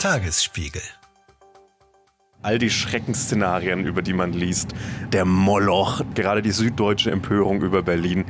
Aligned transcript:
Tagesspiegel. 0.00 0.80
All 2.40 2.58
die 2.58 2.70
Schreckensszenarien, 2.70 3.84
über 3.84 4.00
die 4.00 4.14
man 4.14 4.32
liest, 4.32 4.70
der 5.12 5.26
Moloch, 5.26 6.00
gerade 6.14 6.40
die 6.40 6.52
süddeutsche 6.52 7.10
Empörung 7.10 7.60
über 7.60 7.82
Berlin, 7.82 8.24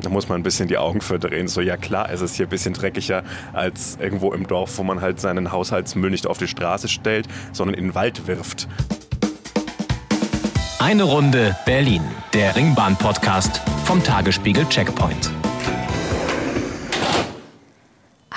da 0.00 0.10
muss 0.10 0.28
man 0.28 0.38
ein 0.38 0.44
bisschen 0.44 0.68
die 0.68 0.78
Augen 0.78 1.00
verdrehen. 1.00 1.48
So, 1.48 1.60
ja 1.60 1.76
klar, 1.76 2.08
es 2.08 2.20
ist 2.20 2.36
hier 2.36 2.46
ein 2.46 2.50
bisschen 2.50 2.72
dreckiger 2.72 3.24
als 3.52 3.98
irgendwo 4.00 4.32
im 4.32 4.46
Dorf, 4.46 4.78
wo 4.78 4.84
man 4.84 5.00
halt 5.00 5.18
seinen 5.18 5.50
Haushaltsmüll 5.50 6.10
nicht 6.10 6.28
auf 6.28 6.38
die 6.38 6.46
Straße 6.46 6.86
stellt, 6.86 7.26
sondern 7.52 7.74
in 7.74 7.86
den 7.86 7.94
Wald 7.96 8.28
wirft. 8.28 8.68
Eine 10.78 11.02
Runde 11.02 11.56
Berlin, 11.66 12.02
der 12.32 12.54
Ringbahn-Podcast 12.54 13.60
vom 13.84 14.04
Tagesspiegel 14.04 14.68
Checkpoint. 14.68 15.32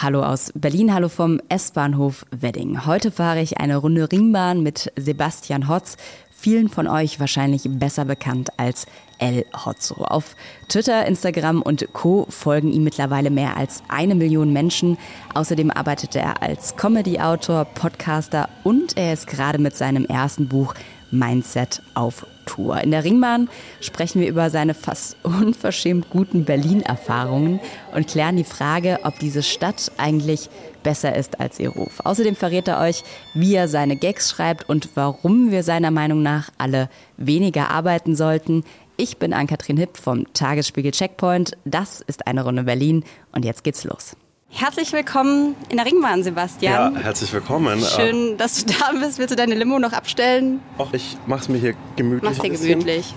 Hallo 0.01 0.23
aus 0.23 0.51
Berlin, 0.55 0.91
hallo 0.95 1.09
vom 1.09 1.39
S-Bahnhof 1.49 2.25
Wedding. 2.31 2.87
Heute 2.87 3.11
fahre 3.11 3.39
ich 3.39 3.59
eine 3.59 3.77
Runde 3.77 4.11
Ringbahn 4.11 4.63
mit 4.63 4.91
Sebastian 4.97 5.69
Hotz, 5.69 5.95
vielen 6.31 6.69
von 6.69 6.87
euch 6.87 7.19
wahrscheinlich 7.19 7.61
besser 7.67 8.05
bekannt 8.05 8.49
als 8.57 8.87
El 9.19 9.45
Hotzo. 9.53 10.03
Auf 10.03 10.35
Twitter, 10.69 11.05
Instagram 11.05 11.61
und 11.61 11.93
Co. 11.93 12.25
folgen 12.29 12.71
ihm 12.71 12.83
mittlerweile 12.83 13.29
mehr 13.29 13.57
als 13.57 13.83
eine 13.89 14.15
Million 14.15 14.51
Menschen. 14.51 14.97
Außerdem 15.35 15.69
arbeitet 15.69 16.15
er 16.15 16.41
als 16.41 16.75
Comedy-Autor, 16.77 17.65
Podcaster 17.65 18.49
und 18.63 18.97
er 18.97 19.13
ist 19.13 19.27
gerade 19.27 19.59
mit 19.59 19.77
seinem 19.77 20.05
ersten 20.05 20.47
Buch 20.47 20.73
Mindset 21.11 21.81
auf 21.93 22.25
Tour. 22.45 22.81
In 22.81 22.91
der 22.91 23.03
Ringbahn 23.03 23.49
sprechen 23.79 24.21
wir 24.21 24.27
über 24.27 24.49
seine 24.49 24.73
fast 24.73 25.17
unverschämt 25.23 26.09
guten 26.09 26.45
Berlin-Erfahrungen 26.45 27.59
und 27.93 28.07
klären 28.07 28.37
die 28.37 28.43
Frage, 28.43 28.99
ob 29.03 29.19
diese 29.19 29.43
Stadt 29.43 29.91
eigentlich 29.97 30.49
besser 30.83 31.15
ist 31.15 31.39
als 31.39 31.59
ihr 31.59 31.69
Ruf. 31.69 31.99
Außerdem 32.03 32.35
verrät 32.35 32.67
er 32.67 32.81
euch, 32.81 33.03
wie 33.33 33.55
er 33.55 33.67
seine 33.67 33.95
Gags 33.95 34.31
schreibt 34.31 34.67
und 34.67 34.89
warum 34.95 35.51
wir 35.51 35.63
seiner 35.63 35.91
Meinung 35.91 36.23
nach 36.23 36.49
alle 36.57 36.89
weniger 37.17 37.69
arbeiten 37.69 38.15
sollten. 38.15 38.63
Ich 38.97 39.17
bin 39.17 39.33
Ann-Kathrin 39.33 39.77
Hipp 39.77 39.97
vom 39.97 40.31
Tagesspiegel 40.33 40.91
Checkpoint. 40.91 41.57
Das 41.65 42.01
ist 42.01 42.27
eine 42.27 42.43
Runde 42.43 42.63
Berlin 42.63 43.03
und 43.31 43.45
jetzt 43.45 43.63
geht's 43.63 43.83
los. 43.83 44.15
Herzlich 44.53 44.91
willkommen 44.91 45.55
in 45.69 45.77
der 45.77 45.85
Ringbahn, 45.85 46.23
Sebastian. 46.23 46.95
Ja, 46.95 47.01
herzlich 47.01 47.31
willkommen. 47.33 47.81
Schön, 47.81 48.37
dass 48.37 48.63
du 48.65 48.73
da 48.73 48.91
bist. 48.99 49.17
Willst 49.17 49.31
du 49.31 49.35
deine 49.35 49.55
Limo 49.55 49.79
noch 49.79 49.93
abstellen? 49.93 50.59
Och, 50.77 50.89
ich 50.93 51.17
mach's 51.25 51.47
mir 51.49 51.57
hier 51.57 51.73
gemütlich. 51.95 52.37
Mach's 52.37 52.41
dir 52.61 52.67
gemütlich. 52.67 53.15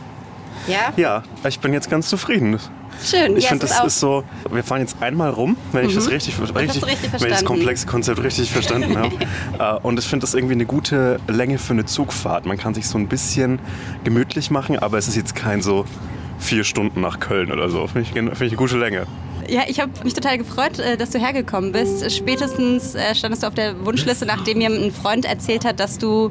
Ja? 0.69 0.93
Ja, 0.97 1.23
ich 1.47 1.59
bin 1.59 1.73
jetzt 1.73 1.91
ganz 1.91 2.09
zufrieden. 2.09 2.59
Schön. 3.05 3.37
Ich 3.37 3.45
ja, 3.45 3.51
finde, 3.51 3.67
das 3.67 3.81
auch- 3.81 3.85
ist 3.87 3.99
so, 4.01 4.23
wir 4.51 4.63
fahren 4.63 4.81
jetzt 4.81 4.97
einmal 5.03 5.31
rum, 5.31 5.57
wenn 5.73 5.89
ich 5.89 5.95
das 5.97 6.09
richtig, 6.09 6.39
richtig, 6.41 6.55
Mhm. 6.55 6.85
richtig 6.85 7.13
wenn 7.13 7.27
ich 7.29 7.35
das 7.35 7.45
komplexe 7.45 7.87
Konzept 7.87 8.23
richtig 8.23 8.51
verstanden 8.51 8.97
habe. 8.97 9.15
Äh, 9.59 9.75
Und 9.83 9.99
ich 9.99 10.07
finde 10.07 10.23
das 10.25 10.35
irgendwie 10.35 10.55
eine 10.55 10.67
gute 10.67 11.19
Länge 11.29 11.59
für 11.59 11.73
eine 11.75 11.85
Zugfahrt. 11.85 12.47
Man 12.47 12.57
kann 12.57 12.75
sich 12.75 12.87
so 12.89 12.97
ein 12.97 13.09
bisschen 13.09 13.59
gemütlich 14.05 14.51
machen, 14.51 14.79
aber 14.79 14.97
es 14.99 15.09
ist 15.09 15.17
jetzt 15.17 15.35
kein 15.35 15.61
so 15.63 15.85
vier 16.39 16.65
Stunden 16.65 17.01
nach 17.01 17.19
Köln 17.21 17.53
oder 17.53 17.69
so. 17.69 17.87
Finde 17.89 18.03
ich, 18.03 18.09
finde 18.13 18.33
ich 18.33 18.41
eine 18.41 18.57
gute 18.57 18.79
Länge. 18.79 19.07
Ja, 19.49 19.63
ich 19.67 19.81
habe 19.81 19.93
mich 20.03 20.15
total 20.15 20.39
gefreut, 20.39 20.79
äh, 20.79 20.97
dass 20.97 21.11
du 21.11 21.19
hergekommen 21.19 21.73
bist. 21.73 22.11
Spätestens 22.13 22.95
äh, 22.95 23.15
standest 23.15 23.43
du 23.43 23.47
auf 23.49 23.55
der 23.55 23.85
Wunschliste, 23.85 24.27
nachdem 24.27 24.59
mir 24.59 24.69
ein 24.71 24.93
Freund 24.93 25.25
erzählt 25.25 25.65
hat, 25.65 25.81
dass 25.81 25.99
du 25.99 26.31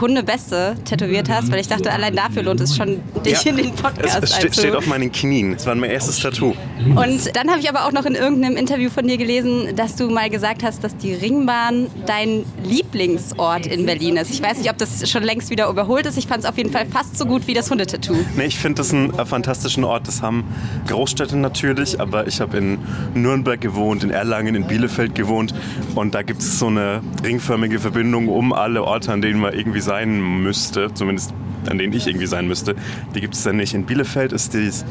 Hundebeste 0.00 0.76
tätowiert 0.84 1.28
hast, 1.28 1.50
weil 1.52 1.60
ich 1.60 1.68
dachte, 1.68 1.92
allein 1.92 2.16
dafür 2.16 2.42
lohnt 2.42 2.60
es 2.60 2.76
schon, 2.76 3.00
dich 3.24 3.44
in 3.46 3.56
den 3.56 3.72
Podcast 3.74 4.22
es, 4.22 4.30
es 4.30 4.36
steht, 4.36 4.54
steht 4.54 4.74
auf 4.74 4.86
meinen 4.86 5.12
Knien. 5.12 5.54
Es 5.54 5.66
war 5.66 5.74
mein 5.74 5.90
erstes 5.90 6.18
Tattoo. 6.18 6.54
Und 6.96 7.36
dann 7.36 7.50
habe 7.50 7.60
ich 7.60 7.68
aber 7.68 7.86
auch 7.86 7.92
noch 7.92 8.04
in 8.04 8.14
irgendeinem 8.14 8.56
Interview 8.56 8.90
von 8.90 9.06
dir 9.06 9.16
gelesen, 9.16 9.76
dass 9.76 9.96
du 9.96 10.08
mal 10.10 10.30
gesagt 10.30 10.62
hast, 10.62 10.82
dass 10.82 10.96
die 10.96 11.14
Ringbahn 11.14 11.88
dein 12.06 12.44
Lieblingsort 12.64 13.66
in 13.66 13.86
Berlin 13.86 14.16
ist. 14.16 14.30
Ich 14.30 14.42
weiß 14.42 14.58
nicht, 14.58 14.70
ob 14.70 14.78
das 14.78 15.08
schon 15.08 15.22
längst 15.22 15.50
wieder 15.50 15.68
überholt 15.68 16.06
ist. 16.06 16.18
Ich 16.18 16.26
fand 16.26 16.44
es 16.44 16.48
auf 16.48 16.56
jeden 16.56 16.72
Fall 16.72 16.86
fast 16.86 17.16
so 17.16 17.26
gut 17.26 17.46
wie 17.46 17.54
das 17.54 17.70
Hundetattoo. 17.70 18.16
Nee, 18.36 18.46
ich 18.46 18.58
finde 18.58 18.76
das 18.76 18.92
einen 18.92 19.16
äh, 19.18 19.24
fantastischen 19.24 19.84
Ort. 19.84 20.08
Das 20.08 20.22
haben 20.22 20.44
Großstädte 20.86 21.36
natürlich, 21.36 22.00
aber 22.00 22.26
ich 22.26 22.40
habe 22.40 22.53
in 22.54 22.78
Nürnberg 23.14 23.60
gewohnt, 23.60 24.04
in 24.04 24.10
Erlangen, 24.10 24.54
in 24.54 24.66
Bielefeld 24.66 25.14
gewohnt 25.14 25.54
und 25.94 26.14
da 26.14 26.22
gibt 26.22 26.40
es 26.40 26.58
so 26.58 26.66
eine 26.66 27.02
ringförmige 27.24 27.78
Verbindung 27.78 28.28
um 28.28 28.52
alle 28.52 28.84
Orte, 28.84 29.12
an 29.12 29.20
denen 29.20 29.40
man 29.40 29.54
irgendwie 29.54 29.80
sein 29.80 30.42
müsste, 30.42 30.92
zumindest 30.94 31.34
an 31.68 31.78
denen 31.78 31.92
ich 31.92 32.06
irgendwie 32.06 32.26
sein 32.26 32.46
müsste. 32.46 32.74
Die 33.14 33.20
gibt 33.20 33.34
es 33.34 33.42
dann 33.42 33.56
nicht. 33.56 33.74
In 33.74 33.84
Bielefeld 33.84 34.32
ist 34.32 34.54
dieses 34.54 34.84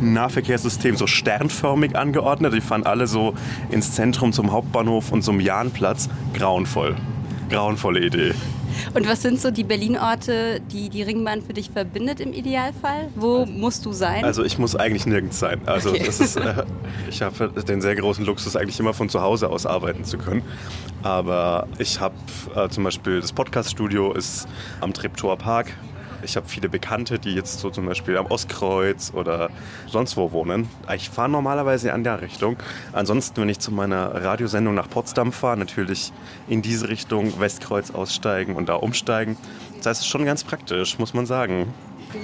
Nahverkehrssystem 0.00 0.96
so 0.96 1.06
sternförmig 1.06 1.96
angeordnet. 1.96 2.52
Die 2.52 2.60
fahren 2.60 2.84
alle 2.84 3.06
so 3.06 3.34
ins 3.70 3.92
Zentrum 3.92 4.32
zum 4.32 4.52
Hauptbahnhof 4.52 5.12
und 5.12 5.22
zum 5.22 5.40
Jahnplatz. 5.40 6.08
Grauenvoll. 6.34 6.96
Grauenvolle 7.48 8.04
Idee. 8.04 8.34
Und 8.94 9.08
was 9.08 9.22
sind 9.22 9.40
so 9.40 9.50
die 9.50 9.64
Berlin-Orte, 9.64 10.60
die 10.72 10.88
die 10.88 11.02
Ringbahn 11.02 11.42
für 11.42 11.52
dich 11.52 11.70
verbindet 11.70 12.20
im 12.20 12.32
Idealfall? 12.32 13.08
Wo 13.14 13.44
musst 13.46 13.84
du 13.86 13.92
sein? 13.92 14.24
Also 14.24 14.44
ich 14.44 14.58
muss 14.58 14.76
eigentlich 14.76 15.06
nirgends 15.06 15.38
sein. 15.38 15.60
Also 15.66 15.90
Okay. 15.90 16.06
ist, 16.06 16.36
äh, 16.36 16.64
ich 17.10 17.22
habe 17.22 17.48
den 17.62 17.80
sehr 17.80 17.94
großen 17.96 18.24
Luxus, 18.24 18.56
eigentlich 18.56 18.78
immer 18.80 18.94
von 18.94 19.08
zu 19.08 19.20
Hause 19.20 19.48
aus 19.50 19.66
arbeiten 19.66 20.04
zu 20.04 20.18
können. 20.18 20.42
Aber 21.02 21.66
ich 21.78 22.00
habe 22.00 22.14
äh, 22.54 22.68
zum 22.68 22.84
Beispiel 22.84 23.20
das 23.20 23.32
Podcaststudio 23.32 24.12
ist 24.12 24.48
am 24.80 24.92
Treptower 24.92 25.36
Park. 25.36 25.72
Ich 26.22 26.36
habe 26.36 26.48
viele 26.48 26.68
Bekannte, 26.68 27.18
die 27.18 27.34
jetzt 27.34 27.60
so 27.60 27.70
zum 27.70 27.86
Beispiel 27.86 28.16
am 28.16 28.26
Ostkreuz 28.26 29.12
oder 29.14 29.50
sonst 29.86 30.16
wo 30.16 30.32
wohnen. 30.32 30.68
Ich 30.94 31.10
fahre 31.10 31.28
normalerweise 31.28 31.90
in 31.90 32.04
der 32.04 32.20
Richtung. 32.20 32.56
Ansonsten, 32.92 33.40
wenn 33.40 33.48
ich 33.48 33.60
zu 33.60 33.72
meiner 33.72 34.24
Radiosendung 34.24 34.74
nach 34.74 34.90
Potsdam 34.90 35.32
fahre, 35.32 35.56
natürlich 35.56 36.12
in 36.48 36.62
diese 36.62 36.88
Richtung 36.88 37.38
Westkreuz 37.40 37.90
aussteigen 37.90 38.56
und 38.56 38.68
da 38.68 38.74
umsteigen. 38.74 39.36
Das 39.78 39.86
heißt, 39.86 40.00
es 40.00 40.06
ist 40.06 40.06
schon 40.06 40.24
ganz 40.24 40.44
praktisch, 40.44 40.98
muss 40.98 41.14
man 41.14 41.26
sagen. 41.26 41.72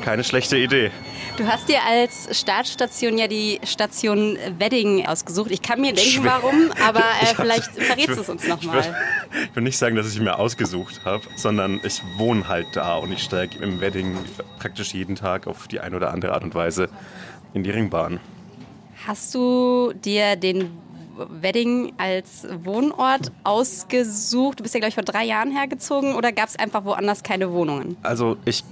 Keine 0.02 0.24
schlechte 0.24 0.56
Idee. 0.56 0.90
du 1.36 1.46
hast 1.46 1.68
dir 1.68 1.78
als 1.86 2.38
Startstation 2.38 3.18
ja 3.18 3.26
die 3.26 3.60
Station 3.64 4.38
Wedding 4.58 5.06
ausgesucht. 5.06 5.50
Ich 5.50 5.62
kann 5.62 5.80
mir 5.80 5.92
denken, 5.92 6.22
Schwer. 6.22 6.40
warum, 6.42 6.72
aber 6.86 7.00
äh, 7.22 7.34
vielleicht 7.34 7.70
ich 7.76 7.84
verrätst 7.84 8.16
du 8.16 8.20
es 8.20 8.28
uns 8.28 8.46
nochmal. 8.46 8.94
ich 9.32 9.56
will 9.56 9.62
nicht 9.62 9.78
sagen, 9.78 9.96
dass 9.96 10.12
ich 10.12 10.20
mir 10.20 10.38
ausgesucht 10.38 11.02
habe, 11.04 11.24
sondern 11.36 11.80
ich 11.84 12.02
wohne 12.16 12.48
halt 12.48 12.68
da 12.72 12.96
und 12.96 13.12
ich 13.12 13.22
steige 13.22 13.58
im 13.58 13.80
Wedding 13.80 14.16
praktisch 14.58 14.94
jeden 14.94 15.16
Tag 15.16 15.46
auf 15.46 15.68
die 15.68 15.80
eine 15.80 15.96
oder 15.96 16.12
andere 16.12 16.32
Art 16.32 16.44
und 16.44 16.54
Weise 16.54 16.88
in 17.52 17.62
die 17.62 17.70
Ringbahn. 17.70 18.20
Hast 19.06 19.34
du 19.34 19.92
dir 19.92 20.36
den 20.36 20.70
Wedding 21.16 21.92
als 21.98 22.46
Wohnort 22.64 23.30
ausgesucht? 23.44 24.58
Du 24.58 24.62
bist 24.62 24.74
ja, 24.74 24.80
glaube 24.80 24.88
ich, 24.88 24.94
vor 24.94 25.04
drei 25.04 25.24
Jahren 25.24 25.50
hergezogen 25.50 26.14
oder 26.14 26.32
gab 26.32 26.48
es 26.48 26.56
einfach 26.56 26.84
woanders 26.84 27.22
keine 27.22 27.52
Wohnungen? 27.52 27.96
Also 28.02 28.36
ich 28.44 28.64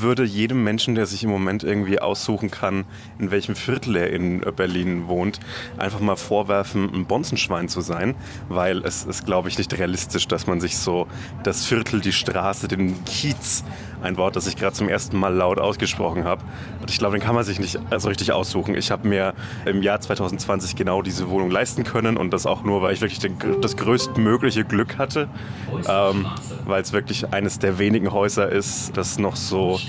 würde 0.00 0.24
jedem 0.24 0.64
Menschen, 0.64 0.94
der 0.94 1.06
sich 1.06 1.24
im 1.24 1.30
Moment 1.30 1.64
irgendwie 1.64 2.00
aussuchen 2.00 2.50
kann, 2.50 2.84
in 3.18 3.30
welchem 3.30 3.56
Viertel 3.56 3.96
er 3.96 4.10
in 4.10 4.40
Berlin 4.56 5.06
wohnt, 5.08 5.40
einfach 5.78 6.00
mal 6.00 6.16
vorwerfen, 6.16 6.92
ein 6.92 7.06
Bonzenschwein 7.06 7.68
zu 7.68 7.80
sein, 7.80 8.14
weil 8.48 8.78
es 8.84 9.04
ist, 9.04 9.24
glaube 9.24 9.48
ich, 9.48 9.58
nicht 9.58 9.76
realistisch, 9.78 10.28
dass 10.28 10.46
man 10.46 10.60
sich 10.60 10.76
so 10.76 11.06
das 11.42 11.64
Viertel, 11.64 12.00
die 12.00 12.12
Straße, 12.12 12.68
den 12.68 13.04
Kiez, 13.04 13.64
ein 14.04 14.16
Wort, 14.16 14.36
das 14.36 14.46
ich 14.46 14.56
gerade 14.56 14.74
zum 14.74 14.88
ersten 14.88 15.18
Mal 15.18 15.34
laut 15.34 15.58
ausgesprochen 15.58 16.24
habe, 16.24 16.42
und 16.80 16.90
ich 16.90 16.98
glaube, 16.98 17.18
den 17.18 17.24
kann 17.24 17.34
man 17.34 17.44
sich 17.44 17.58
nicht 17.58 17.78
so 17.96 18.08
richtig 18.08 18.32
aussuchen. 18.32 18.74
Ich 18.74 18.90
habe 18.90 19.08
mir 19.08 19.34
im 19.64 19.82
Jahr 19.82 20.00
2020 20.00 20.76
genau 20.76 21.02
diese 21.02 21.28
Wohnung 21.28 21.50
leisten 21.50 21.84
können 21.84 22.16
und 22.16 22.32
das 22.32 22.46
auch 22.46 22.62
nur, 22.62 22.82
weil 22.82 22.92
ich 22.92 23.00
wirklich 23.00 23.18
den, 23.18 23.36
das 23.60 23.76
größtmögliche 23.76 24.64
Glück 24.64 24.98
hatte, 24.98 25.28
ähm, 25.88 26.26
weil 26.66 26.82
es 26.82 26.92
wirklich 26.92 27.32
eines 27.32 27.58
der 27.58 27.78
wenigen 27.78 28.12
Häuser 28.12 28.48
ist, 28.50 28.96
das 28.96 29.18
noch 29.18 29.36
so 29.36 29.80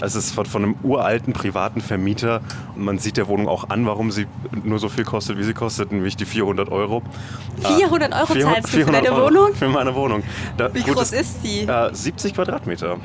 es 0.00 0.14
ist 0.14 0.32
von, 0.32 0.46
von 0.46 0.62
einem 0.62 0.74
uralten 0.82 1.32
privaten 1.32 1.80
Vermieter 1.80 2.40
und 2.74 2.84
man 2.84 2.98
sieht 2.98 3.16
der 3.16 3.28
Wohnung 3.28 3.48
auch 3.48 3.70
an, 3.70 3.86
warum 3.86 4.10
sie 4.10 4.26
nur 4.62 4.78
so 4.78 4.88
viel 4.88 5.04
kostet, 5.04 5.38
wie 5.38 5.44
sie 5.44 5.54
kostet, 5.54 5.92
nämlich 5.92 6.16
die 6.16 6.24
400 6.24 6.70
Euro. 6.70 7.02
400 7.62 8.12
Euro 8.12 8.26
400 8.26 8.54
zahlst 8.54 8.68
du 8.68 8.70
für 8.70 8.76
400 8.84 9.06
deine 9.06 9.16
Wohnung? 9.16 9.54
Für 9.54 9.68
meine 9.68 9.94
Wohnung. 9.94 10.22
Da, 10.56 10.72
Wie 10.74 10.82
gut, 10.82 10.96
groß 10.96 11.12
ist 11.12 11.38
die? 11.44 11.62
Äh, 11.62 11.94
70 11.94 12.34
Quadratmeter. 12.34 12.98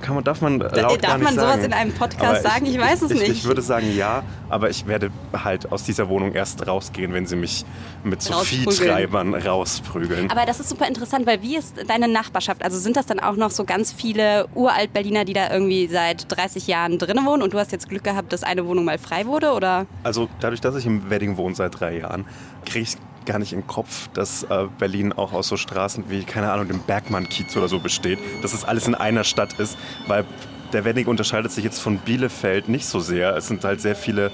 Kann 0.00 0.14
man, 0.14 0.24
darf 0.24 0.40
man 0.40 0.58
laut 0.58 1.02
darf 1.02 1.18
man 1.18 1.34
sowas 1.34 1.56
sagen. 1.56 1.64
in 1.64 1.72
einem 1.72 1.92
Podcast 1.92 2.22
Aber 2.22 2.40
sagen? 2.40 2.66
Ich 2.66 2.78
weiß 2.78 3.02
es 3.02 3.10
ich, 3.10 3.20
nicht. 3.20 3.30
Ich 3.30 3.44
würde 3.44 3.62
sagen 3.62 3.94
ja, 3.96 4.22
aber 4.48 4.70
ich 4.70 4.86
werde 4.86 5.10
halt 5.32 5.72
aus 5.72 5.84
dieser 5.84 6.08
Wohnung 6.08 6.32
erst 6.32 6.66
rausgehen, 6.66 7.12
wenn 7.12 7.26
sie 7.26 7.36
mich 7.36 7.64
mit 8.04 8.22
so 8.22 8.34
Rausprügeln. 8.34 8.70
Viehtreibern 8.70 9.34
rausprügeln. 9.34 10.30
Aber 10.30 10.46
das 10.46 10.60
ist 10.60 10.68
super 10.68 10.86
interessant, 10.86 11.26
weil 11.26 11.42
wie 11.42 11.56
ist 11.56 11.76
deine 11.88 12.08
Nachbarschaft? 12.08 12.62
Also 12.62 12.78
sind 12.78 12.96
das 12.96 13.06
dann 13.06 13.20
auch 13.20 13.36
noch 13.36 13.50
so 13.50 13.64
ganz 13.64 13.92
viele 13.92 14.46
Uralt-Berliner, 14.54 15.24
die 15.24 15.32
da 15.32 15.50
irgendwie 15.50 15.86
seit 15.88 16.30
30 16.36 16.66
Jahren 16.66 16.98
drinnen 16.98 17.24
wohnen 17.26 17.42
und 17.42 17.52
du 17.52 17.58
hast 17.58 17.72
jetzt 17.72 17.88
Glück 17.88 18.04
gehabt, 18.04 18.32
dass 18.32 18.42
eine 18.42 18.66
Wohnung 18.66 18.84
mal 18.84 18.98
frei 18.98 19.26
wurde? 19.26 19.52
Oder? 19.52 19.86
Also 20.02 20.28
dadurch, 20.40 20.60
dass 20.60 20.76
ich 20.76 20.86
im 20.86 21.10
Wedding 21.10 21.36
wohne 21.36 21.54
seit 21.54 21.78
drei 21.80 21.98
Jahren, 21.98 22.26
kriege 22.64 22.82
ich 22.82 22.96
gar 23.26 23.38
nicht 23.38 23.52
den 23.52 23.66
Kopf, 23.66 24.08
dass 24.14 24.44
äh, 24.44 24.66
Berlin 24.78 25.12
auch 25.12 25.32
aus 25.32 25.48
so 25.48 25.56
Straßen 25.56 26.04
wie, 26.08 26.24
keine 26.24 26.50
Ahnung, 26.52 26.68
dem 26.68 26.80
Bergmann-Kiez 26.80 27.56
oder 27.56 27.68
so 27.68 27.78
besteht. 27.78 28.18
Dass 28.42 28.52
es 28.52 28.64
alles 28.64 28.86
in 28.86 28.94
einer 28.94 29.24
Stadt 29.24 29.54
ist, 29.54 29.76
weil 30.06 30.24
der 30.72 30.84
Wedding 30.84 31.06
unterscheidet 31.06 31.52
sich 31.52 31.64
jetzt 31.64 31.80
von 31.80 31.98
Bielefeld 31.98 32.68
nicht 32.68 32.86
so 32.86 33.00
sehr. 33.00 33.36
Es 33.36 33.48
sind 33.48 33.64
halt 33.64 33.80
sehr 33.80 33.96
viele 33.96 34.30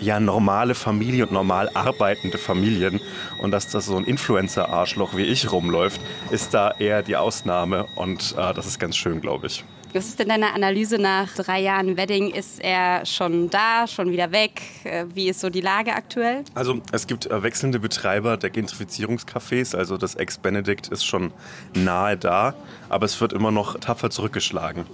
ja, 0.00 0.20
normale 0.20 0.74
Familien 0.74 1.24
und 1.24 1.32
normal 1.32 1.70
arbeitende 1.74 2.38
Familien. 2.38 3.00
Und 3.38 3.50
dass 3.50 3.68
das 3.68 3.86
so 3.86 3.96
ein 3.96 4.04
Influencer-Arschloch 4.04 5.16
wie 5.16 5.24
ich 5.24 5.50
rumläuft, 5.50 6.00
ist 6.30 6.54
da 6.54 6.72
eher 6.72 7.02
die 7.02 7.16
Ausnahme. 7.16 7.86
Und 7.94 8.34
äh, 8.38 8.54
das 8.54 8.66
ist 8.66 8.78
ganz 8.78 8.96
schön, 8.96 9.20
glaube 9.20 9.46
ich. 9.46 9.64
Was 9.96 10.08
ist 10.08 10.18
denn 10.18 10.28
deine 10.28 10.52
Analyse 10.52 10.98
nach 10.98 11.32
drei 11.34 11.60
Jahren 11.60 11.96
Wedding? 11.96 12.30
Ist 12.30 12.60
er 12.60 13.06
schon 13.06 13.48
da, 13.48 13.86
schon 13.86 14.10
wieder 14.10 14.30
weg? 14.30 14.60
Äh, 14.84 15.06
wie 15.14 15.30
ist 15.30 15.40
so 15.40 15.48
die 15.48 15.62
Lage 15.62 15.94
aktuell? 15.94 16.44
Also 16.54 16.82
es 16.92 17.06
gibt 17.06 17.24
äh, 17.24 17.42
wechselnde 17.42 17.78
Betreiber 17.78 18.36
der 18.36 18.50
Gentrifizierungscafés. 18.50 19.74
Also 19.74 19.96
das 19.96 20.14
Ex-Benedict 20.14 20.88
ist 20.88 21.06
schon 21.06 21.32
nahe 21.72 22.18
da, 22.18 22.54
aber 22.90 23.06
es 23.06 23.18
wird 23.22 23.32
immer 23.32 23.50
noch 23.50 23.80
tapfer 23.80 24.10
zurückgeschlagen. 24.10 24.84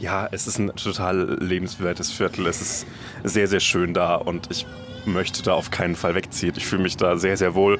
Ja, 0.00 0.28
es 0.32 0.48
ist 0.48 0.58
ein 0.58 0.74
total 0.74 1.38
lebenswertes 1.40 2.10
Viertel. 2.10 2.46
Es 2.48 2.60
ist 2.60 2.86
sehr, 3.22 3.46
sehr 3.46 3.60
schön 3.60 3.94
da 3.94 4.16
und 4.16 4.50
ich 4.50 4.66
möchte 5.04 5.42
da 5.42 5.54
auf 5.54 5.70
keinen 5.70 5.96
Fall 5.96 6.14
wegziehen. 6.14 6.54
Ich 6.56 6.66
fühle 6.66 6.82
mich 6.82 6.96
da 6.96 7.16
sehr, 7.16 7.36
sehr 7.36 7.54
wohl 7.54 7.78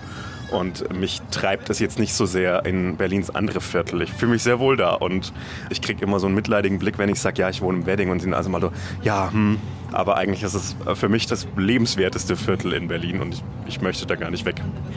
und 0.51 0.93
mich 0.95 1.23
treibt 1.31 1.71
es 1.71 1.79
jetzt 1.79 1.99
nicht 1.99 2.15
so 2.15 2.27
sehr 2.27 2.65
in 2.67 2.97
Berlins 2.97 3.31
andere 3.31 3.61
Viertel. 3.61 4.03
Ich 4.03 4.13
fühle 4.13 4.33
mich 4.33 4.43
sehr 4.43 4.59
wohl 4.59 4.77
da 4.77 4.95
und 4.95 5.33
ich 5.71 5.81
kriege 5.81 6.03
immer 6.03 6.21
so 6.21 6.27
einen 6.27 6.35
mitleidigen 6.35 6.79
Blick, 6.79 6.99
wenn 6.99 7.09
ich 7.09 7.21
sage, 7.21 7.41
ja, 7.41 7.49
ich 7.49 7.63
wohne 7.63 7.79
im 7.79 7.87
Wedding 7.87 8.11
und 8.11 8.21
sind 8.21 8.35
also 8.35 8.51
mal 8.51 8.61
so, 8.61 8.71
ja, 9.03 9.31
hm, 9.33 9.59
aber 9.93 10.17
eigentlich 10.17 10.43
ist 10.43 10.55
es 10.55 10.77
für 10.95 11.09
mich 11.09 11.27
das 11.27 11.47
lebenswerteste 11.57 12.37
Viertel 12.37 12.73
in 12.73 12.89
Berlin 12.89 13.21
und 13.21 13.35
ich, 13.35 13.43
ich, 13.67 13.81
möchte 13.81 14.07
da 14.07 14.15
gar 14.15 14.31
nicht 14.31 14.45
weg. 14.45 14.57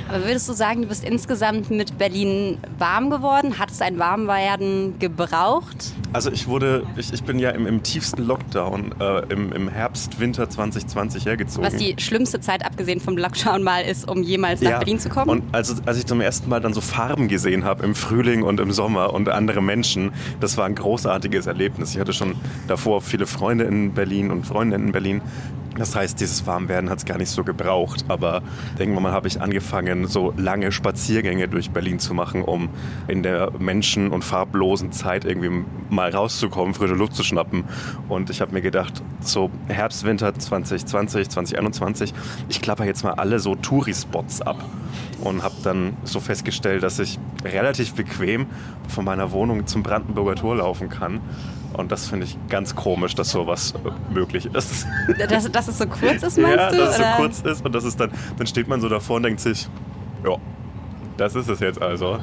Aber 0.09 0.25
würdest 0.25 0.47
du 0.49 0.53
sagen, 0.53 0.83
du 0.83 0.87
bist 0.87 1.03
insgesamt 1.03 1.69
mit 1.69 1.97
Berlin 1.97 2.57
warm 2.77 3.09
geworden? 3.09 3.59
Hat 3.59 3.71
es 3.71 3.81
ein 3.81 3.99
Warmwerden 3.99 4.99
gebraucht? 4.99 5.93
Also 6.13 6.31
ich 6.31 6.47
wurde, 6.47 6.83
ich, 6.95 7.11
ich 7.11 7.23
bin 7.23 7.39
ja 7.39 7.49
im, 7.51 7.67
im 7.67 7.83
tiefsten 7.83 8.23
Lockdown 8.23 8.95
äh, 8.99 9.33
im, 9.33 9.51
im, 9.51 9.67
Herbst, 9.67 10.19
Winter 10.19 10.49
2020 10.49 11.25
hergezogen. 11.25 11.65
Was 11.65 11.75
die 11.75 11.95
schlimmste 11.99 12.39
Zeit 12.39 12.65
abgesehen 12.65 13.01
vom 13.01 13.17
Lockdown 13.17 13.63
mal 13.63 13.81
ist, 13.81 14.07
um 14.07 14.23
jemals 14.23 14.61
nach 14.61 14.71
ja, 14.71 14.77
Berlin 14.77 14.99
zu 14.99 15.09
kommen? 15.09 15.29
Und 15.29 15.43
also, 15.53 15.75
als 15.85 15.97
ich 15.97 16.05
zum 16.05 16.21
ersten 16.21 16.49
Mal 16.49 16.61
dann 16.61 16.73
so 16.73 16.81
Farben 16.81 17.27
gesehen 17.27 17.65
habe 17.65 17.83
im 17.83 17.95
Frühling 17.95 18.43
und 18.43 18.59
im 18.59 18.71
Sommer 18.71 19.13
und 19.13 19.29
andere 19.29 19.61
Menschen, 19.61 20.11
das 20.39 20.57
war 20.57 20.65
ein 20.65 20.75
großartiges 20.75 21.47
Erlebnis. 21.47 21.93
Ich 21.93 21.99
hatte 21.99 22.13
schon 22.13 22.35
davor 22.67 23.01
viele 23.01 23.27
Freunde 23.27 23.65
in 23.65 23.93
Berlin 23.93 24.31
und 24.31 24.45
Freundinnen 24.45 24.84
in 24.85 24.91
Berlin. 24.91 25.21
Das 25.77 25.93
heißt, 25.93 26.19
dieses 26.21 26.47
Warmwerden 26.47 26.89
hat 26.89 26.99
es 26.99 27.05
gar 27.05 27.17
nicht 27.17 27.29
so 27.29 27.43
gebraucht. 27.43 28.05
Aber 28.07 28.41
irgendwann 28.79 29.03
mal 29.03 29.11
habe 29.11 29.27
ich 29.27 29.41
angefangen, 29.41 30.07
so 30.07 30.33
lange 30.37 30.71
Spaziergänge 30.71 31.47
durch 31.47 31.71
Berlin 31.71 31.99
zu 31.99 32.13
machen, 32.13 32.43
um 32.43 32.69
in 33.07 33.23
der 33.23 33.51
menschen- 33.59 34.11
und 34.11 34.23
farblosen 34.23 34.91
Zeit 34.91 35.25
irgendwie 35.25 35.65
mal 35.89 36.09
rauszukommen, 36.09 36.73
frische 36.73 36.93
Luft 36.93 37.15
zu 37.15 37.23
schnappen. 37.23 37.65
Und 38.07 38.29
ich 38.29 38.39
habe 38.39 38.53
mir 38.53 38.61
gedacht, 38.61 39.03
so 39.19 39.51
Herbst, 39.67 40.05
Winter 40.05 40.33
2020, 40.33 41.29
2021, 41.29 42.13
ich 42.47 42.61
klapper 42.61 42.85
jetzt 42.85 43.03
mal 43.03 43.13
alle 43.13 43.39
so 43.39 43.55
Tourispots 43.55 44.41
ab. 44.41 44.63
Und 45.21 45.43
habe 45.43 45.55
dann 45.63 45.93
so 46.03 46.19
festgestellt, 46.19 46.83
dass 46.83 46.99
ich 46.99 47.19
relativ 47.43 47.95
bequem 47.95 48.45
von 48.87 49.03
meiner 49.03 49.31
Wohnung 49.31 49.65
zum 49.65 49.81
Brandenburger 49.83 50.35
Tor 50.35 50.57
laufen 50.57 50.89
kann 50.89 51.19
und 51.73 51.91
das 51.91 52.07
finde 52.07 52.25
ich 52.25 52.37
ganz 52.49 52.75
komisch, 52.75 53.15
dass 53.15 53.31
sowas 53.31 53.73
möglich 54.13 54.45
ist. 54.53 54.87
Dass, 55.29 55.51
dass 55.51 55.67
es 55.67 55.77
so 55.77 55.87
kurz 55.87 56.23
ist, 56.23 56.37
meinst 56.37 56.57
ja, 56.57 56.69
du? 56.69 56.77
dass 56.77 56.89
es 56.91 56.97
so 56.97 57.03
kurz 57.17 57.41
ist 57.41 57.65
und 57.65 57.73
das 57.73 57.83
ist 57.83 57.99
dann, 57.99 58.11
dann 58.37 58.47
steht 58.47 58.67
man 58.67 58.81
so 58.81 58.89
davor 58.89 59.17
und 59.17 59.23
denkt 59.23 59.39
sich, 59.39 59.67
ja, 60.23 60.37
das 61.17 61.35
ist 61.35 61.49
es 61.49 61.59
jetzt 61.59 61.81
also. 61.81 62.19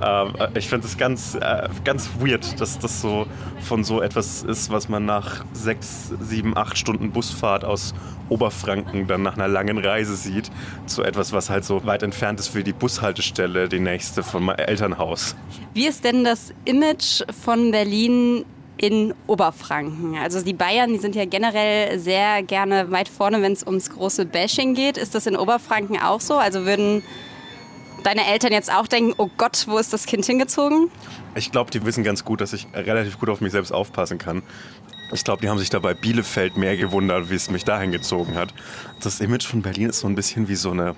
Ähm, 0.00 0.32
ich 0.54 0.68
finde 0.68 0.86
es 0.86 0.96
ganz, 0.96 1.34
äh, 1.34 1.68
ganz 1.84 2.10
weird, 2.20 2.60
dass 2.60 2.78
das 2.78 3.00
so 3.00 3.26
von 3.60 3.84
so 3.84 4.00
etwas 4.00 4.42
ist, 4.42 4.70
was 4.70 4.88
man 4.88 5.04
nach 5.04 5.44
sechs, 5.52 6.12
sieben, 6.20 6.56
acht 6.56 6.78
Stunden 6.78 7.10
Busfahrt 7.10 7.64
aus 7.64 7.94
Oberfranken 8.28 9.06
dann 9.06 9.22
nach 9.22 9.36
einer 9.36 9.48
langen 9.48 9.78
Reise 9.78 10.14
sieht, 10.14 10.50
zu 10.86 11.02
etwas, 11.02 11.32
was 11.32 11.50
halt 11.50 11.64
so 11.64 11.84
weit 11.86 12.02
entfernt 12.02 12.38
ist 12.40 12.54
wie 12.54 12.62
die 12.62 12.72
Bushaltestelle, 12.72 13.68
die 13.68 13.80
nächste 13.80 14.22
von 14.22 14.44
meinem 14.44 14.58
Elternhaus. 14.58 15.34
Wie 15.74 15.86
ist 15.86 16.04
denn 16.04 16.24
das 16.24 16.52
Image 16.64 17.22
von 17.42 17.70
Berlin 17.70 18.44
in 18.78 19.12
Oberfranken. 19.26 20.16
Also 20.16 20.40
die 20.40 20.54
Bayern, 20.54 20.92
die 20.92 20.98
sind 20.98 21.14
ja 21.14 21.24
generell 21.24 21.98
sehr 21.98 22.42
gerne 22.42 22.90
weit 22.90 23.08
vorne, 23.08 23.42
wenn 23.42 23.52
es 23.52 23.66
ums 23.66 23.90
große 23.90 24.24
Bashing 24.24 24.74
geht. 24.74 24.96
Ist 24.96 25.14
das 25.14 25.26
in 25.26 25.36
Oberfranken 25.36 26.00
auch 26.00 26.20
so? 26.20 26.38
Also 26.38 26.64
würden 26.64 27.02
deine 28.04 28.26
Eltern 28.26 28.52
jetzt 28.52 28.72
auch 28.72 28.86
denken, 28.86 29.14
oh 29.18 29.28
Gott, 29.36 29.66
wo 29.68 29.78
ist 29.78 29.92
das 29.92 30.06
Kind 30.06 30.24
hingezogen? 30.24 30.90
Ich 31.34 31.50
glaube, 31.52 31.70
die 31.70 31.84
wissen 31.84 32.04
ganz 32.04 32.24
gut, 32.24 32.40
dass 32.40 32.52
ich 32.52 32.66
relativ 32.72 33.18
gut 33.18 33.28
auf 33.28 33.40
mich 33.40 33.52
selbst 33.52 33.72
aufpassen 33.72 34.18
kann. 34.18 34.42
Ich 35.12 35.24
glaube, 35.24 35.40
die 35.42 35.48
haben 35.48 35.58
sich 35.58 35.70
dabei 35.70 35.94
Bielefeld 35.94 36.56
mehr 36.56 36.76
gewundert, 36.76 37.30
wie 37.30 37.34
es 37.34 37.50
mich 37.50 37.64
dahin 37.64 37.92
gezogen 37.92 38.34
hat. 38.34 38.54
Das 39.02 39.20
Image 39.20 39.46
von 39.46 39.62
Berlin 39.62 39.88
ist 39.88 40.00
so 40.00 40.06
ein 40.06 40.14
bisschen 40.14 40.48
wie 40.48 40.54
so 40.54 40.70
eine 40.70 40.94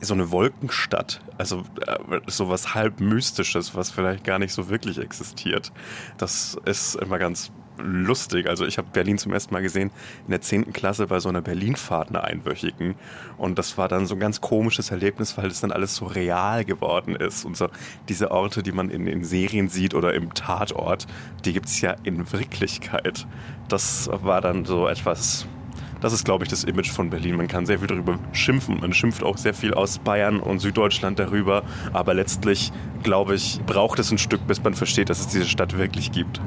so 0.00 0.14
eine 0.14 0.30
Wolkenstadt, 0.30 1.20
also 1.38 1.64
äh, 1.86 2.20
sowas 2.26 2.74
halb 2.74 3.00
mystisches, 3.00 3.74
was 3.74 3.90
vielleicht 3.90 4.24
gar 4.24 4.38
nicht 4.38 4.52
so 4.52 4.68
wirklich 4.68 4.98
existiert. 4.98 5.72
Das 6.18 6.56
ist 6.64 6.94
immer 6.96 7.18
ganz 7.18 7.52
lustig. 7.82 8.48
Also 8.48 8.66
ich 8.66 8.78
habe 8.78 8.88
Berlin 8.92 9.18
zum 9.18 9.32
ersten 9.32 9.54
Mal 9.54 9.62
gesehen 9.62 9.90
in 10.26 10.30
der 10.30 10.40
10. 10.40 10.72
Klasse 10.72 11.06
bei 11.06 11.20
so 11.20 11.28
einer 11.28 11.40
Berlinfahrt, 11.40 12.10
einer 12.10 12.24
einwöchigen. 12.24 12.94
Und 13.36 13.58
das 13.58 13.78
war 13.78 13.88
dann 13.88 14.06
so 14.06 14.14
ein 14.14 14.20
ganz 14.20 14.40
komisches 14.40 14.90
Erlebnis, 14.90 15.36
weil 15.36 15.48
das 15.48 15.60
dann 15.60 15.72
alles 15.72 15.96
so 15.96 16.06
real 16.06 16.64
geworden 16.64 17.16
ist. 17.16 17.44
Und 17.44 17.56
so 17.56 17.68
diese 18.08 18.30
Orte, 18.30 18.62
die 18.62 18.72
man 18.72 18.90
in, 18.90 19.06
in 19.06 19.24
Serien 19.24 19.68
sieht 19.68 19.94
oder 19.94 20.14
im 20.14 20.34
Tatort, 20.34 21.06
die 21.44 21.52
gibt 21.52 21.66
es 21.66 21.80
ja 21.80 21.96
in 22.02 22.30
Wirklichkeit. 22.32 23.26
Das 23.68 24.10
war 24.12 24.40
dann 24.40 24.64
so 24.64 24.88
etwas 24.88 25.46
das 26.00 26.12
ist, 26.12 26.24
glaube 26.24 26.44
ich, 26.44 26.50
das 26.50 26.64
Image 26.64 26.90
von 26.90 27.10
Berlin. 27.10 27.36
Man 27.36 27.48
kann 27.48 27.66
sehr 27.66 27.78
viel 27.78 27.88
darüber 27.88 28.18
schimpfen. 28.32 28.80
Man 28.80 28.92
schimpft 28.92 29.22
auch 29.22 29.36
sehr 29.36 29.54
viel 29.54 29.74
aus 29.74 29.98
Bayern 29.98 30.40
und 30.40 30.58
Süddeutschland 30.60 31.18
darüber. 31.18 31.62
Aber 31.92 32.14
letztlich, 32.14 32.72
glaube 33.02 33.34
ich, 33.34 33.60
braucht 33.66 33.98
es 33.98 34.10
ein 34.10 34.18
Stück, 34.18 34.46
bis 34.46 34.62
man 34.62 34.74
versteht, 34.74 35.10
dass 35.10 35.20
es 35.20 35.28
diese 35.28 35.46
Stadt 35.46 35.76
wirklich 35.76 36.12
gibt. 36.12 36.40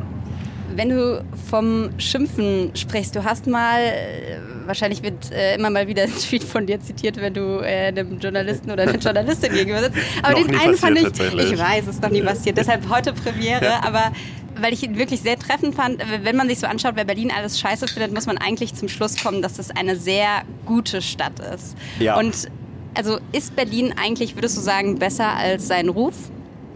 Wenn 0.75 0.89
du 0.89 1.23
vom 1.49 1.89
Schimpfen 1.97 2.71
sprichst, 2.75 3.15
du 3.15 3.23
hast 3.23 3.47
mal, 3.47 3.79
äh, 3.79 4.37
wahrscheinlich 4.65 5.03
wird 5.03 5.31
äh, 5.31 5.55
immer 5.55 5.69
mal 5.69 5.87
wieder 5.87 6.03
ein 6.03 6.11
Tweet 6.11 6.43
von 6.43 6.65
dir 6.65 6.79
zitiert, 6.79 7.17
wenn 7.17 7.33
du 7.33 7.59
äh, 7.61 7.87
einem 7.87 8.19
Journalisten 8.19 8.71
oder 8.71 8.83
einer 8.83 8.97
Journalistin 8.97 9.53
gegenüber 9.53 9.81
sitzt. 9.81 9.97
Aber 10.21 10.35
den 10.35 10.55
einen 10.57 10.75
fand 10.75 10.97
ich, 10.97 11.07
ich 11.07 11.57
weiß, 11.57 11.83
es 11.83 11.95
ist 11.95 12.01
noch 12.01 12.09
nie 12.09 12.21
passiert, 12.21 12.57
deshalb 12.57 12.89
heute 12.89 13.13
Premiere, 13.13 13.65
ja. 13.65 13.83
aber 13.83 14.11
weil 14.59 14.73
ich 14.73 14.83
ihn 14.83 14.97
wirklich 14.97 15.21
sehr 15.21 15.37
treffend 15.37 15.75
fand. 15.75 15.99
Wenn 16.23 16.35
man 16.35 16.47
sich 16.47 16.59
so 16.59 16.67
anschaut, 16.67 16.93
wer 16.95 17.05
Berlin 17.05 17.31
alles 17.35 17.59
scheiße 17.59 17.87
findet, 17.87 18.13
muss 18.13 18.27
man 18.27 18.37
eigentlich 18.37 18.75
zum 18.75 18.87
Schluss 18.87 19.21
kommen, 19.21 19.41
dass 19.41 19.57
es 19.57 19.71
eine 19.71 19.95
sehr 19.95 20.43
gute 20.65 21.01
Stadt 21.01 21.39
ist. 21.39 21.75
Ja. 21.99 22.17
Und 22.17 22.49
also 22.95 23.19
ist 23.31 23.55
Berlin 23.55 23.93
eigentlich, 23.99 24.35
würdest 24.35 24.57
du 24.57 24.61
sagen, 24.61 24.99
besser 24.99 25.29
als 25.29 25.67
sein 25.67 25.89
Ruf? 25.89 26.13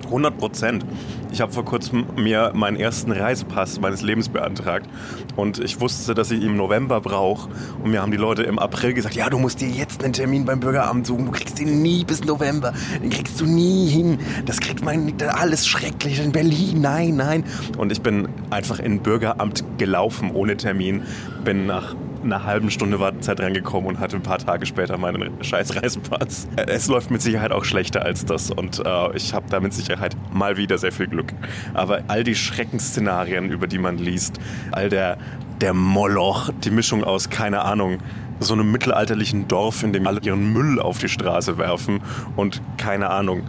100 0.08 0.38
Prozent. 0.38 0.86
Ich 1.32 1.42
habe 1.42 1.52
vor 1.52 1.66
kurzem 1.66 2.06
mir 2.16 2.52
meinen 2.54 2.78
ersten 2.78 3.12
Reisepass 3.12 3.80
meines 3.80 4.02
Lebens 4.02 4.30
beantragt 4.30 4.90
und 5.36 5.60
ich 5.60 5.80
wusste, 5.80 6.14
dass 6.16 6.32
ich 6.32 6.42
ihn 6.42 6.48
im 6.52 6.58
November 6.58 7.02
brauche. 7.02 7.50
Und 7.84 7.92
mir 7.92 8.02
haben 8.02 8.12
die 8.12 8.18
Leute 8.18 8.44
im 8.44 8.60
April 8.60 8.94
gesagt, 8.94 9.16
ja, 9.16 9.30
du 9.30 9.38
musst 9.38 9.62
dir 9.62 9.70
jetzt 9.70 10.04
einen 10.04 10.14
Termin 10.14 10.46
beim 10.46 10.60
Bürgeramt 10.60 11.06
suchen. 11.06 11.26
Du 11.26 11.32
kriegst 11.32 11.60
den 11.60 11.82
nie 11.82 12.04
bis 12.04 12.24
November. 12.24 12.74
Den 13.02 13.10
kriegst 13.10 13.40
du 13.40 13.46
nie 13.46 13.88
hin. 13.88 14.20
Das 14.46 14.60
kriegt 14.60 14.84
man 14.84 15.14
alles 15.28 15.68
schrecklich 15.68 16.20
in 16.20 16.32
Berlin. 16.32 16.82
Nein, 16.82 17.16
nein. 17.16 17.44
Und 17.78 17.92
ich 17.92 18.02
bin 18.02 18.30
einfach 18.50 18.80
in 18.80 19.00
Bürgeramt 19.00 19.64
gelaufen 19.78 20.32
ohne 20.34 20.58
Termin. 20.58 21.04
Bin 21.44 21.66
nach 21.66 21.96
einer 22.28 22.44
halben 22.44 22.70
Stunde 22.70 23.00
Wartezeit 23.00 23.40
reingekommen 23.40 23.90
und 23.90 24.00
hatte 24.00 24.16
ein 24.16 24.24
paar 24.24 24.38
Tage 24.38 24.66
später 24.66 24.98
meinen 24.98 25.44
scheiß 25.44 25.76
Reisepass. 25.76 26.48
Es 26.56 26.88
läuft 26.88 27.12
mit 27.12 27.22
Sicherheit 27.22 27.52
auch 27.52 27.66
schlechter 27.66 28.04
als 28.04 28.26
das 28.26 28.52
und 28.52 28.86
äh, 28.86 29.16
ich 29.16 29.34
habe 29.34 29.46
da 29.50 29.60
mit 29.60 29.74
Sicherheit 29.74 30.16
mal 30.32 30.58
wieder 30.58 30.78
sehr 30.78 30.92
viel 30.92 31.08
Glück. 31.08 31.34
Aber 31.74 32.04
all 32.08 32.24
die 32.24 32.36
Schreckensszenarien, 32.36 33.50
über 33.50 33.68
die 33.68 33.80
man 33.80 33.98
liest, 33.98 34.40
all 34.72 34.90
der, 34.90 35.18
der 35.62 35.74
Moloch, 35.74 36.50
die 36.64 36.72
Mischung 36.72 37.04
aus, 37.04 37.30
keine 37.30 37.64
Ahnung, 37.64 38.00
so 38.40 38.54
einem 38.54 38.72
mittelalterlichen 38.72 39.48
Dorf, 39.48 39.84
in 39.84 39.94
dem 39.94 40.06
alle 40.06 40.22
ihren 40.22 40.54
Müll 40.54 40.80
auf 40.80 41.00
die 41.00 41.10
Straße 41.10 41.58
werfen 41.58 42.02
und 42.36 42.62
keine 42.78 43.10
Ahnung, 43.10 43.44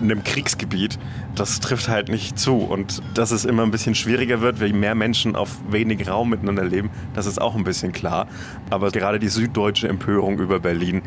einem 0.00 0.22
Kriegsgebiet, 0.24 0.98
das 1.38 1.60
trifft 1.60 1.88
halt 1.88 2.08
nicht 2.08 2.38
zu. 2.38 2.56
Und 2.56 3.02
dass 3.14 3.30
es 3.30 3.44
immer 3.44 3.62
ein 3.62 3.70
bisschen 3.70 3.94
schwieriger 3.94 4.40
wird, 4.40 4.60
weil 4.60 4.72
mehr 4.72 4.94
Menschen 4.94 5.36
auf 5.36 5.50
wenig 5.70 6.08
Raum 6.08 6.30
miteinander 6.30 6.64
leben, 6.64 6.90
das 7.14 7.26
ist 7.26 7.40
auch 7.40 7.54
ein 7.54 7.64
bisschen 7.64 7.92
klar. 7.92 8.26
Aber 8.70 8.90
gerade 8.90 9.18
die 9.18 9.28
süddeutsche 9.28 9.88
Empörung 9.88 10.38
über 10.38 10.60
Berlin 10.60 11.02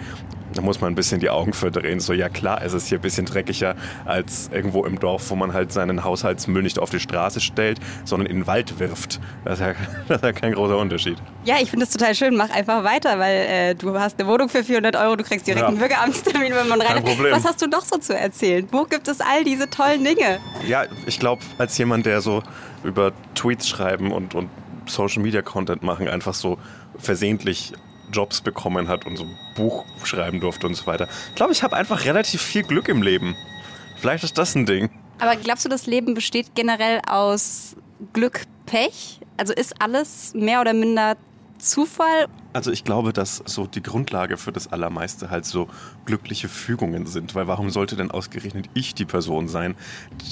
da 0.54 0.62
muss 0.62 0.82
man 0.82 0.92
ein 0.92 0.96
bisschen 0.96 1.20
die 1.20 1.30
Augen 1.30 1.54
verdrehen. 1.54 2.00
So, 2.00 2.14
ja 2.14 2.30
klar, 2.30 2.62
es 2.64 2.74
ist 2.74 2.88
hier 2.88 2.98
ein 2.98 3.02
bisschen 3.02 3.26
dreckiger 3.26 3.76
als 4.06 4.50
irgendwo 4.52 4.86
im 4.86 5.00
Dorf, 5.00 5.30
wo 5.30 5.36
man 5.36 5.54
halt 5.54 5.72
seinen 5.72 6.04
Haushaltsmüll 6.04 6.64
nicht 6.64 6.80
auf 6.80 6.90
die 6.90 7.00
Straße 7.00 7.40
stellt, 7.42 7.80
sondern 8.04 8.28
in 8.28 8.38
den 8.38 8.48
Wald 8.48 8.80
wirft. 8.80 9.20
Das 9.46 9.60
ist 9.60 9.66
ja, 9.66 9.74
das 10.08 10.18
ist 10.18 10.24
ja 10.24 10.34
kein 10.34 10.54
großer 10.54 10.78
Unterschied. 10.78 11.18
Ja, 11.44 11.56
ich 11.62 11.70
finde 11.70 11.86
es 11.86 11.92
total 11.92 12.16
schön. 12.16 12.36
Mach 12.36 12.50
einfach 12.50 12.84
weiter, 12.84 13.20
weil 13.20 13.36
äh, 13.48 13.76
du 13.76 13.98
hast 13.98 14.20
eine 14.20 14.28
Wohnung 14.28 14.50
für 14.50 14.64
400 14.64 14.96
Euro, 14.96 15.16
du 15.16 15.24
kriegst 15.24 15.48
direkt 15.48 15.62
ja. 15.62 15.68
einen 15.68 15.78
Bürgeramtstermin, 15.78 16.54
wenn 16.54 16.68
man 16.68 16.82
rein. 16.82 16.96
Kein 16.96 17.04
Problem. 17.04 17.34
Was 17.34 17.46
hast 17.46 17.62
du 17.62 17.68
noch 17.68 17.86
so 17.86 17.98
zu 17.98 18.18
erzählen? 18.18 18.68
Wo 18.72 18.84
gibt 18.84 19.08
es 19.08 19.22
all 19.22 19.44
diese 19.44 19.70
tollen 19.70 20.04
Dinge? 20.04 20.21
Ja, 20.68 20.86
ich 21.06 21.20
glaube, 21.20 21.42
als 21.58 21.78
jemand, 21.78 22.06
der 22.06 22.22
so 22.22 22.44
über 22.84 23.12
Tweets 23.36 23.68
schreiben 23.68 24.12
und, 24.12 24.36
und 24.36 24.50
Social 24.86 25.22
Media 25.22 25.42
Content 25.42 25.84
machen, 25.84 26.08
einfach 26.08 26.34
so 26.34 26.58
versehentlich 26.98 27.74
Jobs 28.12 28.42
bekommen 28.42 28.88
hat 28.88 29.06
und 29.06 29.18
so 29.18 29.24
ein 29.24 29.38
Buch 29.56 29.86
schreiben 30.04 30.40
durfte 30.40 30.68
und 30.68 30.76
so 30.76 30.86
weiter. 30.86 31.08
Ich 31.30 31.36
glaube, 31.36 31.54
ich 31.54 31.64
habe 31.64 31.76
einfach 31.76 32.06
relativ 32.06 32.42
viel 32.42 32.64
Glück 32.64 32.88
im 32.90 33.02
Leben. 33.02 33.36
Vielleicht 33.98 34.24
ist 34.24 34.38
das 34.38 34.56
ein 34.56 34.66
Ding. 34.66 34.90
Aber 35.20 35.36
glaubst 35.36 35.66
du, 35.66 35.70
das 35.70 35.86
Leben 35.86 36.14
besteht 36.14 36.56
generell 36.56 37.00
aus 37.08 37.76
Glück, 38.14 38.42
Pech? 38.66 39.20
Also 39.38 39.54
ist 39.54 39.82
alles 39.82 40.34
mehr 40.34 40.62
oder 40.62 40.74
minder 40.74 41.16
Zufall 41.60 42.28
also 42.54 42.72
ich 42.72 42.84
glaube, 42.84 43.14
dass 43.14 43.42
so 43.46 43.68
die 43.68 43.82
Grundlage 43.82 44.38
für 44.38 44.52
das 44.52 44.72
Allermeiste 44.72 45.30
halt 45.30 45.46
so 45.46 45.68
glückliche 46.06 46.48
Fügungen 46.50 47.06
sind. 47.06 47.36
Weil 47.36 47.48
warum 47.48 47.70
sollte 47.70 47.96
denn 47.96 48.12
ausgerechnet 48.12 48.70
ich 48.74 48.94
die 48.94 49.06
Person 49.06 49.48
sein, 49.48 49.76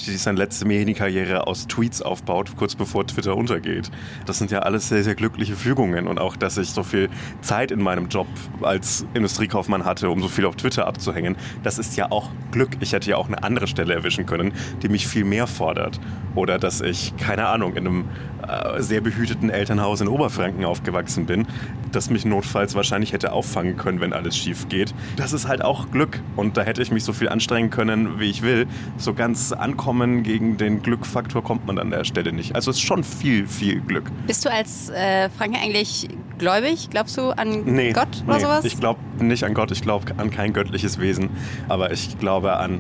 die 0.06 0.18
seine 0.18 0.38
letzte 0.38 0.66
Medienkarriere 0.66 1.48
aus 1.48 1.68
Tweets 1.68 2.02
aufbaut, 2.02 2.52
kurz 2.58 2.76
bevor 2.76 3.06
Twitter 3.08 3.36
untergeht? 3.36 3.90
Das 4.26 4.38
sind 4.38 4.52
ja 4.52 4.60
alles 4.60 4.90
sehr, 4.90 5.04
sehr 5.04 5.16
glückliche 5.16 5.56
Fügungen. 5.56 6.08
Und 6.08 6.20
auch, 6.20 6.36
dass 6.36 6.58
ich 6.58 6.70
so 6.72 6.84
viel 6.84 7.10
Zeit 7.42 7.72
in 7.72 7.82
meinem 7.82 8.10
Job 8.10 8.28
als 8.62 9.06
Industriekaufmann 9.14 9.86
hatte, 9.86 10.10
um 10.10 10.22
so 10.22 10.28
viel 10.28 10.46
auf 10.46 10.56
Twitter 10.56 10.88
abzuhängen, 10.88 11.38
das 11.64 11.80
ist 11.80 11.96
ja 11.96 12.12
auch 12.12 12.30
Glück. 12.52 12.72
Ich 12.82 12.94
hätte 12.94 13.10
ja 13.10 13.18
auch 13.18 13.28
eine 13.28 13.44
andere 13.44 13.68
Stelle 13.68 13.94
erwischen 13.94 14.26
können, 14.26 14.54
die 14.82 14.90
mich 14.90 15.08
viel 15.08 15.24
mehr 15.24 15.48
fordert. 15.48 16.00
Oder 16.36 16.60
dass 16.60 16.82
ich, 16.82 17.16
keine 17.18 17.48
Ahnung, 17.48 17.76
in 17.76 17.88
einem 17.88 18.06
äh, 18.48 18.82
sehr 18.82 19.02
behüteten 19.02 19.50
Elternhaus 19.50 20.02
in 20.02 20.08
Oberfranken 20.08 20.66
aufgewachsen 20.66 21.26
bin, 21.26 21.48
das 21.92 22.09
mich 22.10 22.26
notfalls 22.26 22.76
wahrscheinlich 22.76 23.14
hätte 23.14 23.32
auffangen 23.32 23.78
können, 23.78 24.02
wenn 24.02 24.14
alles 24.14 24.38
schief 24.38 24.70
geht. 24.70 24.94
Das 25.16 25.34
ist 25.34 25.48
halt 25.48 25.64
auch 25.64 25.92
Glück 25.92 26.22
und 26.36 26.58
da 26.58 26.62
hätte 26.62 26.82
ich 26.82 26.92
mich 26.92 27.04
so 27.04 27.14
viel 27.14 27.30
anstrengen 27.30 27.70
können, 27.70 28.20
wie 28.20 28.30
ich 28.30 28.42
will. 28.42 28.68
So 28.98 29.14
ganz 29.14 29.52
ankommen 29.52 30.24
gegen 30.24 30.58
den 30.58 30.82
Glückfaktor 30.82 31.44
kommt 31.44 31.66
man 31.66 31.78
an 31.80 31.90
der 31.90 32.04
Stelle 32.04 32.32
nicht. 32.32 32.56
Also 32.56 32.72
es 32.72 32.78
ist 32.78 32.84
schon 32.84 33.04
viel, 33.04 33.48
viel 33.48 33.82
Glück. 33.82 34.12
Bist 34.28 34.46
du 34.46 34.52
als 34.52 34.90
äh, 34.90 35.30
Franke 35.30 35.60
eigentlich 35.60 36.08
gläubig? 36.38 36.90
Glaubst 36.90 37.18
du 37.18 37.30
an 37.30 37.64
nee, 37.66 37.92
Gott 37.92 38.24
oder 38.26 38.36
nee, 38.36 38.42
sowas? 38.42 38.66
Ich 38.66 38.80
glaube 38.80 39.00
nicht 39.20 39.44
an 39.44 39.54
Gott, 39.54 39.72
ich 39.72 39.82
glaube 39.82 40.06
an 40.18 40.32
kein 40.32 40.54
göttliches 40.54 41.00
Wesen, 41.00 41.30
aber 41.68 41.92
ich 41.92 42.18
glaube 42.20 42.58
an 42.58 42.80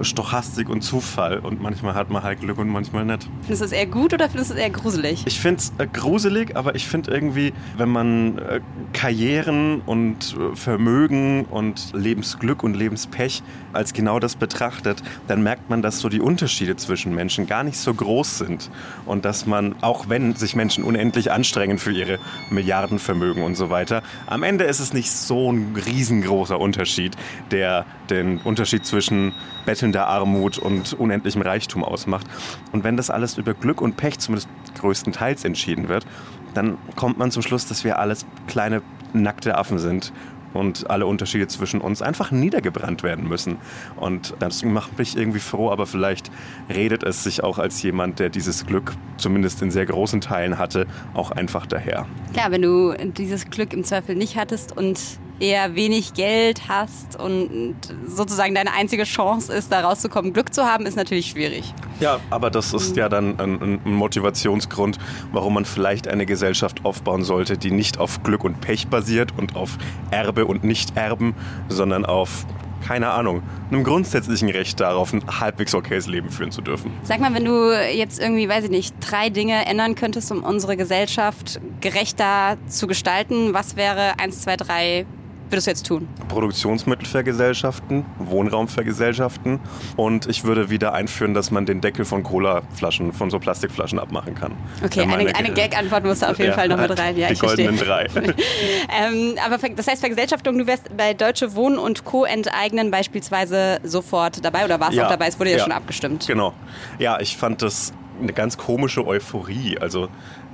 Stochastik 0.00 0.68
und 0.68 0.82
Zufall 0.82 1.38
und 1.38 1.60
manchmal 1.60 1.94
hat 1.94 2.10
man 2.10 2.22
halt 2.22 2.40
Glück 2.40 2.58
und 2.58 2.68
manchmal 2.68 3.04
nicht. 3.04 3.28
Findest 3.42 3.62
du 3.62 3.66
es 3.66 3.72
eher 3.72 3.86
gut 3.86 4.12
oder 4.12 4.28
findest 4.28 4.50
du 4.50 4.54
es 4.54 4.60
eher 4.60 4.70
gruselig? 4.70 5.22
Ich 5.26 5.38
finde 5.38 5.60
es 5.60 5.72
äh, 5.78 5.86
gruselig, 5.86 6.56
aber 6.56 6.74
ich 6.74 6.86
finde 6.86 7.10
irgendwie, 7.10 7.52
wenn 7.76 7.88
man 7.88 8.38
äh, 8.38 8.60
Karrieren 8.92 9.82
und 9.86 10.36
äh, 10.36 10.56
Vermögen 10.56 11.44
und 11.44 11.92
Lebensglück 11.94 12.62
und 12.62 12.74
Lebenspech 12.74 13.42
als 13.72 13.92
genau 13.92 14.18
das 14.18 14.36
betrachtet, 14.36 15.02
dann 15.28 15.42
merkt 15.42 15.70
man, 15.70 15.82
dass 15.82 16.00
so 16.00 16.08
die 16.08 16.20
Unterschiede 16.20 16.76
zwischen 16.76 17.14
Menschen 17.14 17.46
gar 17.46 17.64
nicht 17.64 17.78
so 17.78 17.92
groß 17.92 18.38
sind 18.38 18.70
und 19.06 19.24
dass 19.24 19.46
man, 19.46 19.74
auch 19.80 20.08
wenn 20.08 20.34
sich 20.34 20.56
Menschen 20.56 20.84
unendlich 20.84 21.30
anstrengen 21.32 21.78
für 21.78 21.92
ihre 21.92 22.18
Milliardenvermögen 22.50 23.42
und 23.42 23.54
so 23.54 23.70
weiter, 23.70 24.02
am 24.26 24.42
Ende 24.42 24.64
ist 24.64 24.80
es 24.80 24.92
nicht 24.92 25.10
so 25.10 25.52
ein 25.52 25.76
riesengroßer 25.86 26.58
Unterschied, 26.58 27.16
der 27.50 27.84
den 28.10 28.38
Unterschied 28.38 28.84
zwischen 28.84 29.32
bettelnder 29.66 30.06
Armut 30.06 30.58
und 30.58 30.92
unendlichem 30.94 31.42
Reichtum 31.42 31.84
ausmacht. 31.84 32.26
Und 32.72 32.84
wenn 32.84 32.96
das 32.96 33.10
alles 33.10 33.38
über 33.38 33.54
Glück 33.54 33.80
und 33.80 33.96
Pech 33.96 34.18
zumindest 34.18 34.48
größtenteils 34.78 35.44
entschieden 35.44 35.88
wird, 35.88 36.06
dann 36.54 36.78
kommt 36.96 37.18
man 37.18 37.30
zum 37.30 37.42
Schluss, 37.42 37.66
dass 37.66 37.84
wir 37.84 37.98
alles 37.98 38.26
kleine 38.46 38.82
nackte 39.12 39.56
Affen 39.56 39.78
sind 39.78 40.12
und 40.54 40.88
alle 40.88 41.06
Unterschiede 41.06 41.48
zwischen 41.48 41.80
uns 41.80 42.00
einfach 42.00 42.30
niedergebrannt 42.30 43.02
werden 43.02 43.28
müssen. 43.28 43.56
Und 43.96 44.34
das 44.38 44.64
macht 44.64 44.98
mich 44.98 45.16
irgendwie 45.16 45.40
froh, 45.40 45.70
aber 45.70 45.86
vielleicht 45.86 46.30
redet 46.72 47.02
es 47.02 47.24
sich 47.24 47.42
auch 47.42 47.58
als 47.58 47.82
jemand, 47.82 48.20
der 48.20 48.30
dieses 48.30 48.64
Glück 48.64 48.94
zumindest 49.16 49.60
in 49.62 49.70
sehr 49.70 49.86
großen 49.86 50.20
Teilen 50.20 50.58
hatte, 50.58 50.86
auch 51.12 51.30
einfach 51.32 51.66
daher. 51.66 52.06
Klar, 52.32 52.50
wenn 52.50 52.62
du 52.62 52.94
dieses 53.12 53.50
Glück 53.50 53.72
im 53.72 53.84
Zweifel 53.84 54.14
nicht 54.14 54.36
hattest 54.36 54.76
und 54.76 55.00
eher 55.40 55.74
wenig 55.74 56.14
Geld 56.14 56.68
hast 56.68 57.18
und 57.18 57.76
sozusagen 58.06 58.54
deine 58.54 58.72
einzige 58.72 59.04
Chance 59.04 59.52
ist, 59.52 59.72
da 59.72 59.80
rauszukommen, 59.80 60.32
Glück 60.32 60.54
zu 60.54 60.64
haben, 60.64 60.86
ist 60.86 60.96
natürlich 60.96 61.30
schwierig. 61.30 61.74
Ja, 62.00 62.20
aber 62.30 62.50
das 62.50 62.72
ist 62.72 62.96
ja 62.96 63.08
dann 63.08 63.38
ein, 63.38 63.80
ein, 63.84 63.92
Motivationsgrund, 63.92 64.98
warum 65.32 65.54
man 65.54 65.64
vielleicht 65.64 66.08
eine 66.08 66.26
Gesellschaft 66.26 66.84
aufbauen 66.84 67.24
sollte, 67.24 67.58
die 67.58 67.70
nicht 67.70 67.98
auf 67.98 68.22
Glück 68.22 68.44
und 68.44 68.60
Pech 68.60 68.88
basiert 68.88 69.32
und 69.36 69.56
auf 69.56 69.76
Erbe 70.10 70.46
und 70.46 70.64
Nichterben, 70.64 71.34
sondern 71.68 72.04
auf 72.04 72.46
keine 72.86 73.10
Ahnung, 73.10 73.42
einem 73.70 73.82
grundsätzlichen 73.82 74.50
Recht 74.50 74.78
darauf, 74.78 75.14
ein 75.14 75.22
halbwegs 75.40 75.74
okayes 75.74 76.06
Leben 76.06 76.28
führen 76.30 76.50
zu 76.50 76.60
dürfen. 76.60 76.92
Sag 77.02 77.18
mal, 77.18 77.32
wenn 77.32 77.46
du 77.46 77.72
jetzt 77.72 78.20
irgendwie, 78.20 78.46
weiß 78.46 78.64
ich 78.64 78.70
nicht, 78.70 78.94
drei 79.00 79.30
Dinge 79.30 79.64
ändern 79.64 79.94
könntest, 79.94 80.30
um 80.30 80.44
unsere 80.44 80.76
Gesellschaft 80.76 81.60
gerechter 81.80 82.58
zu 82.68 82.86
gestalten, 82.86 83.54
was 83.54 83.76
wäre 83.76 84.18
eins, 84.18 84.42
zwei, 84.42 84.56
drei 84.56 85.06
würdest 85.54 85.66
du 85.66 85.70
jetzt 85.70 85.86
tun? 85.86 86.08
Produktionsmittelvergesellschaften, 86.28 88.04
Wohnraumvergesellschaften 88.18 89.60
und 89.96 90.26
ich 90.26 90.44
würde 90.44 90.68
wieder 90.70 90.92
einführen, 90.92 91.34
dass 91.34 91.50
man 91.50 91.64
den 91.64 91.80
Deckel 91.80 92.04
von 92.04 92.22
Colaflaschen, 92.22 93.12
von 93.12 93.30
so 93.30 93.38
Plastikflaschen 93.38 93.98
abmachen 93.98 94.34
kann. 94.34 94.52
Okay, 94.84 95.02
eine, 95.02 95.14
eine, 95.14 95.36
eine 95.36 95.52
Gag-Antwort 95.52 96.04
musst 96.04 96.22
du 96.22 96.26
auf 96.26 96.38
jeden 96.38 96.50
ja, 96.50 96.56
Fall 96.56 96.68
noch 96.68 96.78
mit 96.78 96.98
rein. 96.98 97.16
Ja, 97.16 97.28
die 97.28 97.38
goldenen 97.38 97.76
drei. 97.76 98.06
ähm, 98.14 99.36
aber 99.44 99.58
das 99.68 99.86
heißt 99.86 100.00
Vergesellschaftung, 100.00 100.58
du 100.58 100.66
wärst 100.66 100.96
bei 100.96 101.14
Deutsche 101.14 101.54
Wohnen 101.54 101.78
und 101.78 102.04
Co. 102.04 102.24
enteignen 102.24 102.90
beispielsweise 102.90 103.78
sofort 103.84 104.44
dabei 104.44 104.64
oder 104.64 104.80
warst 104.80 104.94
ja, 104.94 105.06
auch 105.06 105.10
dabei? 105.10 105.28
Es 105.28 105.38
wurde 105.38 105.50
ja, 105.50 105.58
ja 105.58 105.62
schon 105.62 105.72
abgestimmt. 105.72 106.26
Genau. 106.26 106.52
Ja, 106.98 107.20
ich 107.20 107.36
fand 107.36 107.62
das 107.62 107.92
eine 108.20 108.32
ganz 108.32 108.56
komische 108.56 109.06
Euphorie. 109.06 109.78
Also 109.78 110.08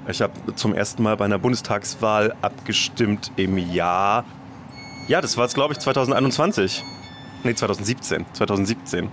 ich 0.08 0.22
habe 0.22 0.32
zum 0.54 0.74
ersten 0.74 1.02
Mal 1.02 1.16
bei 1.16 1.24
einer 1.24 1.38
Bundestagswahl 1.38 2.34
abgestimmt 2.42 3.30
im 3.36 3.58
Jahr 3.58 4.24
ja, 5.10 5.20
das 5.20 5.36
war 5.36 5.44
es, 5.44 5.54
glaube 5.54 5.72
ich, 5.72 5.80
2021. 5.80 6.84
Nee, 7.42 7.54
2017. 7.54 8.26
2017. 8.32 9.08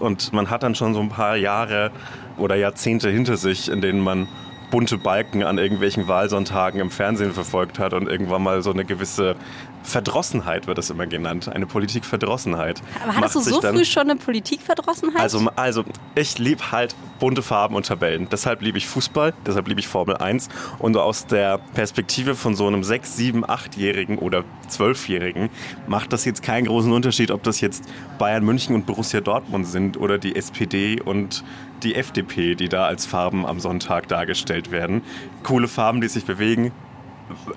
Und 0.00 0.32
man 0.32 0.50
hat 0.50 0.64
dann 0.64 0.74
schon 0.74 0.94
so 0.94 1.00
ein 1.00 1.10
paar 1.10 1.36
Jahre 1.36 1.92
oder 2.38 2.56
Jahrzehnte 2.56 3.08
hinter 3.08 3.36
sich, 3.36 3.70
in 3.70 3.80
denen 3.80 4.00
man 4.00 4.26
bunte 4.70 4.98
Balken 4.98 5.42
an 5.42 5.58
irgendwelchen 5.58 6.08
Wahlsonntagen 6.08 6.80
im 6.80 6.90
Fernsehen 6.90 7.32
verfolgt 7.32 7.78
hat 7.78 7.92
und 7.92 8.08
irgendwann 8.08 8.42
mal 8.42 8.62
so 8.62 8.70
eine 8.70 8.84
gewisse 8.84 9.36
Verdrossenheit 9.82 10.66
wird 10.66 10.76
das 10.76 10.90
immer 10.90 11.06
genannt, 11.06 11.48
eine 11.48 11.66
Politikverdrossenheit. 11.66 12.82
Aber 13.02 13.16
hattest 13.16 13.36
du 13.36 13.40
so 13.40 13.60
früh 13.62 13.84
schon 13.84 14.10
eine 14.10 14.16
Politikverdrossenheit? 14.16 15.20
Also, 15.20 15.48
also 15.56 15.84
ich 16.14 16.38
liebe 16.38 16.72
halt 16.72 16.94
bunte 17.18 17.42
Farben 17.42 17.74
und 17.74 17.86
Tabellen. 17.86 18.28
Deshalb 18.30 18.60
liebe 18.60 18.76
ich 18.76 18.86
Fußball, 18.86 19.32
deshalb 19.46 19.66
liebe 19.68 19.80
ich 19.80 19.88
Formel 19.88 20.16
1. 20.16 20.48
Und 20.78 20.96
aus 20.96 21.26
der 21.26 21.58
Perspektive 21.74 22.34
von 22.34 22.54
so 22.54 22.66
einem 22.66 22.82
6-, 22.82 23.16
7-, 23.16 23.44
8-Jährigen 23.46 24.18
oder 24.18 24.44
12-Jährigen 24.70 25.48
macht 25.86 26.12
das 26.12 26.24
jetzt 26.24 26.42
keinen 26.42 26.66
großen 26.66 26.92
Unterschied, 26.92 27.30
ob 27.30 27.42
das 27.42 27.60
jetzt 27.60 27.84
Bayern 28.18 28.44
München 28.44 28.74
und 28.74 28.84
Borussia 28.84 29.20
Dortmund 29.20 29.66
sind 29.66 29.96
oder 29.96 30.18
die 30.18 30.36
SPD 30.36 31.00
und 31.00 31.44
die 31.82 31.94
FDP, 31.94 32.54
die 32.54 32.68
da 32.68 32.86
als 32.86 33.06
Farben 33.06 33.46
am 33.46 33.60
Sonntag 33.60 34.08
dargestellt 34.08 34.70
werden. 34.70 35.02
Coole 35.42 35.68
Farben, 35.68 36.00
die 36.00 36.08
sich 36.08 36.24
bewegen, 36.24 36.72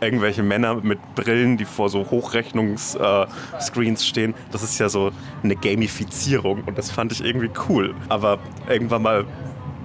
irgendwelche 0.02 0.44
Männer 0.44 0.76
mit 0.76 1.00
Brillen, 1.16 1.58
die 1.58 1.66
vor 1.66 1.90
so 1.90 2.10
Hochrechnungsscreens 2.10 4.02
äh, 4.02 4.06
stehen. 4.06 4.34
Das 4.52 4.64
ist 4.64 4.78
ja 4.80 4.90
so 4.90 5.12
eine 5.44 5.56
Gamifizierung 5.56 6.64
und 6.66 6.78
das 6.78 6.92
fand 6.92 7.12
ich 7.12 7.24
irgendwie 7.24 7.50
cool. 7.70 7.96
Aber 8.10 8.40
irgendwann 8.70 9.02
mal 9.02 9.22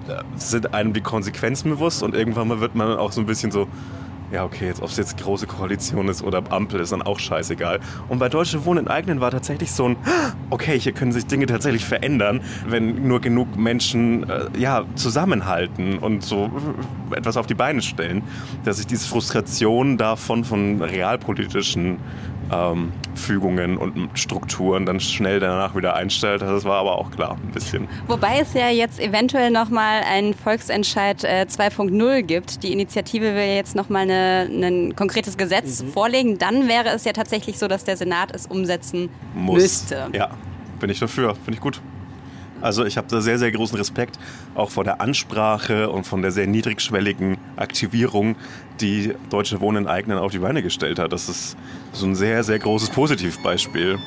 äh, 0.09 0.23
sind 0.37 0.75
einem 0.75 0.93
die 0.93 1.01
Konsequenzen 1.01 1.71
bewusst 1.71 2.03
und 2.03 2.15
irgendwann 2.15 2.49
mal 2.49 2.61
wird 2.61 2.75
man 2.75 2.97
auch 2.97 3.13
so 3.13 3.21
ein 3.21 3.27
bisschen 3.27 3.51
so, 3.51 3.69
ja, 4.33 4.45
okay, 4.45 4.67
jetzt, 4.67 4.83
ob 4.83 4.89
es 4.89 4.97
jetzt 4.97 5.19
große 5.19 5.47
Koalition 5.47 6.09
ist 6.09 6.23
oder 6.23 6.43
Ampel, 6.51 6.81
ist 6.81 6.93
dann 6.93 7.03
auch 7.03 7.19
scheißegal. 7.19 7.81
Und 8.09 8.19
bei 8.19 8.29
Deutsche 8.29 8.65
Wohnen 8.65 8.87
in 8.87 8.89
Eigenen 8.89 9.21
war 9.21 9.31
tatsächlich 9.31 9.73
so 9.73 9.89
ein, 9.89 9.97
okay, 10.51 10.79
hier 10.79 10.93
können 10.93 11.13
sich 11.13 11.27
Dinge 11.27 11.47
tatsächlich 11.47 11.85
verändern, 11.85 12.41
wenn 12.67 13.07
nur 13.07 13.21
genug 13.21 13.57
Menschen 13.57 14.29
äh, 14.29 14.47
ja, 14.59 14.85
zusammenhalten 14.95 15.99
und 15.99 16.25
so 16.25 16.51
etwas 17.15 17.37
auf 17.37 17.47
die 17.47 17.55
Beine 17.55 17.83
stellen, 17.83 18.23
dass 18.65 18.79
sich 18.79 18.87
diese 18.87 19.07
Frustration 19.07 19.97
davon 19.97 20.45
von 20.45 20.83
realpolitischen 20.83 21.99
ähm, 22.53 22.93
Fügungen 23.15 23.77
und 23.77 24.11
Strukturen 24.15 24.87
dann 24.87 25.01
schnell 25.01 25.41
danach 25.41 25.75
wieder 25.75 25.95
einstellt. 25.95 26.43
Das 26.43 26.65
war 26.65 26.81
aber 26.81 26.99
auch 26.99 27.11
klar, 27.11 27.37
ein 27.43 27.53
bisschen. 27.53 27.89
Wobei 28.07 28.41
es 28.41 28.55
ja 28.55 28.69
jetzt 28.69 29.01
eventuell 29.01 29.51
nochmal 29.51 30.03
einen 30.03 30.35
Volksentscheid 30.35 31.25
äh, 31.25 31.47
2.0 31.49 32.23
gibt. 32.23 32.63
Die 32.63 32.73
Initiative 32.73 33.35
will 33.35 33.55
jetzt 33.55 33.75
nochmal 33.75 34.09
ein 34.09 34.95
konkretes 34.95 35.37
Gesetz 35.37 35.83
mhm. 35.83 35.89
vorlegen. 35.89 36.39
Dann 36.39 36.69
wäre 36.69 36.91
es 36.91 37.05
ja 37.05 37.13
tatsächlich 37.13 37.59
so, 37.59 37.69
dass 37.69 37.85
der 37.85 37.97
Senat 37.97 38.35
es 38.35 38.47
umsetzen 38.47 39.09
Muss. 39.35 39.63
müsste. 39.63 40.09
Ja, 40.13 40.31
bin 40.79 40.91
ich 40.91 41.01
dafür. 41.01 41.35
Finde 41.35 41.55
ich 41.55 41.61
gut. 41.61 41.81
Also 42.61 42.85
ich 42.85 42.97
habe 42.97 43.07
da 43.09 43.21
sehr, 43.21 43.39
sehr 43.39 43.53
großen 43.53 43.77
Respekt 43.77 44.19
auch 44.55 44.71
vor 44.71 44.85
der 44.85 45.01
Ansprache 45.01 45.91
und 45.91 46.05
von 46.05 46.23
der 46.23 46.31
sehr 46.31 46.47
niedrigschwelligen 46.47 47.37
Aktivierung, 47.57 48.37
die 48.81 49.15
Deutsche 49.31 49.61
Wohnen 49.61 49.87
eigenen 49.87 50.19
auf 50.19 50.33
die 50.33 50.39
Beine 50.39 50.63
gestellt 50.63 50.99
hat. 50.99 51.13
Das 51.13 51.29
ist 51.29 51.57
so 51.97 52.07
ein 52.07 52.15
sehr, 52.15 52.45
sehr 52.45 52.59
großes 52.59 52.91
Positivbeispiel. 52.91 53.99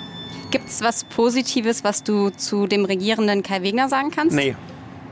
Gibt 0.51 0.69
es 0.69 0.81
was 0.81 1.03
Positives, 1.03 1.83
was 1.83 2.03
du 2.03 2.29
zu 2.31 2.67
dem 2.67 2.85
regierenden 2.85 3.43
Kai 3.43 3.61
Wegner 3.61 3.89
sagen 3.89 4.11
kannst? 4.11 4.35
Nee. 4.35 4.55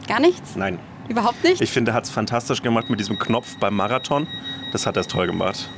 Gar 0.08 0.20
nichts? 0.20 0.56
Nein. 0.56 0.80
Überhaupt 1.10 1.44
nicht? 1.44 1.62
Ich 1.62 1.72
finde, 1.72 1.92
er 1.92 1.96
hat 1.96 2.06
es 2.06 2.10
fantastisch 2.10 2.62
gemacht 2.62 2.90
mit 2.90 3.00
diesem 3.00 3.18
Knopf 3.18 3.58
beim 3.60 3.76
Marathon. 3.76 4.28
Das 4.72 4.86
hat 4.86 4.98
er 4.98 5.04
toll 5.04 5.28
gemacht. 5.28 5.70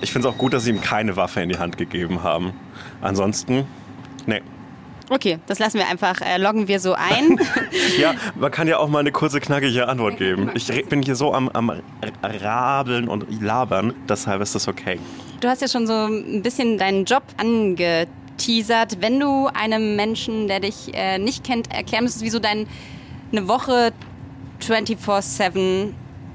Ich 0.00 0.12
finde 0.12 0.28
es 0.28 0.34
auch 0.34 0.38
gut, 0.38 0.52
dass 0.52 0.64
sie 0.64 0.70
ihm 0.70 0.80
keine 0.80 1.16
Waffe 1.16 1.40
in 1.40 1.48
die 1.48 1.58
Hand 1.58 1.78
gegeben 1.78 2.22
haben. 2.22 2.52
Ansonsten, 3.00 3.64
nee. 4.26 4.42
Okay, 5.08 5.38
das 5.46 5.60
lassen 5.60 5.78
wir 5.78 5.86
einfach, 5.86 6.20
äh, 6.20 6.36
loggen 6.36 6.66
wir 6.66 6.80
so 6.80 6.94
ein. 6.94 7.38
ja, 7.98 8.14
man 8.34 8.50
kann 8.50 8.66
ja 8.66 8.78
auch 8.78 8.88
mal 8.88 8.98
eine 9.00 9.12
kurze, 9.12 9.40
knackige 9.40 9.86
Antwort 9.88 10.18
geben. 10.18 10.50
Ich 10.54 10.66
bin 10.88 11.02
hier 11.02 11.14
so 11.14 11.32
am, 11.32 11.48
am 11.50 11.72
Rabeln 12.22 13.08
und 13.08 13.26
Labern, 13.40 13.94
deshalb 14.08 14.42
ist 14.42 14.56
das 14.56 14.66
okay. 14.66 14.98
Du 15.40 15.48
hast 15.48 15.62
ja 15.62 15.68
schon 15.68 15.86
so 15.86 15.92
ein 15.92 16.42
bisschen 16.42 16.76
deinen 16.76 17.04
Job 17.04 17.22
angeteasert. 17.36 19.00
Wenn 19.00 19.20
du 19.20 19.48
einem 19.54 19.94
Menschen, 19.94 20.48
der 20.48 20.60
dich 20.60 20.92
äh, 20.92 21.18
nicht 21.18 21.44
kennt, 21.44 21.72
erklären 21.72 22.04
müsstest, 22.04 22.24
wie 22.24 22.30
so 22.30 22.40
deine 22.40 22.66
Woche 23.32 23.92
24-7 24.60 25.92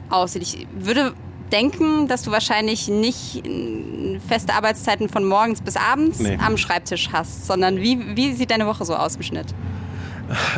aussieht. 0.10 0.44
Ich 0.44 0.68
würde 0.74 1.13
denken, 1.51 2.08
dass 2.08 2.24
du 2.24 2.31
wahrscheinlich 2.31 2.88
nicht 2.88 3.43
feste 4.27 4.53
Arbeitszeiten 4.53 5.10
von 5.10 5.25
morgens 5.25 5.62
bis 5.62 5.75
abends 5.77 6.20
nee. 6.20 6.38
am 6.43 6.58
Schreibtisch 6.58 7.10
hast, 7.12 7.46
sondern 7.46 7.77
wie, 7.77 8.15
wie 8.15 8.34
sieht 8.34 8.51
deine 8.51 8.67
Woche 8.67 8.86
so 8.86 8.96
aus 8.96 9.15
im 9.15 9.24
Schnitt? 9.24 9.48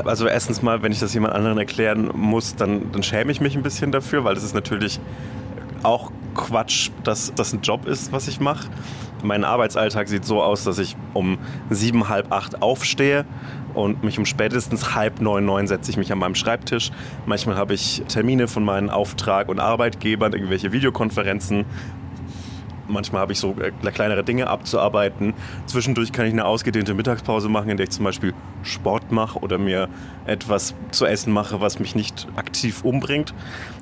Also 0.05 0.27
erstens 0.27 0.61
mal, 0.61 0.83
wenn 0.83 0.91
ich 0.91 0.99
das 0.99 1.13
jemand 1.13 1.33
anderen 1.33 1.57
erklären 1.57 2.11
muss, 2.13 2.55
dann, 2.55 2.91
dann 2.91 3.01
schäme 3.01 3.31
ich 3.31 3.41
mich 3.41 3.55
ein 3.55 3.63
bisschen 3.63 3.91
dafür, 3.91 4.23
weil 4.23 4.37
es 4.37 4.43
ist 4.43 4.53
natürlich 4.53 4.99
auch 5.81 6.11
Quatsch, 6.35 6.91
dass 7.03 7.33
das 7.35 7.53
ein 7.53 7.61
Job 7.61 7.87
ist, 7.87 8.11
was 8.11 8.27
ich 8.27 8.39
mache. 8.39 8.69
Mein 9.23 9.43
Arbeitsalltag 9.43 10.09
sieht 10.09 10.25
so 10.25 10.43
aus, 10.43 10.63
dass 10.63 10.79
ich 10.79 10.95
um 11.13 11.37
sieben, 11.69 12.09
halb 12.09 12.31
acht 12.31 12.61
aufstehe 12.61 13.25
und 13.73 14.03
mich 14.03 14.17
um 14.19 14.25
spätestens 14.25 14.95
halb 14.95 15.21
neun, 15.21 15.45
neun 15.45 15.67
setze 15.67 15.91
ich 15.91 15.97
mich 15.97 16.11
an 16.11 16.19
meinem 16.19 16.35
Schreibtisch. 16.35 16.91
Manchmal 17.25 17.55
habe 17.55 17.73
ich 17.73 18.03
Termine 18.07 18.47
von 18.47 18.63
meinen 18.63 18.89
Auftrag- 18.89 19.49
und 19.49 19.59
Arbeitgebern, 19.59 20.33
irgendwelche 20.33 20.71
Videokonferenzen, 20.71 21.65
Manchmal 22.87 23.21
habe 23.21 23.33
ich 23.33 23.39
so 23.39 23.55
äh, 23.59 23.71
kleinere 23.91 24.23
Dinge 24.23 24.47
abzuarbeiten. 24.47 25.33
Zwischendurch 25.65 26.11
kann 26.11 26.25
ich 26.25 26.33
eine 26.33 26.45
ausgedehnte 26.45 26.93
Mittagspause 26.93 27.49
machen, 27.49 27.69
in 27.69 27.77
der 27.77 27.85
ich 27.85 27.91
zum 27.91 28.03
Beispiel 28.05 28.33
Sport 28.63 29.11
mache 29.11 29.39
oder 29.39 29.57
mir 29.57 29.89
etwas 30.25 30.73
zu 30.91 31.05
essen 31.05 31.33
mache, 31.33 31.61
was 31.61 31.79
mich 31.79 31.95
nicht 31.95 32.27
aktiv 32.35 32.83
umbringt. 32.83 33.33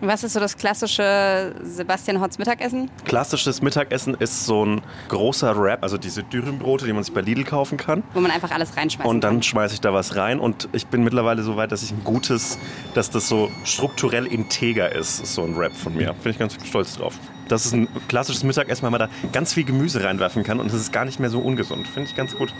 Was 0.01 0.24
ist 0.24 0.34
so 0.34 0.39
das 0.39 0.58
klassische 0.58 1.53
Sebastian 1.63 2.22
Hotz 2.22 2.38
Mittagessen? 2.38 2.89
Klassisches 3.05 3.62
Mittagessen 3.62 4.15
ist 4.15 4.46
so 4.46 4.65
ein 4.65 4.81
großer 5.10 5.60
Wrap, 5.62 5.84
also 5.84 5.98
diese 5.98 6.24
Dürrenbrote, 6.24 6.86
die 6.86 6.93
man 6.93 7.03
sich 7.03 7.13
bei 7.13 7.22
Lidl 7.22 7.43
kaufen 7.43 7.77
kann. 7.77 8.03
Wo 8.13 8.20
man 8.20 8.31
einfach 8.31 8.51
alles 8.51 8.75
reinschmeißt. 8.77 9.10
Und 9.10 9.24
dann 9.24 9.43
schmeiße 9.43 9.75
ich 9.75 9.81
da 9.81 9.93
was 9.93 10.15
rein 10.15 10.39
und 10.39 10.70
ich 10.74 10.88
bin 10.88 11.03
mittlerweile 11.03 11.43
so 11.43 11.55
weit, 11.58 11.72
dass 11.72 11.84
ich 11.84 11.91
ein 11.91 12.03
gutes, 12.03 12.58
dass 12.93 13.10
das 13.10 13.27
so 13.27 13.51
strukturell 13.63 14.25
integer 14.25 14.93
ist, 14.93 15.25
so 15.25 15.43
ein 15.43 15.55
Wrap 15.55 15.75
von 15.75 15.96
mir. 15.96 16.13
Bin 16.13 16.31
ich 16.31 16.39
ganz 16.39 16.58
stolz 16.65 16.98
drauf. 16.98 17.13
Das 17.51 17.65
ist 17.65 17.74
ein 17.74 17.89
klassisches 18.08 18.43
Mittagessen, 18.43 18.84
weil 18.84 18.91
man 18.91 19.00
da 19.01 19.10
ganz 19.34 19.53
viel 19.53 19.65
Gemüse 19.65 20.03
reinwerfen 20.03 20.43
kann 20.43 20.60
und 20.60 20.67
es 20.67 20.74
ist 20.74 20.93
gar 20.93 21.03
nicht 21.03 21.20
mehr 21.20 21.29
so 21.29 21.39
ungesund. 21.39 21.86
Finde 21.86 22.10
ich 22.10 22.15
ganz 22.15 22.36
gut. 22.36 22.53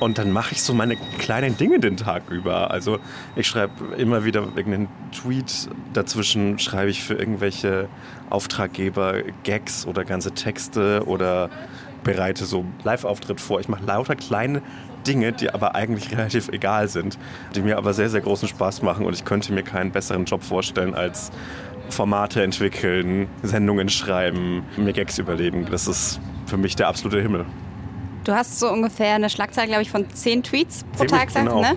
Und 0.00 0.16
dann 0.18 0.32
mache 0.32 0.52
ich 0.52 0.62
so 0.62 0.72
meine 0.72 0.96
kleinen 1.18 1.56
Dinge 1.56 1.78
den 1.78 1.96
Tag 1.98 2.30
über. 2.30 2.70
Also 2.70 2.98
ich 3.36 3.46
schreibe 3.46 3.94
immer 3.96 4.24
wieder 4.24 4.40
irgendeinen 4.40 4.88
Tweet. 5.12 5.68
Dazwischen 5.92 6.58
schreibe 6.58 6.90
ich 6.90 7.02
für 7.02 7.14
irgendwelche 7.14 7.88
Auftraggeber 8.30 9.22
Gags 9.42 9.86
oder 9.86 10.04
ganze 10.04 10.32
Texte 10.32 11.04
oder 11.06 11.50
bereite 12.02 12.46
so 12.46 12.64
Live-Auftritt 12.82 13.40
vor. 13.40 13.60
Ich 13.60 13.68
mache 13.68 13.84
lauter 13.84 14.16
kleine 14.16 14.62
Dinge, 15.06 15.32
die 15.32 15.50
aber 15.50 15.74
eigentlich 15.74 16.10
relativ 16.16 16.48
egal 16.48 16.88
sind, 16.88 17.18
die 17.54 17.60
mir 17.60 17.76
aber 17.76 17.92
sehr, 17.92 18.08
sehr 18.08 18.20
großen 18.22 18.48
Spaß 18.48 18.82
machen 18.82 19.04
und 19.04 19.14
ich 19.14 19.24
könnte 19.24 19.52
mir 19.52 19.62
keinen 19.62 19.90
besseren 19.90 20.24
Job 20.24 20.42
vorstellen 20.42 20.94
als 20.94 21.30
Formate 21.90 22.42
entwickeln, 22.42 23.28
Sendungen 23.42 23.88
schreiben, 23.88 24.64
mir 24.76 24.92
Gags 24.92 25.18
überleben. 25.18 25.66
Das 25.70 25.86
ist 25.86 26.20
für 26.46 26.56
mich 26.56 26.76
der 26.76 26.88
absolute 26.88 27.20
Himmel. 27.20 27.46
Du 28.24 28.32
hast 28.32 28.58
so 28.58 28.70
ungefähr 28.70 29.14
eine 29.14 29.28
Schlagzahl, 29.28 29.66
glaube 29.66 29.82
ich, 29.82 29.90
von 29.90 30.08
zehn 30.10 30.42
Tweets 30.42 30.84
pro 30.96 31.04
Tag, 31.04 31.30
sagst 31.30 31.46
genau. 31.46 31.60
ne? 31.60 31.76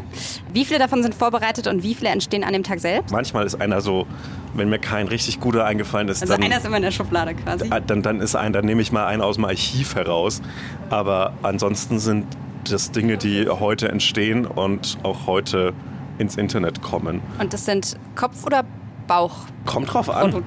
Wie 0.53 0.63
viele 0.63 0.79
davon 0.79 1.03
sind 1.03 1.13
vorbereitet 1.13 1.67
und 1.67 1.83
wie 1.83 1.93
viele 1.93 2.09
entstehen 2.09 2.45
an 2.45 2.53
dem 2.53 2.63
Tag 2.63 2.79
selbst? 2.79 3.11
Manchmal 3.11 3.45
ist 3.45 3.55
einer 3.59 3.81
so, 3.81 4.07
wenn 4.53 4.69
mir 4.69 4.79
kein 4.79 5.07
richtig 5.09 5.41
guter 5.41 5.65
eingefallen 5.65 6.07
ist. 6.07 6.21
Also 6.21 6.35
dann, 6.35 6.43
einer 6.43 6.57
ist 6.57 6.65
immer 6.65 6.77
in 6.77 6.83
der 6.83 6.91
Schublade 6.91 7.35
quasi. 7.35 7.69
Dann, 7.85 8.01
dann 8.01 8.21
ist 8.21 8.35
ein, 8.35 8.53
dann 8.53 8.63
nehme 8.63 8.81
ich 8.81 8.93
mal 8.93 9.05
einen 9.05 9.21
aus 9.21 9.35
dem 9.35 9.43
Archiv 9.43 9.95
heraus. 9.95 10.41
Aber 10.89 11.33
ansonsten 11.43 11.99
sind 11.99 12.25
das 12.63 12.91
Dinge, 12.91 13.17
die 13.17 13.49
heute 13.49 13.89
entstehen 13.89 14.45
und 14.45 14.97
auch 15.03 15.27
heute 15.27 15.73
ins 16.17 16.37
Internet 16.37 16.81
kommen. 16.81 17.21
Und 17.39 17.51
das 17.51 17.65
sind 17.65 17.97
Kopf- 18.15 18.45
oder 18.45 18.63
Bauch? 19.07 19.35
Kommt 19.65 19.93
drauf 19.93 20.09
an. 20.09 20.43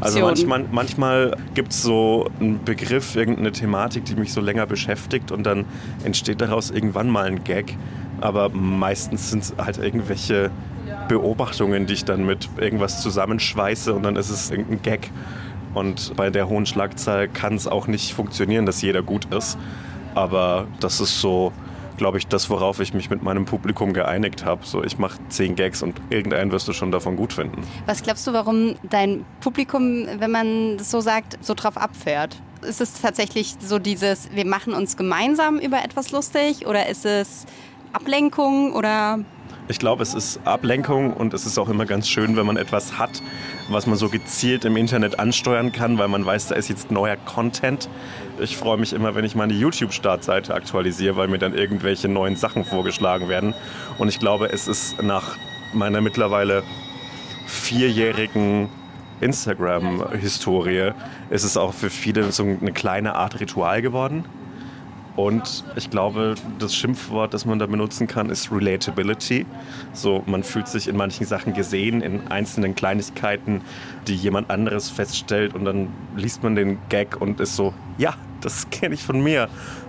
Also 0.00 0.20
manchmal, 0.20 0.64
manchmal 0.70 1.36
gibt 1.54 1.72
es 1.72 1.82
so 1.82 2.28
einen 2.38 2.62
Begriff, 2.64 3.16
irgendeine 3.16 3.50
Thematik, 3.50 4.04
die 4.04 4.14
mich 4.14 4.32
so 4.32 4.40
länger 4.40 4.66
beschäftigt 4.66 5.32
und 5.32 5.44
dann 5.44 5.64
entsteht 6.04 6.40
daraus 6.40 6.70
irgendwann 6.70 7.10
mal 7.10 7.26
ein 7.26 7.42
Gag. 7.42 7.76
Aber 8.20 8.48
meistens 8.48 9.30
sind 9.30 9.42
es 9.42 9.54
halt 9.58 9.78
irgendwelche 9.78 10.50
Beobachtungen, 11.08 11.86
die 11.86 11.94
ich 11.94 12.04
dann 12.04 12.24
mit 12.26 12.48
irgendwas 12.58 13.02
zusammenschweiße 13.02 13.92
und 13.92 14.04
dann 14.04 14.16
ist 14.16 14.30
es 14.30 14.50
irgendein 14.50 14.82
Gag. 14.82 15.10
Und 15.74 16.14
bei 16.16 16.30
der 16.30 16.48
hohen 16.48 16.66
Schlagzahl 16.66 17.28
kann 17.28 17.54
es 17.54 17.66
auch 17.66 17.88
nicht 17.88 18.14
funktionieren, 18.14 18.66
dass 18.66 18.82
jeder 18.82 19.02
gut 19.02 19.32
ist. 19.34 19.58
Aber 20.14 20.66
das 20.80 21.00
ist 21.00 21.20
so 21.20 21.52
glaube 21.98 22.16
ich, 22.16 22.26
das, 22.26 22.48
worauf 22.48 22.80
ich 22.80 22.94
mich 22.94 23.10
mit 23.10 23.22
meinem 23.22 23.44
Publikum 23.44 23.92
geeinigt 23.92 24.44
habe. 24.44 24.64
So, 24.64 24.82
ich 24.82 24.98
mache 24.98 25.18
zehn 25.28 25.54
Gags 25.54 25.82
und 25.82 26.00
irgendeinen 26.08 26.50
wirst 26.50 26.66
du 26.68 26.72
schon 26.72 26.90
davon 26.90 27.16
gut 27.16 27.34
finden. 27.34 27.62
Was 27.84 28.02
glaubst 28.02 28.26
du, 28.26 28.32
warum 28.32 28.76
dein 28.82 29.26
Publikum, 29.40 30.06
wenn 30.18 30.30
man 30.30 30.78
das 30.78 30.90
so 30.90 31.00
sagt, 31.00 31.36
so 31.44 31.52
drauf 31.54 31.76
abfährt? 31.76 32.40
Ist 32.62 32.80
es 32.80 33.00
tatsächlich 33.00 33.56
so 33.60 33.78
dieses, 33.78 34.32
wir 34.32 34.46
machen 34.46 34.72
uns 34.72 34.96
gemeinsam 34.96 35.58
über 35.58 35.84
etwas 35.84 36.10
lustig 36.10 36.66
oder 36.66 36.88
ist 36.88 37.04
es 37.04 37.44
Ablenkung 37.92 38.72
oder 38.72 39.20
ich 39.68 39.78
glaube, 39.78 40.02
es 40.02 40.14
ist 40.14 40.40
Ablenkung 40.44 41.12
und 41.12 41.34
es 41.34 41.44
ist 41.44 41.58
auch 41.58 41.68
immer 41.68 41.84
ganz 41.84 42.08
schön, 42.08 42.36
wenn 42.36 42.46
man 42.46 42.56
etwas 42.56 42.98
hat, 42.98 43.22
was 43.68 43.86
man 43.86 43.96
so 43.96 44.08
gezielt 44.08 44.64
im 44.64 44.76
Internet 44.76 45.18
ansteuern 45.18 45.72
kann, 45.72 45.98
weil 45.98 46.08
man 46.08 46.24
weiß, 46.24 46.48
da 46.48 46.54
ist 46.54 46.68
jetzt 46.68 46.90
neuer 46.90 47.16
Content. 47.16 47.88
Ich 48.40 48.56
freue 48.56 48.78
mich 48.78 48.94
immer, 48.94 49.14
wenn 49.14 49.24
ich 49.24 49.34
meine 49.34 49.52
YouTube-Startseite 49.52 50.54
aktualisiere, 50.54 51.16
weil 51.16 51.28
mir 51.28 51.38
dann 51.38 51.54
irgendwelche 51.54 52.08
neuen 52.08 52.36
Sachen 52.36 52.64
vorgeschlagen 52.64 53.28
werden. 53.28 53.54
Und 53.98 54.08
ich 54.08 54.18
glaube, 54.18 54.50
es 54.50 54.68
ist 54.68 55.02
nach 55.02 55.36
meiner 55.74 56.00
mittlerweile 56.00 56.62
vierjährigen 57.46 58.70
Instagram-Historie, 59.20 60.92
ist 61.28 61.44
es 61.44 61.56
auch 61.56 61.74
für 61.74 61.90
viele 61.90 62.32
so 62.32 62.44
eine 62.44 62.72
kleine 62.72 63.16
Art 63.16 63.38
Ritual 63.40 63.82
geworden. 63.82 64.24
Und 65.18 65.64
ich 65.74 65.90
glaube, 65.90 66.36
das 66.60 66.76
Schimpfwort, 66.76 67.34
das 67.34 67.44
man 67.44 67.58
da 67.58 67.66
benutzen 67.66 68.06
kann, 68.06 68.30
ist 68.30 68.52
Relatability. 68.52 69.46
So, 69.92 70.22
man 70.26 70.44
fühlt 70.44 70.68
sich 70.68 70.86
in 70.86 70.96
manchen 70.96 71.26
Sachen 71.26 71.54
gesehen, 71.54 72.02
in 72.02 72.28
einzelnen 72.28 72.76
Kleinigkeiten, 72.76 73.62
die 74.06 74.14
jemand 74.14 74.48
anderes 74.48 74.90
feststellt. 74.90 75.56
Und 75.56 75.64
dann 75.64 75.88
liest 76.14 76.44
man 76.44 76.54
den 76.54 76.78
Gag 76.88 77.20
und 77.20 77.40
ist 77.40 77.56
so, 77.56 77.74
ja, 77.98 78.14
das 78.42 78.70
kenne 78.70 78.94
ich 78.94 79.02
von 79.02 79.20
mir. 79.20 79.48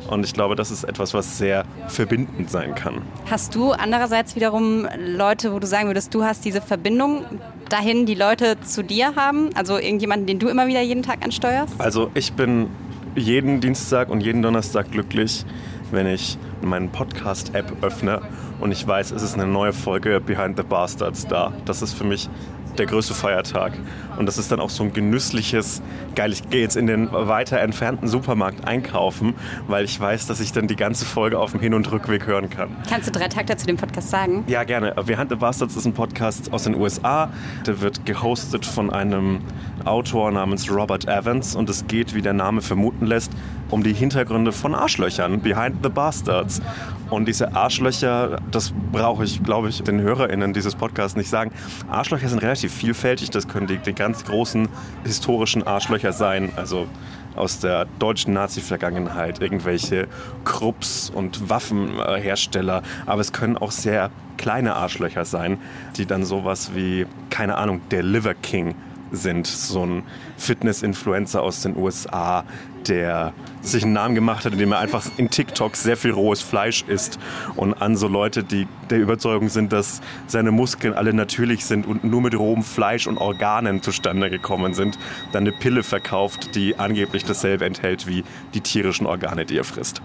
Und 0.10 0.26
ich 0.26 0.34
glaube, 0.34 0.56
das 0.56 0.72
ist 0.72 0.84
etwas, 0.84 1.14
was 1.14 1.38
sehr 1.38 1.64
verbindend 1.90 2.50
sein 2.50 2.74
kann. 2.74 3.04
Hast 3.30 3.54
du 3.54 3.74
andererseits 3.74 4.36
wiederum 4.36 4.88
Leute, 4.98 5.54
wo 5.54 5.60
du 5.60 5.68
sagen 5.68 5.90
würdest, 5.90 6.12
du 6.16 6.24
hast 6.24 6.44
diese 6.44 6.60
Verbindung 6.60 7.24
dahin, 7.70 8.08
die 8.08 8.16
Leute 8.16 8.60
zu 8.62 8.84
dir 8.84 9.16
haben? 9.16 9.52
Also 9.54 9.78
irgendjemanden, 9.78 10.26
den 10.26 10.40
du 10.40 10.48
immer 10.48 10.66
wieder 10.66 10.82
jeden 10.82 11.04
Tag 11.04 11.24
ansteuerst? 11.24 11.76
Also 11.78 12.10
ich 12.16 12.34
bin 12.34 12.72
jeden 13.16 13.62
Dienstag 13.62 14.10
und 14.10 14.22
jeden 14.22 14.42
Donnerstag 14.42 14.92
glücklich, 14.92 15.46
wenn 15.92 16.08
ich 16.08 16.38
meinen 16.62 16.90
Podcast-App 16.90 17.84
öffne 17.84 18.22
und 18.60 18.72
ich 18.72 18.86
weiß, 18.86 19.12
es 19.12 19.22
ist 19.22 19.36
eine 19.36 19.48
neue 19.48 19.74
Folge 19.74 20.20
Behind 20.20 20.58
the 20.58 20.64
Bastards 20.64 21.28
da. 21.28 21.54
Das 21.66 21.82
ist 21.82 21.94
für 21.94 22.04
mich 22.04 22.30
der 22.80 22.86
größte 22.86 23.14
Feiertag. 23.14 23.74
Und 24.18 24.26
das 24.26 24.38
ist 24.38 24.52
dann 24.52 24.60
auch 24.60 24.70
so 24.70 24.84
ein 24.84 24.94
genüssliches, 24.94 25.82
geil, 26.16 26.32
ich 26.32 26.50
gehe 26.50 26.62
jetzt 26.62 26.76
in 26.76 26.88
den 26.88 27.12
weiter 27.12 27.60
entfernten 27.60 28.08
Supermarkt 28.08 28.68
einkaufen, 28.68 29.36
weil 29.68 29.86
ich 29.86 30.00
weiß, 30.00 30.28
dass 30.28 30.40
ich 30.40 30.52
dann 30.52 30.68
die 30.68 30.76
ganze 30.76 31.06
Folge 31.06 31.38
auf 31.38 31.52
dem 31.52 31.60
Hin- 31.60 31.74
und 31.74 31.92
Rückweg 31.92 32.26
hören 32.26 32.50
kann. 32.50 32.70
Kannst 32.90 33.08
du 33.08 33.12
drei 33.12 33.28
Takte 33.28 33.56
zu 33.58 33.68
dem 33.68 33.78
Podcast 33.78 34.10
sagen? 34.10 34.44
Ja, 34.48 34.64
gerne. 34.64 34.94
Behind 35.06 35.30
the 35.30 35.36
Bastards 35.36 35.76
ist 35.76 35.86
ein 35.86 35.94
Podcast 35.94 36.52
aus 36.52 36.64
den 36.64 36.76
USA. 36.76 37.30
Der 37.66 37.82
wird 37.82 38.06
gehostet 38.06 38.66
von 38.66 38.90
einem 38.90 39.42
Autor 39.86 40.32
namens 40.32 40.72
Robert 40.72 41.08
Evans 41.08 41.56
und 41.56 41.70
es 41.70 41.88
geht, 41.88 42.14
wie 42.16 42.22
der 42.22 42.34
Name 42.34 42.62
vermuten 42.62 43.06
lässt, 43.06 43.32
um 43.70 43.84
die 43.84 43.94
Hintergründe 43.94 44.52
von 44.52 44.76
Arschlöchern, 44.76 45.42
Behind 45.42 45.78
the 45.84 45.90
Bastards. 45.90 46.62
Und 47.10 47.28
diese 47.28 47.56
Arschlöcher, 47.56 48.40
das 48.52 48.72
brauche 48.92 49.24
ich, 49.24 49.42
glaube 49.44 49.70
ich, 49.70 49.82
den 49.82 50.00
HörerInnen 50.00 50.54
dieses 50.54 50.76
Podcasts 50.76 51.18
nicht 51.18 51.30
sagen. 51.30 51.52
Arschlöcher 51.90 52.30
sind 52.30 52.40
relativ 52.40 52.69
vielfältig. 52.70 53.30
Das 53.30 53.48
können 53.48 53.68
die, 53.68 53.78
die 53.78 53.94
ganz 53.94 54.26
großen 54.26 54.70
historischen 55.04 55.64
Arschlöcher 55.64 56.14
sein. 56.14 56.52
Also 56.56 56.88
aus 57.36 57.60
der 57.60 57.86
deutschen 58.00 58.34
Nazi-Vergangenheit, 58.34 59.42
irgendwelche 59.42 60.08
Krupps 60.44 61.10
und 61.10 61.50
Waffenhersteller. 61.50 62.84
Aber 63.06 63.22
es 63.22 63.32
können 63.32 63.58
auch 63.58 63.72
sehr 63.72 64.12
kleine 64.38 64.76
Arschlöcher 64.76 65.26
sein, 65.26 65.58
die 65.98 66.06
dann 66.06 66.26
sowas 66.26 66.72
wie, 66.76 67.06
keine 67.30 67.58
Ahnung, 67.58 67.82
der 67.92 68.04
Liver 68.04 68.34
King 68.34 68.76
sind. 69.12 69.48
So 69.48 69.86
ein 69.86 70.04
Fitness-Influencer 70.38 71.42
aus 71.42 71.62
den 71.62 71.76
USA, 71.76 72.44
der 72.88 73.34
sich 73.62 73.84
einen 73.84 73.94
Namen 73.94 74.16
gemacht 74.16 74.46
hat, 74.46 74.54
indem 74.54 74.72
er 74.72 74.80
einfach 74.80 75.06
in 75.18 75.30
TikTok 75.30 75.76
sehr 75.76 75.98
viel 75.98 76.12
rohes 76.12 76.42
Fleisch 76.42 76.84
isst 76.88 77.20
und 77.56 77.74
an 77.74 77.98
so 77.98 78.08
Leute, 78.08 78.44
die 78.44 78.68
der 78.90 79.00
Überzeugung 79.00 79.50
sind, 79.50 79.74
dass 79.74 80.02
seine 80.28 80.52
Muskeln 80.52 80.94
alle 80.94 81.14
natürlich 81.14 81.66
sind 81.66 81.86
und 81.86 82.04
nur 82.04 82.22
mit 82.22 82.38
rohem 82.38 82.64
Fleisch 82.64 83.08
und 83.08 83.18
Organen 83.18 83.82
zustande 83.82 84.30
gekommen 84.30 84.74
sind, 84.74 84.98
dann 85.32 85.44
eine 85.44 85.52
Pille 85.52 85.84
verkauft, 85.84 86.56
die 86.56 86.78
angeblich 86.78 87.26
dasselbe 87.26 87.66
enthält 87.66 88.08
wie 88.08 88.24
die 88.54 88.62
tierischen 88.62 89.06
Organe, 89.06 89.46
die 89.46 89.58
er 89.58 89.66
frisst. 89.66 90.02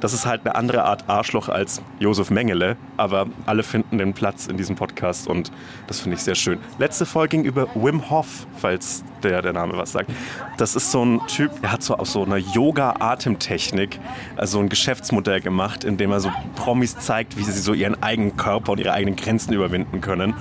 Das 0.00 0.12
ist 0.12 0.26
halt 0.26 0.42
eine 0.44 0.54
andere 0.54 0.84
Art 0.84 1.04
Arschloch 1.08 1.48
als 1.48 1.80
Josef 1.98 2.30
Mengele, 2.30 2.76
aber 2.96 3.26
alle 3.46 3.62
finden 3.62 3.98
den 3.98 4.12
Platz 4.12 4.46
in 4.46 4.56
diesem 4.56 4.76
Podcast 4.76 5.28
und 5.28 5.50
das 5.86 6.00
finde 6.00 6.16
ich 6.16 6.22
sehr 6.22 6.34
schön. 6.34 6.58
Letzte 6.78 7.06
Folge 7.06 7.36
ging 7.36 7.44
über 7.44 7.68
Wim 7.74 8.10
Hof, 8.10 8.46
falls 8.56 9.04
der, 9.22 9.40
der 9.42 9.52
Name 9.52 9.76
was 9.76 9.92
sagt. 9.92 10.10
Das 10.58 10.76
ist 10.76 10.90
so 10.90 11.04
ein 11.04 11.20
Typ, 11.26 11.50
der 11.62 11.72
hat 11.72 11.82
so 11.82 11.96
aus 11.96 12.12
so 12.12 12.22
einer 12.22 12.36
Yoga-Atemtechnik 12.36 13.98
also 14.36 14.58
ein 14.58 14.68
Geschäftsmodell 14.68 15.40
gemacht, 15.40 15.84
in 15.84 15.96
dem 15.96 16.10
er 16.10 16.20
so 16.20 16.30
Promis 16.56 16.98
zeigt, 16.98 17.36
wie 17.36 17.42
sie 17.42 17.52
so 17.52 17.72
ihren 17.72 18.02
eigenen 18.02 18.36
Körper 18.36 18.72
und 18.72 18.78
ihre 18.78 18.92
eigenen 18.92 19.16
Grenzen 19.16 19.52
überwinden 19.52 20.00
können. 20.00 20.34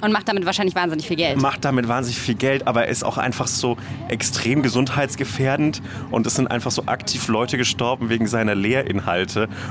Und 0.00 0.12
macht 0.12 0.28
damit 0.28 0.46
wahrscheinlich 0.46 0.76
wahnsinnig 0.76 1.08
viel 1.08 1.16
Geld. 1.16 1.40
Macht 1.40 1.64
damit 1.64 1.88
wahnsinnig 1.88 2.20
viel 2.20 2.36
Geld, 2.36 2.68
aber 2.68 2.84
er 2.84 2.88
ist 2.88 3.02
auch 3.02 3.18
einfach 3.18 3.48
so 3.48 3.76
extrem 4.08 4.62
gesundheitsgefährdend 4.62 5.82
und 6.10 6.26
es 6.26 6.36
sind 6.36 6.48
einfach 6.48 6.70
so 6.70 6.84
aktiv 6.86 7.26
Leute 7.26 7.58
gestorben 7.58 8.08
wegen 8.08 8.28
seiner 8.28 8.54
Lehrinhalte. 8.54 8.97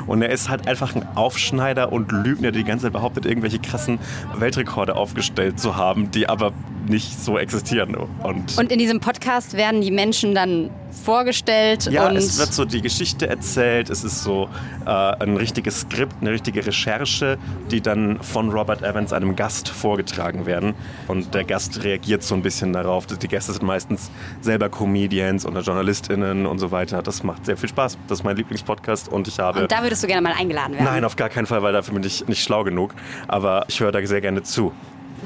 Und 0.05 0.21
er 0.21 0.29
ist 0.29 0.49
halt 0.49 0.67
einfach 0.67 0.95
ein 0.95 1.05
Aufschneider 1.15 1.91
und 1.91 2.11
Lügner, 2.11 2.51
der 2.51 2.61
die 2.61 2.63
ganze 2.63 2.85
Zeit 2.85 2.93
behauptet, 2.93 3.25
irgendwelche 3.25 3.59
krassen 3.59 3.99
Weltrekorde 4.37 4.95
aufgestellt 4.95 5.59
zu 5.59 5.75
haben, 5.75 6.11
die 6.11 6.29
aber 6.29 6.53
nicht 6.87 7.19
so 7.19 7.37
existieren. 7.37 7.95
Und, 7.95 8.57
und 8.57 8.71
in 8.71 8.79
diesem 8.79 8.99
Podcast 8.99 9.55
werden 9.55 9.81
die 9.81 9.91
Menschen 9.91 10.33
dann 10.33 10.69
vorgestellt. 10.97 11.85
Ja, 11.91 12.11
es 12.11 12.37
wird 12.37 12.53
so 12.53 12.65
die 12.65 12.81
Geschichte 12.81 13.27
erzählt. 13.27 13.89
Es 13.89 14.03
ist 14.03 14.23
so 14.23 14.49
äh, 14.85 14.89
ein 14.89 15.37
richtiges 15.37 15.81
Skript, 15.81 16.15
eine 16.21 16.31
richtige 16.31 16.65
Recherche, 16.65 17.37
die 17.71 17.81
dann 17.81 18.21
von 18.21 18.49
Robert 18.49 18.81
Evans, 18.81 19.13
einem 19.13 19.35
Gast, 19.35 19.69
vorgetragen 19.69 20.45
werden. 20.45 20.73
Und 21.07 21.33
der 21.33 21.43
Gast 21.43 21.83
reagiert 21.83 22.23
so 22.23 22.35
ein 22.35 22.41
bisschen 22.41 22.73
darauf. 22.73 23.05
Die 23.05 23.27
Gäste 23.27 23.53
sind 23.53 23.63
meistens 23.63 24.11
selber 24.41 24.69
Comedians 24.69 25.45
oder 25.45 25.61
JournalistInnen 25.61 26.45
und 26.45 26.59
so 26.59 26.71
weiter. 26.71 27.01
Das 27.01 27.23
macht 27.23 27.45
sehr 27.45 27.57
viel 27.57 27.69
Spaß. 27.69 27.97
Das 28.07 28.19
ist 28.19 28.23
mein 28.23 28.35
Lieblingspodcast 28.35 29.09
und 29.09 29.27
ich 29.27 29.39
habe. 29.39 29.61
Und 29.61 29.71
da 29.71 29.83
würdest 29.83 30.03
du 30.03 30.07
gerne 30.07 30.21
mal 30.21 30.33
eingeladen 30.37 30.73
werden? 30.73 30.85
Nein, 30.85 31.03
auf 31.03 31.15
gar 31.15 31.29
keinen 31.29 31.45
Fall, 31.45 31.61
weil 31.63 31.73
dafür 31.73 31.93
bin 31.93 32.03
ich 32.03 32.27
nicht 32.27 32.43
schlau 32.43 32.63
genug. 32.63 32.93
Aber 33.27 33.65
ich 33.67 33.79
höre 33.79 33.91
da 33.91 34.05
sehr 34.05 34.21
gerne 34.21 34.43
zu. 34.43 34.73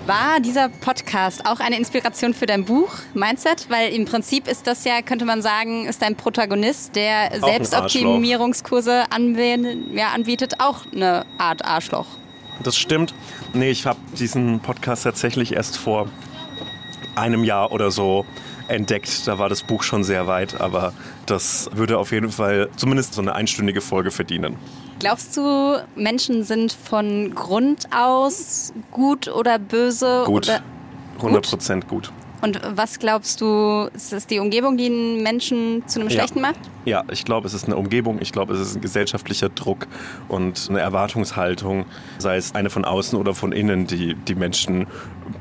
War 0.07 0.39
dieser 0.39 0.69
Podcast 0.69 1.45
auch 1.45 1.59
eine 1.59 1.77
Inspiration 1.77 2.33
für 2.33 2.47
dein 2.47 2.65
Buch 2.65 2.89
Mindset? 3.13 3.69
Weil 3.69 3.93
im 3.93 4.05
Prinzip 4.05 4.47
ist 4.47 4.65
das 4.65 4.83
ja, 4.83 5.03
könnte 5.03 5.25
man 5.25 5.43
sagen, 5.43 5.85
ist 5.85 6.01
dein 6.01 6.15
Protagonist, 6.15 6.95
der 6.95 7.29
auch 7.39 7.47
Selbstoptimierungskurse 7.47 9.03
ja, 9.93 10.07
anbietet, 10.13 10.55
auch 10.59 10.85
eine 10.91 11.25
Art 11.37 11.63
Arschloch. 11.63 12.07
Das 12.63 12.77
stimmt. 12.77 13.13
Nee, 13.53 13.69
ich 13.69 13.85
habe 13.85 13.99
diesen 14.17 14.59
Podcast 14.59 15.03
tatsächlich 15.03 15.53
erst 15.53 15.77
vor 15.77 16.07
einem 17.15 17.43
Jahr 17.43 17.71
oder 17.71 17.91
so 17.91 18.25
entdeckt. 18.71 19.27
Da 19.27 19.37
war 19.37 19.49
das 19.49 19.63
Buch 19.63 19.83
schon 19.83 20.03
sehr 20.03 20.27
weit, 20.27 20.59
aber 20.59 20.93
das 21.25 21.69
würde 21.73 21.97
auf 21.97 22.11
jeden 22.11 22.31
Fall 22.31 22.69
zumindest 22.75 23.13
so 23.13 23.21
eine 23.21 23.35
einstündige 23.35 23.81
Folge 23.81 24.11
verdienen. 24.11 24.55
Glaubst 24.99 25.35
du, 25.35 25.83
Menschen 25.95 26.43
sind 26.43 26.73
von 26.73 27.33
Grund 27.33 27.87
aus 27.91 28.73
gut 28.91 29.27
oder 29.27 29.57
böse? 29.59 30.23
Gut. 30.25 30.47
Oder 30.47 30.61
100 31.17 31.49
Prozent 31.49 31.87
gut. 31.87 32.07
gut. 32.07 32.20
Und 32.41 32.59
was 32.75 32.99
glaubst 32.99 33.41
du, 33.41 33.89
ist 33.93 34.13
es 34.13 34.25
die 34.25 34.39
Umgebung, 34.39 34.77
die 34.77 34.87
einen 34.87 35.21
Menschen 35.21 35.87
zu 35.87 35.99
einem 35.99 36.09
Schlechten 36.09 36.39
ja. 36.39 36.49
macht? 36.49 36.59
Ja, 36.85 37.03
ich 37.11 37.23
glaube, 37.23 37.47
es 37.47 37.53
ist 37.53 37.65
eine 37.65 37.75
Umgebung, 37.75 38.19
ich 38.19 38.31
glaube, 38.31 38.53
es 38.53 38.59
ist 38.59 38.75
ein 38.75 38.81
gesellschaftlicher 38.81 39.49
Druck 39.49 39.87
und 40.27 40.67
eine 40.69 40.79
Erwartungshaltung, 40.79 41.85
sei 42.17 42.37
es 42.37 42.55
eine 42.55 42.71
von 42.71 42.83
außen 42.83 43.19
oder 43.19 43.35
von 43.35 43.51
innen, 43.51 43.85
die 43.85 44.15
die 44.15 44.35
Menschen 44.35 44.87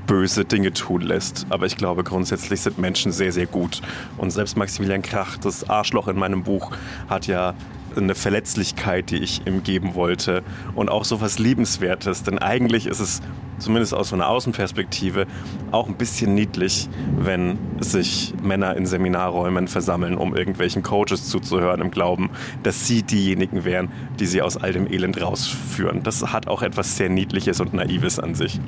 böse 0.07 0.45
Dinge 0.45 0.73
tun 0.73 1.01
lässt. 1.01 1.47
Aber 1.49 1.65
ich 1.65 1.77
glaube, 1.77 2.05
grundsätzlich 2.05 2.61
sind 2.61 2.79
Menschen 2.79 3.13
sehr, 3.13 3.33
sehr 3.33 3.47
gut. 3.47 3.81
Und 4.19 4.31
selbst 4.31 4.57
Maximilian 4.57 5.03
Krach, 5.03 5.39
das 5.39 5.69
Arschloch 5.71 6.09
in 6.09 6.19
meinem 6.19 6.43
Buch, 6.43 6.73
hat 7.09 7.27
ja 7.27 7.55
eine 7.97 8.15
Verletzlichkeit, 8.15 9.11
die 9.11 9.19
ich 9.19 9.47
ihm 9.47 9.63
geben 9.63 9.95
wollte 9.95 10.43
und 10.75 10.91
auch 10.91 11.05
so 11.05 11.21
was 11.21 11.39
Liebenswertes. 11.39 12.23
Denn 12.23 12.39
eigentlich 12.39 12.87
ist 12.87 13.01
es, 13.01 13.21
zumindest 13.61 13.95
aus 13.95 14.11
so 14.11 14.17
einer 14.17 14.29
Außenperspektive, 14.29 15.27
auch 15.71 15.89
ein 15.89 15.95
bisschen 15.95 16.35
niedlich, 16.35 16.89
wenn 17.17 17.59
sich 17.79 18.35
Männer 18.43 18.77
in 18.77 18.87
Seminarräumen 18.87 19.69
versammeln, 19.69 20.17
um 20.17 20.35
irgendwelchen 20.35 20.83
Coaches 20.83 21.29
zuzuhören, 21.29 21.81
im 21.81 21.91
Glauben, 21.91 22.31
dass 22.63 22.87
sie 22.87 23.03
diejenigen 23.03 23.65
wären, 23.65 23.91
die 24.19 24.27
sie 24.27 24.43
aus 24.43 24.57
all 24.57 24.73
dem 24.73 24.91
Elend 24.91 25.21
rausführen. 25.21 26.03
Das 26.03 26.33
hat 26.33 26.49
auch 26.49 26.63
etwas 26.63 26.97
sehr 26.97 27.09
Niedliches 27.09 27.61
und 27.61 27.75
Naives 27.75 28.19
an 28.19 28.35
sich. 28.35 28.59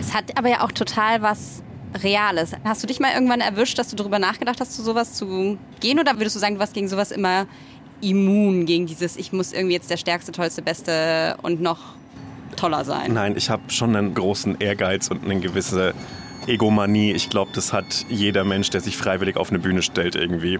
Es 0.00 0.14
hat 0.14 0.36
aber 0.36 0.48
ja 0.48 0.64
auch 0.64 0.72
total 0.72 1.22
was 1.22 1.62
Reales. 2.02 2.52
Hast 2.64 2.82
du 2.82 2.86
dich 2.86 3.00
mal 3.00 3.12
irgendwann 3.14 3.40
erwischt, 3.40 3.78
dass 3.78 3.88
du 3.88 3.96
darüber 3.96 4.18
nachgedacht 4.18 4.60
hast, 4.60 4.74
zu 4.74 4.82
sowas 4.82 5.14
zu 5.14 5.58
gehen? 5.80 5.98
Oder 5.98 6.18
würdest 6.18 6.36
du 6.36 6.40
sagen, 6.40 6.54
du 6.54 6.60
warst 6.60 6.74
gegen 6.74 6.88
sowas 6.88 7.10
immer 7.10 7.46
immun 8.00 8.66
gegen 8.66 8.86
dieses, 8.86 9.16
ich 9.16 9.32
muss 9.32 9.52
irgendwie 9.52 9.74
jetzt 9.74 9.90
der 9.90 9.96
stärkste, 9.96 10.32
tollste, 10.32 10.62
beste 10.62 11.36
und 11.42 11.60
noch 11.60 11.96
toller 12.58 12.84
sein. 12.84 13.12
Nein, 13.12 13.34
ich 13.36 13.50
habe 13.50 13.62
schon 13.68 13.94
einen 13.96 14.14
großen 14.14 14.60
Ehrgeiz 14.60 15.08
und 15.08 15.24
eine 15.24 15.40
gewisse 15.40 15.94
Egomanie. 16.46 17.12
Ich 17.12 17.28
glaube, 17.28 17.50
das 17.54 17.72
hat 17.72 18.06
jeder 18.08 18.44
Mensch, 18.44 18.70
der 18.70 18.80
sich 18.80 18.96
freiwillig 18.96 19.36
auf 19.36 19.50
eine 19.50 19.58
Bühne 19.58 19.82
stellt 19.82 20.16
irgendwie. 20.16 20.58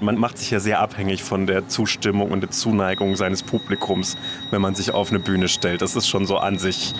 Man 0.00 0.16
macht 0.16 0.38
sich 0.38 0.50
ja 0.50 0.60
sehr 0.60 0.80
abhängig 0.80 1.22
von 1.22 1.46
der 1.46 1.68
Zustimmung 1.68 2.30
und 2.30 2.40
der 2.40 2.50
Zuneigung 2.50 3.16
seines 3.16 3.42
Publikums, 3.42 4.16
wenn 4.50 4.62
man 4.62 4.74
sich 4.74 4.92
auf 4.92 5.10
eine 5.10 5.18
Bühne 5.18 5.48
stellt. 5.48 5.82
Das 5.82 5.96
ist 5.96 6.08
schon 6.08 6.26
so 6.26 6.38
an 6.38 6.58
sich, 6.58 6.94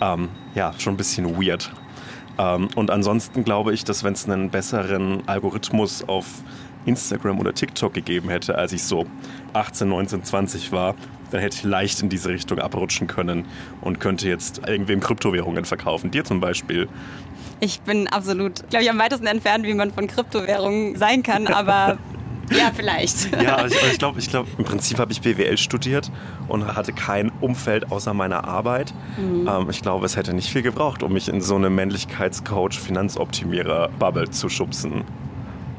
ähm, 0.00 0.28
ja, 0.54 0.72
schon 0.78 0.94
ein 0.94 0.96
bisschen 0.96 1.40
weird. 1.40 1.70
Ähm, 2.38 2.68
und 2.74 2.90
ansonsten 2.90 3.44
glaube 3.44 3.72
ich, 3.72 3.84
dass 3.84 4.04
wenn 4.04 4.12
es 4.12 4.28
einen 4.28 4.50
besseren 4.50 5.22
Algorithmus 5.26 6.04
auf 6.06 6.26
Instagram 6.86 7.38
oder 7.38 7.54
TikTok 7.54 7.94
gegeben 7.94 8.28
hätte, 8.28 8.56
als 8.56 8.72
ich 8.72 8.82
so 8.84 9.06
18, 9.52 9.88
19, 9.88 10.24
20 10.24 10.72
war, 10.72 10.94
dann 11.30 11.40
hätte 11.40 11.56
ich 11.56 11.64
leicht 11.64 12.00
in 12.02 12.08
diese 12.08 12.28
Richtung 12.28 12.58
abrutschen 12.58 13.06
können 13.06 13.46
und 13.80 14.00
könnte 14.00 14.28
jetzt 14.28 14.66
irgendwem 14.66 15.00
Kryptowährungen 15.00 15.64
verkaufen. 15.64 16.10
Dir 16.10 16.24
zum 16.24 16.40
Beispiel. 16.40 16.88
Ich 17.60 17.80
bin 17.80 18.06
absolut, 18.08 18.68
glaube 18.70 18.84
ich, 18.84 18.90
am 18.90 18.98
weitesten 18.98 19.26
entfernt, 19.26 19.64
wie 19.64 19.74
man 19.74 19.90
von 19.90 20.06
Kryptowährungen 20.06 20.96
sein 20.96 21.22
kann, 21.22 21.46
aber 21.46 21.98
ja, 22.50 22.70
vielleicht. 22.74 23.32
Ja, 23.42 23.66
ich, 23.66 23.74
ich 23.92 23.98
glaube, 23.98 24.18
ich 24.18 24.28
glaub, 24.28 24.46
im 24.58 24.64
Prinzip 24.64 24.98
habe 24.98 25.10
ich 25.10 25.20
BWL 25.22 25.56
studiert 25.56 26.10
und 26.48 26.76
hatte 26.76 26.92
kein 26.92 27.32
Umfeld 27.40 27.90
außer 27.90 28.14
meiner 28.14 28.44
Arbeit. 28.44 28.92
Mhm. 29.16 29.48
Ähm, 29.48 29.70
ich 29.70 29.82
glaube, 29.82 30.06
es 30.06 30.16
hätte 30.16 30.34
nicht 30.34 30.50
viel 30.50 30.62
gebraucht, 30.62 31.02
um 31.02 31.12
mich 31.12 31.28
in 31.28 31.40
so 31.40 31.56
eine 31.56 31.70
Männlichkeitscoach, 31.70 32.78
Finanzoptimierer-Bubble 32.78 34.30
zu 34.30 34.48
schubsen. 34.48 35.04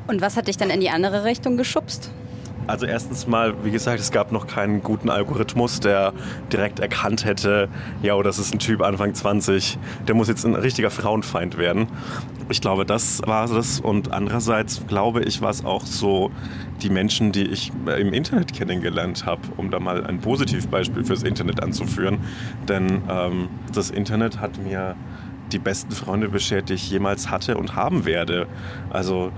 Und 0.07 0.21
was 0.21 0.37
hat 0.37 0.47
dich 0.47 0.57
dann 0.57 0.69
in 0.69 0.79
die 0.79 0.89
andere 0.89 1.23
Richtung 1.23 1.57
geschubst? 1.57 2.11
Also 2.67 2.85
erstens 2.85 3.27
mal, 3.27 3.63
wie 3.63 3.71
gesagt, 3.71 4.01
es 4.01 4.11
gab 4.11 4.33
noch 4.33 4.45
keinen 4.45 4.83
guten 4.83 5.09
Algorithmus, 5.09 5.79
der 5.79 6.11
direkt 6.51 6.79
erkannt 6.79 7.23
hätte, 7.23 7.69
ja, 8.03 8.13
oh, 8.15 8.23
das 8.23 8.39
ist 8.39 8.53
ein 8.53 8.59
Typ 8.59 8.81
Anfang 8.81 9.13
20, 9.13 9.79
der 10.05 10.15
muss 10.15 10.27
jetzt 10.27 10.45
ein 10.45 10.53
richtiger 10.53 10.91
Frauenfeind 10.91 11.57
werden. 11.57 11.87
Ich 12.49 12.59
glaube, 12.59 12.85
das 12.85 13.21
war 13.25 13.49
es. 13.49 13.79
Und 13.79 14.11
andererseits 14.11 14.85
glaube 14.85 15.23
ich, 15.23 15.41
war 15.41 15.49
es 15.49 15.63
auch 15.63 15.85
so 15.85 16.29
die 16.81 16.89
Menschen, 16.89 17.31
die 17.31 17.45
ich 17.45 17.71
im 17.97 18.11
Internet 18.11 18.53
kennengelernt 18.53 19.25
habe, 19.25 19.41
um 19.55 19.71
da 19.71 19.79
mal 19.79 20.05
ein 20.05 20.19
Positivbeispiel 20.19 21.05
fürs 21.05 21.23
Internet 21.23 21.63
anzuführen. 21.63 22.19
Denn 22.67 23.01
ähm, 23.09 23.47
das 23.73 23.89
Internet 23.89 24.41
hat 24.41 24.57
mir 24.57 24.95
die 25.53 25.59
besten 25.59 25.93
Freunde 25.93 26.27
beschert, 26.27 26.67
die 26.67 26.73
ich 26.73 26.89
jemals 26.89 27.29
hatte 27.29 27.57
und 27.57 27.75
haben 27.75 28.05
werde. 28.05 28.47
Also 28.89 29.31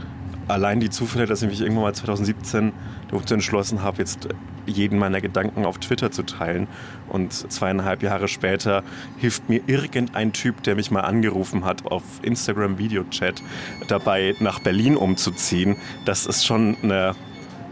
allein 0.49 0.79
die 0.79 0.89
Zufälle, 0.89 1.25
dass 1.25 1.41
ich 1.41 1.49
mich 1.49 1.61
irgendwann 1.61 1.83
mal 1.83 1.93
2017 1.93 2.73
dazu 3.11 3.33
entschlossen 3.33 3.83
habe, 3.83 3.99
jetzt 3.99 4.27
jeden 4.65 4.99
meiner 4.99 5.21
Gedanken 5.21 5.65
auf 5.65 5.77
Twitter 5.77 6.11
zu 6.11 6.23
teilen. 6.23 6.67
Und 7.07 7.33
zweieinhalb 7.33 8.03
Jahre 8.03 8.27
später 8.27 8.83
hilft 9.17 9.49
mir 9.49 9.61
irgendein 9.67 10.33
Typ, 10.33 10.63
der 10.63 10.75
mich 10.75 10.91
mal 10.91 11.01
angerufen 11.01 11.65
hat, 11.65 11.85
auf 11.85 12.03
Instagram 12.21 12.77
Videochat 12.77 13.41
dabei 13.87 14.35
nach 14.39 14.59
Berlin 14.59 14.95
umzuziehen. 14.95 15.77
Das 16.05 16.25
ist 16.25 16.45
schon 16.45 16.77
eine 16.83 17.15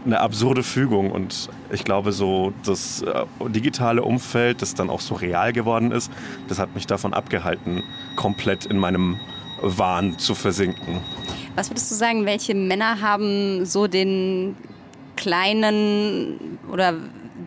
eine 0.04 0.20
absurde 0.20 0.62
Fügung 0.62 1.10
und 1.10 1.50
ich 1.70 1.84
glaube 1.84 2.12
so 2.12 2.52
das 2.64 3.02
äh, 3.02 3.24
digitale 3.48 4.02
Umfeld, 4.02 4.62
das 4.62 4.74
dann 4.74 4.90
auch 4.90 5.00
so 5.00 5.14
real 5.14 5.52
geworden 5.52 5.92
ist, 5.92 6.10
das 6.48 6.58
hat 6.58 6.74
mich 6.74 6.86
davon 6.86 7.12
abgehalten, 7.12 7.82
komplett 8.16 8.64
in 8.64 8.78
meinem 8.78 9.18
Wahn 9.62 10.18
zu 10.18 10.34
versinken. 10.34 11.00
Was 11.54 11.70
würdest 11.70 11.90
du 11.90 11.94
sagen, 11.94 12.24
welche 12.24 12.54
Männer 12.54 13.00
haben 13.00 13.64
so 13.66 13.86
den 13.86 14.56
kleinen 15.16 16.58
oder 16.70 16.94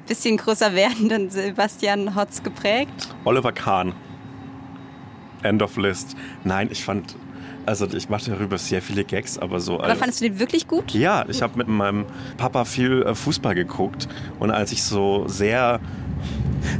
bisschen 0.08 0.38
größer 0.38 0.74
werdenden 0.76 1.30
Sebastian 1.30 2.15
Hotz 2.15 2.43
geprägt? 2.43 3.10
Oliver 3.24 3.52
Kahn. 3.52 3.93
End 5.43 5.62
of 5.62 5.78
List. 5.78 6.15
Nein, 6.43 6.69
ich 6.71 6.84
fand 6.84 7.15
Also 7.65 7.88
ich 7.95 8.10
mache 8.10 8.32
darüber 8.32 8.58
sehr 8.58 8.82
viele 8.82 9.04
Gags, 9.04 9.38
aber 9.38 9.60
so. 9.60 9.80
Aber 9.80 9.95
fandest 9.95 10.21
du 10.21 10.30
den 10.30 10.39
wirklich 10.39 10.67
gut? 10.67 10.91
Ja, 10.91 11.26
ich 11.28 11.41
habe 11.41 11.58
mit 11.58 11.67
meinem 11.67 12.06
Papa 12.38 12.65
viel 12.65 13.04
äh, 13.04 13.15
Fußball 13.15 13.56
geguckt 13.56 14.08
und 14.39 14.52
als 14.52 14.71
ich 14.71 14.84
so 14.84 15.28
sehr 15.28 15.80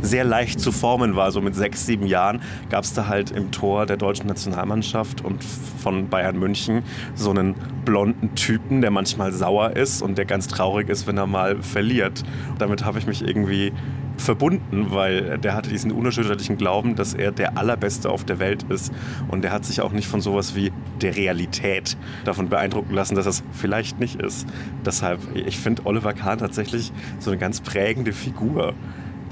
sehr 0.02 0.24
leicht 0.24 0.60
zu 0.60 0.72
formen 0.72 1.16
war. 1.16 1.32
So 1.32 1.42
mit 1.42 1.56
sechs, 1.56 1.86
sieben 1.86 2.06
Jahren 2.06 2.42
gab 2.70 2.84
es 2.84 2.94
da 2.94 3.08
halt 3.08 3.32
im 3.32 3.52
Tor 3.52 3.86
der 3.86 3.98
deutschen 3.98 4.28
Nationalmannschaft 4.28 5.24
und 5.24 5.44
von 5.44 6.10
Bayern 6.10 6.38
München 6.38 6.84
so 7.16 7.30
einen 7.32 7.56
blonden 7.86 8.36
Typen, 8.36 8.82
der 8.82 8.92
manchmal 8.92 9.32
sauer 9.32 9.76
ist 9.76 10.02
und 10.02 10.18
der 10.18 10.26
ganz 10.26 10.48
traurig 10.48 10.90
ist, 10.90 11.08
wenn 11.08 11.18
er 11.18 11.28
mal 11.28 11.62
verliert. 11.62 12.24
Damit 12.58 12.86
habe 12.86 13.00
ich 13.00 13.08
mich 13.08 13.22
irgendwie 13.28 13.72
verbunden, 14.18 14.88
weil 14.90 15.38
der 15.40 15.56
hatte 15.56 15.70
diesen 15.70 15.92
unerschütterlichen 15.92 16.58
Glauben, 16.58 16.96
dass 16.96 17.14
er 17.14 17.32
der 17.32 17.58
Allerbeste 17.58 18.10
auf 18.10 18.24
der 18.24 18.40
Welt 18.40 18.64
ist. 18.70 18.94
Und 19.28 19.44
der 19.44 19.52
hat 19.52 19.66
sich 19.66 19.82
auch 19.82 19.92
nicht 19.92 20.08
von 20.08 20.22
sowas 20.22 20.56
wie 20.56 20.72
der 21.02 21.16
Realität 21.16 21.98
davon 22.24 22.50
beeindrucken 22.50 22.94
lassen, 22.94 23.16
dass 23.16 23.26
es 23.26 23.44
vielleicht 23.52 24.00
nicht 24.00 24.22
ist. 24.22 24.48
Deshalb, 24.86 25.20
ich 25.34 25.58
finde 25.58 25.86
Oliver 25.86 26.14
Kahn 26.14 26.38
tatsächlich 26.38 26.92
so 27.20 27.32
eine 27.32 27.40
ganz 27.40 27.62
prägende 27.62 28.14
Figur 28.14 28.74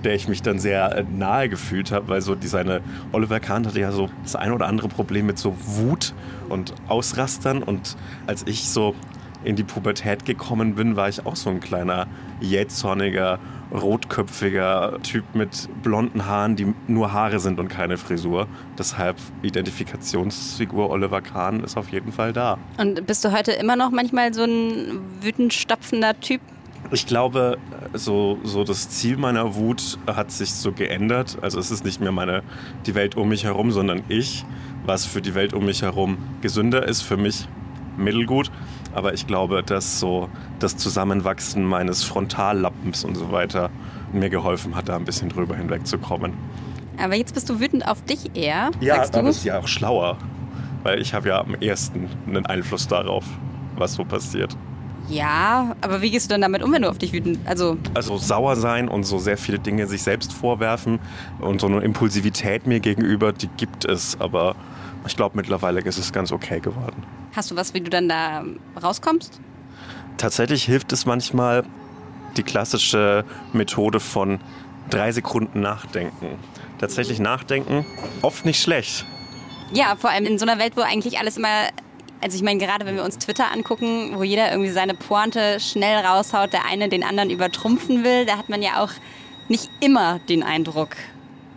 der 0.01 0.15
ich 0.15 0.27
mich 0.27 0.41
dann 0.41 0.59
sehr 0.59 0.97
äh, 0.97 1.03
nahe 1.09 1.49
gefühlt 1.49 1.91
habe, 1.91 2.07
weil 2.09 2.21
so 2.21 2.35
die, 2.35 2.47
seine 2.47 2.81
Oliver 3.11 3.39
Kahn 3.39 3.65
hatte 3.65 3.79
ja 3.79 3.91
so 3.91 4.09
das 4.23 4.35
ein 4.35 4.51
oder 4.51 4.67
andere 4.67 4.87
Problem 4.87 5.25
mit 5.25 5.37
so 5.37 5.55
Wut 5.59 6.13
und 6.49 6.73
Ausrastern 6.87 7.63
und 7.63 7.95
als 8.27 8.43
ich 8.47 8.69
so 8.69 8.95
in 9.43 9.55
die 9.55 9.63
Pubertät 9.63 10.25
gekommen 10.25 10.75
bin, 10.75 10.95
war 10.95 11.07
ich 11.07 11.25
auch 11.25 11.35
so 11.35 11.49
ein 11.49 11.59
kleiner 11.59 12.07
jähzorniger, 12.41 13.39
rotköpfiger 13.71 14.99
Typ 15.03 15.23
mit 15.33 15.69
blonden 15.81 16.25
Haaren, 16.25 16.55
die 16.55 16.73
nur 16.87 17.13
Haare 17.13 17.39
sind 17.39 17.59
und 17.59 17.69
keine 17.69 17.97
Frisur. 17.97 18.47
Deshalb 18.77 19.17
Identifikationsfigur 19.41 20.89
Oliver 20.89 21.21
Kahn 21.21 21.63
ist 21.63 21.77
auf 21.77 21.89
jeden 21.89 22.11
Fall 22.11 22.33
da. 22.33 22.57
Und 22.77 23.05
bist 23.05 23.23
du 23.23 23.31
heute 23.31 23.51
immer 23.53 23.75
noch 23.75 23.91
manchmal 23.91 24.33
so 24.33 24.43
ein 24.43 24.99
wütend 25.21 25.53
stapfender 25.53 26.19
Typ? 26.19 26.41
Ich 26.91 27.05
glaube, 27.05 27.57
so, 27.93 28.39
so 28.43 28.63
das 28.63 28.89
Ziel 28.89 29.17
meiner 29.17 29.53
Wut 29.55 29.99
hat 30.07 30.31
sich 30.31 30.51
so 30.51 30.71
geändert. 30.71 31.37
Also 31.41 31.59
es 31.59 31.69
ist 31.69 31.85
nicht 31.85 32.01
mehr 32.01 32.11
meine, 32.11 32.41
die 32.87 32.95
Welt 32.95 33.15
um 33.15 33.29
mich 33.29 33.43
herum, 33.43 33.71
sondern 33.71 34.01
ich, 34.09 34.43
was 34.85 35.05
für 35.05 35.21
die 35.21 35.35
Welt 35.35 35.53
um 35.53 35.65
mich 35.65 35.83
herum 35.83 36.17
gesünder 36.41 36.87
ist, 36.87 37.01
für 37.01 37.17
mich 37.17 37.47
mittelgut. 37.95 38.49
Aber 38.93 39.13
ich 39.13 39.27
glaube, 39.27 39.61
dass 39.61 39.99
so 39.99 40.29
das 40.57 40.77
Zusammenwachsen 40.77 41.63
meines 41.63 42.03
Frontallappens 42.03 43.03
und 43.03 43.15
so 43.15 43.31
weiter 43.31 43.69
mir 44.11 44.29
geholfen 44.29 44.75
hat, 44.75 44.89
da 44.89 44.95
ein 44.95 45.05
bisschen 45.05 45.29
drüber 45.29 45.55
hinwegzukommen. 45.55 46.33
Aber 46.97 47.15
jetzt 47.15 47.35
bist 47.35 47.49
du 47.49 47.59
wütend 47.59 47.87
auf 47.87 48.03
dich 48.03 48.35
eher, 48.35 48.71
ja, 48.81 48.95
sagst 48.95 49.13
du? 49.13 49.19
aber 49.19 49.29
ist 49.29 49.43
ja 49.43 49.59
auch 49.59 49.67
schlauer. 49.67 50.17
Weil 50.81 50.99
ich 51.01 51.13
habe 51.13 51.29
ja 51.29 51.41
am 51.41 51.55
ersten 51.55 52.07
einen 52.25 52.45
Einfluss 52.45 52.87
darauf, 52.87 53.25
was 53.75 53.93
so 53.93 54.05
passiert. 54.05 54.57
Ja, 55.09 55.75
aber 55.81 56.01
wie 56.01 56.11
gehst 56.11 56.29
du 56.29 56.33
dann 56.33 56.41
damit 56.41 56.61
um, 56.61 56.71
wenn 56.71 56.83
du 56.83 56.89
auf 56.89 56.99
dich 56.99 57.11
wütend, 57.13 57.39
also... 57.45 57.77
Also 57.95 58.17
sauer 58.17 58.55
sein 58.55 58.87
und 58.87 59.03
so 59.03 59.17
sehr 59.17 59.37
viele 59.37 59.57
Dinge 59.57 59.87
sich 59.87 60.03
selbst 60.03 60.31
vorwerfen 60.31 60.99
und 61.39 61.61
so 61.61 61.67
eine 61.67 61.79
Impulsivität 61.79 62.67
mir 62.67 62.79
gegenüber, 62.79 63.33
die 63.33 63.47
gibt 63.57 63.85
es, 63.85 64.19
aber 64.21 64.55
ich 65.07 65.15
glaube 65.15 65.35
mittlerweile 65.35 65.81
ist 65.81 65.97
es 65.97 66.13
ganz 66.13 66.31
okay 66.31 66.59
geworden. 66.59 67.03
Hast 67.35 67.49
du 67.49 67.55
was, 67.55 67.73
wie 67.73 67.81
du 67.81 67.89
dann 67.89 68.07
da 68.07 68.43
rauskommst? 68.81 69.39
Tatsächlich 70.17 70.63
hilft 70.65 70.93
es 70.93 71.05
manchmal 71.05 71.63
die 72.37 72.43
klassische 72.43 73.25
Methode 73.51 73.99
von 73.99 74.39
drei 74.89 75.11
Sekunden 75.11 75.61
nachdenken. 75.61 76.37
Tatsächlich 76.77 77.19
nachdenken, 77.19 77.85
oft 78.21 78.45
nicht 78.45 78.61
schlecht. 78.61 79.05
Ja, 79.71 79.95
vor 79.95 80.09
allem 80.09 80.25
in 80.25 80.37
so 80.37 80.45
einer 80.45 80.59
Welt, 80.59 80.73
wo 80.75 80.81
eigentlich 80.81 81.19
alles 81.19 81.37
immer 81.37 81.69
also 82.21 82.35
ich 82.35 82.43
meine, 82.43 82.59
gerade 82.59 82.85
wenn 82.85 82.95
wir 82.95 83.03
uns 83.03 83.17
Twitter 83.17 83.51
angucken, 83.51 84.11
wo 84.15 84.23
jeder 84.23 84.51
irgendwie 84.51 84.71
seine 84.71 84.93
Pointe 84.93 85.59
schnell 85.59 86.05
raushaut, 86.05 86.53
der 86.53 86.65
eine 86.65 86.89
den 86.89 87.03
anderen 87.03 87.29
übertrumpfen 87.29 88.03
will, 88.03 88.25
da 88.25 88.37
hat 88.37 88.49
man 88.49 88.61
ja 88.61 88.83
auch 88.83 88.91
nicht 89.47 89.69
immer 89.79 90.19
den 90.29 90.43
Eindruck, 90.43 90.89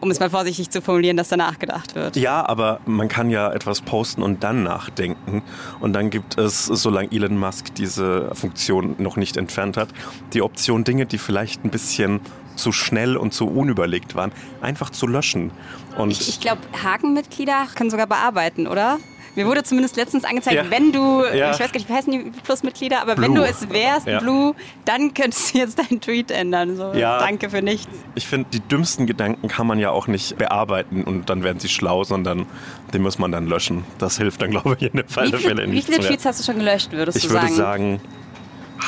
um 0.01 0.11
es 0.11 0.19
mal 0.19 0.31
vorsichtig 0.31 0.71
zu 0.71 0.81
formulieren, 0.81 1.17
dass 1.17 1.29
da 1.29 1.37
nachgedacht 1.37 1.95
wird. 1.95 2.17
Ja, 2.17 2.47
aber 2.49 2.81
man 2.87 3.09
kann 3.09 3.31
ja 3.31 3.53
etwas 3.53 3.81
posten 3.81 4.23
und 4.23 4.43
dann 4.43 4.63
nachdenken. 4.63 5.43
Und 5.81 5.93
dann 5.93 6.11
gibt 6.11 6.39
es, 6.39 6.67
solange 6.67 7.13
Elon 7.13 7.37
Musk 7.37 7.75
diese 7.75 8.35
Funktion 8.35 8.97
noch 8.99 9.17
nicht 9.17 9.37
entfernt 9.37 9.77
hat, 9.77 9.89
die 10.33 10.43
Option, 10.43 10.85
Dinge, 10.85 11.07
die 11.07 11.19
vielleicht 11.19 11.65
ein 11.65 11.71
bisschen 11.71 12.21
zu 12.57 12.73
schnell 12.73 13.17
und 13.17 13.33
zu 13.33 13.47
unüberlegt 13.49 14.15
waren, 14.15 14.33
einfach 14.61 14.91
zu 14.91 15.07
löschen. 15.07 15.51
Und 15.97 16.11
ich, 16.11 16.29
ich 16.29 16.41
glaube, 16.41 16.61
Hakenmitglieder 16.83 17.67
können 17.75 17.91
sogar 17.91 18.07
bearbeiten, 18.07 18.67
oder? 18.67 18.99
Mir 19.35 19.47
wurde 19.47 19.63
zumindest 19.63 19.97
letztens 19.97 20.25
angezeigt, 20.25 20.57
ja. 20.57 20.71
wenn 20.71 20.93
du, 20.93 21.25
ja. 21.25 21.53
ich 21.53 21.61
weiß 21.61 21.73
gar 21.73 21.79
nicht, 21.79 21.89
wie 21.89 21.95
heißen 21.95 22.13
die 22.13 22.41
Plusmitglieder, 22.41 23.01
aber 23.01 23.15
Blue. 23.15 23.29
wenn 23.29 23.35
du 23.35 23.43
es 23.43 23.71
wärst, 23.71 24.07
ja. 24.07 24.19
Blue, 24.19 24.55
dann 24.85 25.15
könntest 25.15 25.55
du 25.55 25.59
jetzt 25.59 25.79
deinen 25.79 26.01
Tweet 26.01 26.31
ändern. 26.31 26.77
So, 26.77 26.93
danke 26.93 27.49
für 27.49 27.63
nichts. 27.63 27.89
Ich 28.15 28.27
finde, 28.27 28.51
die 28.53 28.61
dümmsten 28.61 29.07
Gedanken 29.07 29.49
kann 29.49 29.67
man 29.67 29.79
ja 29.79 29.91
auch 29.91 30.07
nicht 30.07 30.37
bearbeiten 30.37 31.05
und 31.05 31.31
dann 31.31 31.43
werden 31.43 31.61
sie 31.61 31.69
schlau, 31.69 32.05
sondern 32.05 32.47
den 32.93 33.03
muss 33.03 33.19
man 33.19 33.33
dann 33.33 33.47
löschen. 33.47 33.85
Das 33.99 34.19
hilft 34.19 34.43
dann, 34.43 34.51
glaube 34.51 34.77
ich, 34.79 34.93
in 34.93 34.99
dem 34.99 35.09
Fall 35.09 35.33
wie 35.33 35.37
viele, 35.37 35.71
Wie 35.73 35.83
viele 35.83 36.01
Tweets 36.01 36.27
hast 36.27 36.41
du 36.41 36.45
schon 36.45 36.59
gelöscht, 36.59 36.93
würdest 36.93 37.17
ich 37.17 37.25
du 37.25 37.31
sagen? 37.31 37.47
Ich 37.47 37.53
würde 37.53 37.63
sagen, 37.63 38.01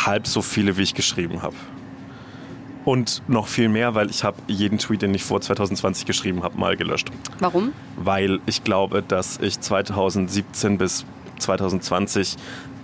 halb 0.04 0.26
so 0.26 0.42
viele, 0.42 0.76
wie 0.76 0.82
ich 0.82 0.94
geschrieben 0.94 1.42
habe. 1.42 1.54
Und 2.84 3.22
noch 3.28 3.46
viel 3.46 3.68
mehr, 3.68 3.94
weil 3.94 4.10
ich 4.10 4.24
habe 4.24 4.36
jeden 4.46 4.78
Tweet, 4.78 5.02
den 5.02 5.14
ich 5.14 5.24
vor 5.24 5.40
2020 5.40 6.04
geschrieben 6.04 6.42
habe, 6.42 6.58
mal 6.58 6.76
gelöscht. 6.76 7.08
Warum? 7.38 7.72
Weil 7.96 8.40
ich 8.46 8.62
glaube, 8.62 9.02
dass 9.02 9.38
ich 9.40 9.58
2017 9.60 10.78
bis 10.78 11.04
2020 11.38 12.36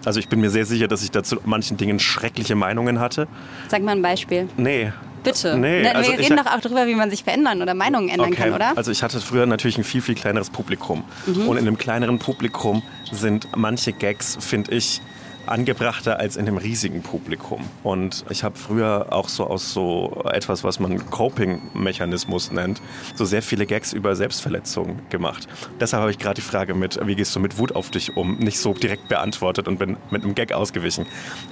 also 0.04 0.18
ich 0.18 0.28
bin 0.28 0.40
mir 0.40 0.48
sehr 0.48 0.64
sicher, 0.64 0.88
dass 0.88 1.02
ich 1.02 1.10
dazu 1.10 1.36
manchen 1.44 1.76
Dingen 1.76 1.98
schreckliche 1.98 2.54
Meinungen 2.54 3.00
hatte. 3.00 3.28
Sag 3.68 3.82
mal 3.82 3.92
ein 3.92 4.00
Beispiel. 4.00 4.48
Nee. 4.56 4.92
Bitte. 5.22 5.58
Nee, 5.58 5.82
wir 5.82 5.94
also 5.94 6.12
reden 6.12 6.36
doch 6.36 6.46
auch 6.46 6.60
darüber, 6.60 6.86
wie 6.86 6.94
man 6.94 7.10
sich 7.10 7.24
verändern 7.24 7.60
oder 7.60 7.74
Meinungen 7.74 8.08
ändern 8.08 8.32
okay. 8.32 8.44
kann, 8.44 8.54
oder? 8.54 8.76
Also 8.78 8.90
ich 8.90 9.02
hatte 9.02 9.20
früher 9.20 9.44
natürlich 9.44 9.76
ein 9.76 9.84
viel, 9.84 10.00
viel 10.00 10.14
kleineres 10.14 10.48
Publikum. 10.48 11.04
Mhm. 11.26 11.46
Und 11.46 11.58
in 11.58 11.66
einem 11.66 11.76
kleineren 11.76 12.18
Publikum 12.18 12.82
sind 13.12 13.48
manche 13.54 13.92
Gags, 13.92 14.38
finde 14.40 14.74
ich, 14.74 15.02
angebrachter 15.46 16.18
als 16.18 16.36
in 16.36 16.46
dem 16.46 16.56
riesigen 16.56 17.02
Publikum. 17.02 17.64
Und 17.82 18.24
ich 18.30 18.44
habe 18.44 18.56
früher 18.58 19.08
auch 19.10 19.28
so 19.28 19.46
aus 19.46 19.72
so 19.72 20.22
etwas, 20.32 20.64
was 20.64 20.80
man 20.80 21.10
Coping-Mechanismus 21.10 22.52
nennt, 22.52 22.80
so 23.14 23.24
sehr 23.24 23.42
viele 23.42 23.66
Gags 23.66 23.92
über 23.92 24.14
Selbstverletzung 24.16 24.98
gemacht. 25.10 25.48
Deshalb 25.80 26.02
habe 26.02 26.10
ich 26.10 26.18
gerade 26.18 26.36
die 26.36 26.46
Frage 26.46 26.74
mit, 26.74 26.98
wie 27.06 27.14
gehst 27.14 27.34
du 27.34 27.40
mit 27.40 27.58
Wut 27.58 27.74
auf 27.74 27.90
dich 27.90 28.16
um, 28.16 28.38
nicht 28.38 28.58
so 28.58 28.74
direkt 28.74 29.08
beantwortet 29.08 29.68
und 29.68 29.78
bin 29.78 29.96
mit 30.10 30.22
einem 30.22 30.34
Gag 30.34 30.52
ausgewichen. 30.52 31.06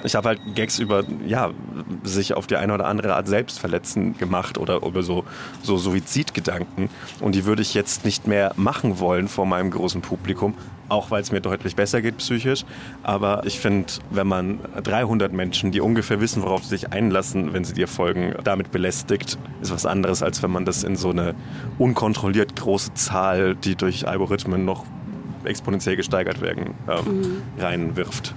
Ich 0.04 0.14
habe 0.14 0.28
halt 0.28 0.40
Gags 0.54 0.78
über, 0.78 1.04
ja, 1.26 1.50
sich 2.02 2.34
auf 2.34 2.46
die 2.46 2.56
eine 2.56 2.74
oder 2.74 2.86
andere 2.86 3.14
Art 3.14 3.28
Selbstverletzen 3.28 4.16
gemacht 4.18 4.58
oder 4.58 4.82
über 4.82 5.02
so, 5.02 5.24
so 5.62 5.76
Suizidgedanken. 5.76 6.88
Und 7.20 7.34
die 7.34 7.44
würde 7.44 7.62
ich 7.62 7.74
jetzt 7.74 8.04
nicht 8.04 8.26
mehr 8.26 8.52
machen 8.56 8.98
wollen 8.98 9.28
vor 9.28 9.46
meinem 9.46 9.70
großen 9.70 10.00
Publikum, 10.00 10.54
auch 10.88 11.10
weil 11.10 11.22
es 11.22 11.32
mir 11.32 11.40
deutlich 11.40 11.76
besser 11.76 12.02
geht 12.02 12.18
psychisch. 12.18 12.64
Aber 13.02 13.42
ich 13.46 13.60
finde, 13.60 13.92
wenn 14.10 14.26
man 14.26 14.60
300 14.82 15.32
Menschen, 15.32 15.70
die 15.72 15.80
ungefähr 15.80 16.20
wissen, 16.20 16.42
worauf 16.42 16.62
sie 16.62 16.70
sich 16.70 16.92
einlassen, 16.92 17.52
wenn 17.52 17.64
sie 17.64 17.74
dir 17.74 17.88
folgen, 17.88 18.34
damit 18.44 18.70
belästigt, 18.70 19.38
ist 19.60 19.72
was 19.72 19.86
anderes, 19.86 20.22
als 20.22 20.42
wenn 20.42 20.50
man 20.50 20.64
das 20.64 20.84
in 20.84 20.96
so 20.96 21.10
eine 21.10 21.34
unkontrolliert 21.78 22.56
große 22.56 22.94
Zahl, 22.94 23.54
die 23.54 23.76
durch 23.76 24.06
Algorithmen 24.08 24.64
noch 24.64 24.84
exponentiell 25.44 25.96
gesteigert 25.96 26.40
werden, 26.40 26.74
ähm, 26.88 27.20
mhm. 27.20 27.42
reinwirft 27.58 28.34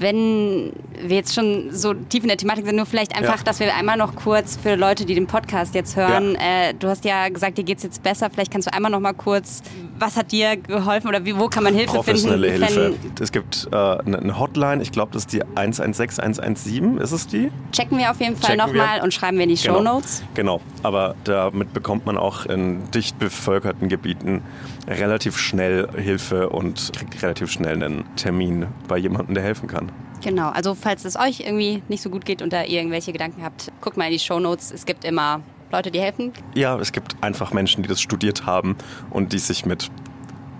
wenn 0.00 0.72
wir 0.98 1.16
jetzt 1.16 1.34
schon 1.34 1.68
so 1.72 1.92
tief 1.92 2.22
in 2.22 2.28
der 2.28 2.38
Thematik 2.38 2.64
sind, 2.64 2.76
nur 2.76 2.86
vielleicht 2.86 3.14
einfach, 3.14 3.38
ja. 3.38 3.44
dass 3.44 3.60
wir 3.60 3.74
einmal 3.74 3.98
noch 3.98 4.14
kurz 4.16 4.56
für 4.56 4.74
Leute, 4.74 5.04
die 5.04 5.14
den 5.14 5.26
Podcast 5.26 5.74
jetzt 5.74 5.94
hören, 5.94 6.34
ja. 6.34 6.68
äh, 6.70 6.74
du 6.74 6.88
hast 6.88 7.04
ja 7.04 7.28
gesagt, 7.28 7.58
dir 7.58 7.64
geht 7.64 7.78
es 7.78 7.84
jetzt 7.84 8.02
besser, 8.02 8.30
vielleicht 8.30 8.50
kannst 8.50 8.66
du 8.66 8.72
einmal 8.72 8.90
noch 8.90 9.00
mal 9.00 9.12
kurz, 9.12 9.62
was 10.00 10.16
hat 10.16 10.32
dir 10.32 10.56
geholfen 10.56 11.08
oder 11.08 11.24
wie, 11.24 11.36
wo 11.36 11.48
kann 11.48 11.62
man 11.62 11.74
Hilfe 11.74 11.94
Professionelle 11.94 12.52
finden? 12.52 12.66
Hilfe. 12.66 12.94
Es 13.20 13.32
gibt 13.32 13.68
äh, 13.70 13.76
eine 13.76 14.38
Hotline, 14.38 14.82
ich 14.82 14.92
glaube, 14.92 15.12
das 15.12 15.22
ist 15.22 15.32
die 15.32 15.42
116117, 15.54 16.98
ist 16.98 17.12
es 17.12 17.26
die? 17.26 17.50
Checken 17.72 17.98
wir 17.98 18.10
auf 18.10 18.20
jeden 18.20 18.36
Fall 18.36 18.56
nochmal 18.56 19.02
und 19.02 19.12
schreiben 19.12 19.36
wir 19.36 19.44
in 19.44 19.50
die 19.50 19.62
genau. 19.62 19.76
Show 19.76 19.82
Notes. 19.82 20.22
Genau, 20.34 20.60
aber 20.82 21.14
damit 21.24 21.72
bekommt 21.72 22.06
man 22.06 22.16
auch 22.16 22.46
in 22.46 22.90
dicht 22.90 23.18
bevölkerten 23.18 23.88
Gebieten 23.88 24.42
relativ 24.88 25.36
schnell 25.36 25.88
Hilfe 25.96 26.48
und 26.48 26.92
kriegt 26.96 27.22
relativ 27.22 27.50
schnell 27.50 27.82
einen 27.82 28.04
Termin 28.16 28.66
bei 28.88 28.96
jemandem, 28.96 29.34
der 29.34 29.44
helfen 29.44 29.68
kann. 29.68 29.92
Genau, 30.22 30.48
also 30.50 30.74
falls 30.74 31.04
es 31.04 31.16
euch 31.16 31.40
irgendwie 31.40 31.82
nicht 31.88 32.02
so 32.02 32.10
gut 32.10 32.24
geht 32.24 32.42
und 32.42 32.52
da 32.52 32.62
ihr 32.62 32.78
irgendwelche 32.78 33.12
Gedanken 33.12 33.42
habt, 33.42 33.72
guckt 33.80 33.96
mal 33.96 34.04
in 34.04 34.12
die 34.12 34.18
Show 34.18 34.38
Notes. 34.38 34.70
Es 34.70 34.84
gibt 34.84 35.04
immer 35.04 35.40
Leute, 35.72 35.90
die 35.90 36.00
helfen. 36.00 36.32
Ja, 36.54 36.78
es 36.78 36.92
gibt 36.92 37.22
einfach 37.22 37.52
Menschen, 37.52 37.82
die 37.82 37.88
das 37.88 38.00
studiert 38.00 38.46
haben 38.46 38.76
und 39.10 39.32
die 39.32 39.38
sich 39.38 39.64
mit 39.64 39.90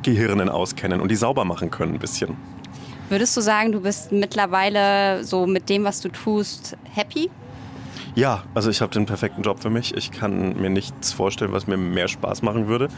Gehirnen 0.03 0.49
auskennen 0.49 1.01
und 1.01 1.11
die 1.11 1.16
sauber 1.16 1.44
machen 1.44 1.70
können 1.70 1.94
ein 1.94 1.99
bisschen. 1.99 2.37
Würdest 3.09 3.37
du 3.37 3.40
sagen, 3.40 3.73
du 3.73 3.81
bist 3.81 4.12
mittlerweile 4.12 5.25
so 5.25 5.46
mit 5.46 5.68
dem, 5.68 5.85
was 5.85 6.01
du 6.01 6.11
tust, 6.11 6.77
happy? 6.94 7.29
Ja, 8.14 8.44
also 8.55 8.70
ich 8.70 8.81
habe 8.81 8.92
den 8.92 9.07
perfekten 9.07 9.42
Job 9.42 9.61
für 9.61 9.70
mich. 9.70 9.96
Ich 9.96 10.11
kann 10.11 10.61
mir 10.61 10.70
nichts 10.70 11.12
vorstellen, 11.12 11.53
was 11.53 11.66
mir 11.66 11.77
mehr 11.77 12.09
Spaß 12.09 12.42
machen 12.42 12.66
würde. 12.66 12.88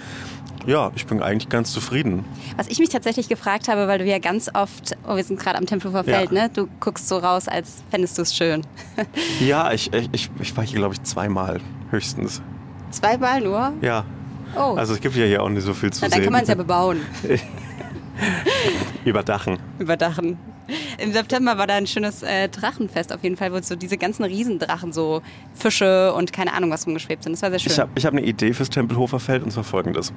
Ja, 0.66 0.92
ich 0.94 1.06
bin 1.06 1.22
eigentlich 1.22 1.48
ganz 1.48 1.72
zufrieden. 1.72 2.24
Was 2.56 2.68
ich 2.68 2.78
mich 2.78 2.88
tatsächlich 2.88 3.28
gefragt 3.28 3.68
habe, 3.68 3.88
weil 3.88 3.98
du 3.98 4.04
ja 4.04 4.18
ganz 4.18 4.50
oft, 4.54 4.96
oh, 5.06 5.16
wir 5.16 5.24
sind 5.24 5.40
gerade 5.40 5.58
am 5.58 5.66
Tempelhofer 5.66 6.04
Feld, 6.04 6.30
ja. 6.30 6.42
ne? 6.42 6.50
Du 6.50 6.68
guckst 6.80 7.08
so 7.08 7.18
raus, 7.18 7.48
als 7.48 7.82
fändest 7.90 8.16
du 8.16 8.22
es 8.22 8.34
schön. 8.34 8.62
ja, 9.40 9.72
ich, 9.72 9.92
ich, 10.12 10.30
ich 10.40 10.56
war 10.56 10.64
hier, 10.64 10.78
glaube 10.78 10.94
ich, 10.94 11.02
zweimal 11.02 11.60
höchstens. 11.92 12.42
Zweimal 12.90 13.40
nur? 13.40 13.72
Ja. 13.80 14.04
Oh. 14.56 14.74
Also 14.76 14.94
es 14.94 15.00
gibt 15.00 15.14
ja 15.16 15.24
hier 15.24 15.42
auch 15.42 15.48
nicht 15.48 15.64
so 15.64 15.72
viel 15.74 15.92
zu 15.92 16.00
Na, 16.02 16.08
dann 16.08 16.10
sehen. 16.10 16.18
Dann 16.18 16.24
kann 16.24 16.32
man 16.32 16.42
es 16.42 16.48
ja 16.48 16.54
bebauen. 16.54 17.00
Überdachen. 19.04 19.58
Überdachen. 19.78 20.38
Im 20.98 21.12
September 21.12 21.58
war 21.58 21.66
da 21.66 21.74
ein 21.74 21.86
schönes 21.86 22.22
äh, 22.22 22.48
Drachenfest 22.48 23.12
auf 23.12 23.22
jeden 23.22 23.36
Fall, 23.36 23.52
wo 23.52 23.60
so 23.60 23.76
diese 23.76 23.96
ganzen 23.96 24.24
Riesendrachen, 24.24 24.92
so 24.92 25.22
Fische 25.54 26.12
und 26.14 26.32
keine 26.32 26.52
Ahnung 26.52 26.70
was 26.70 26.86
rumgeschwebt 26.86 27.24
sind. 27.24 27.32
Das 27.32 27.42
war 27.42 27.50
sehr 27.50 27.58
schön. 27.58 27.72
Ich 27.72 27.78
habe 27.78 27.90
ich 27.94 28.06
hab 28.06 28.12
eine 28.12 28.22
Idee 28.22 28.52
fürs 28.52 28.70
Tempelhofer 28.70 29.20
Feld 29.20 29.42
und 29.42 29.50
zwar 29.50 29.64
folgendes. 29.64 30.12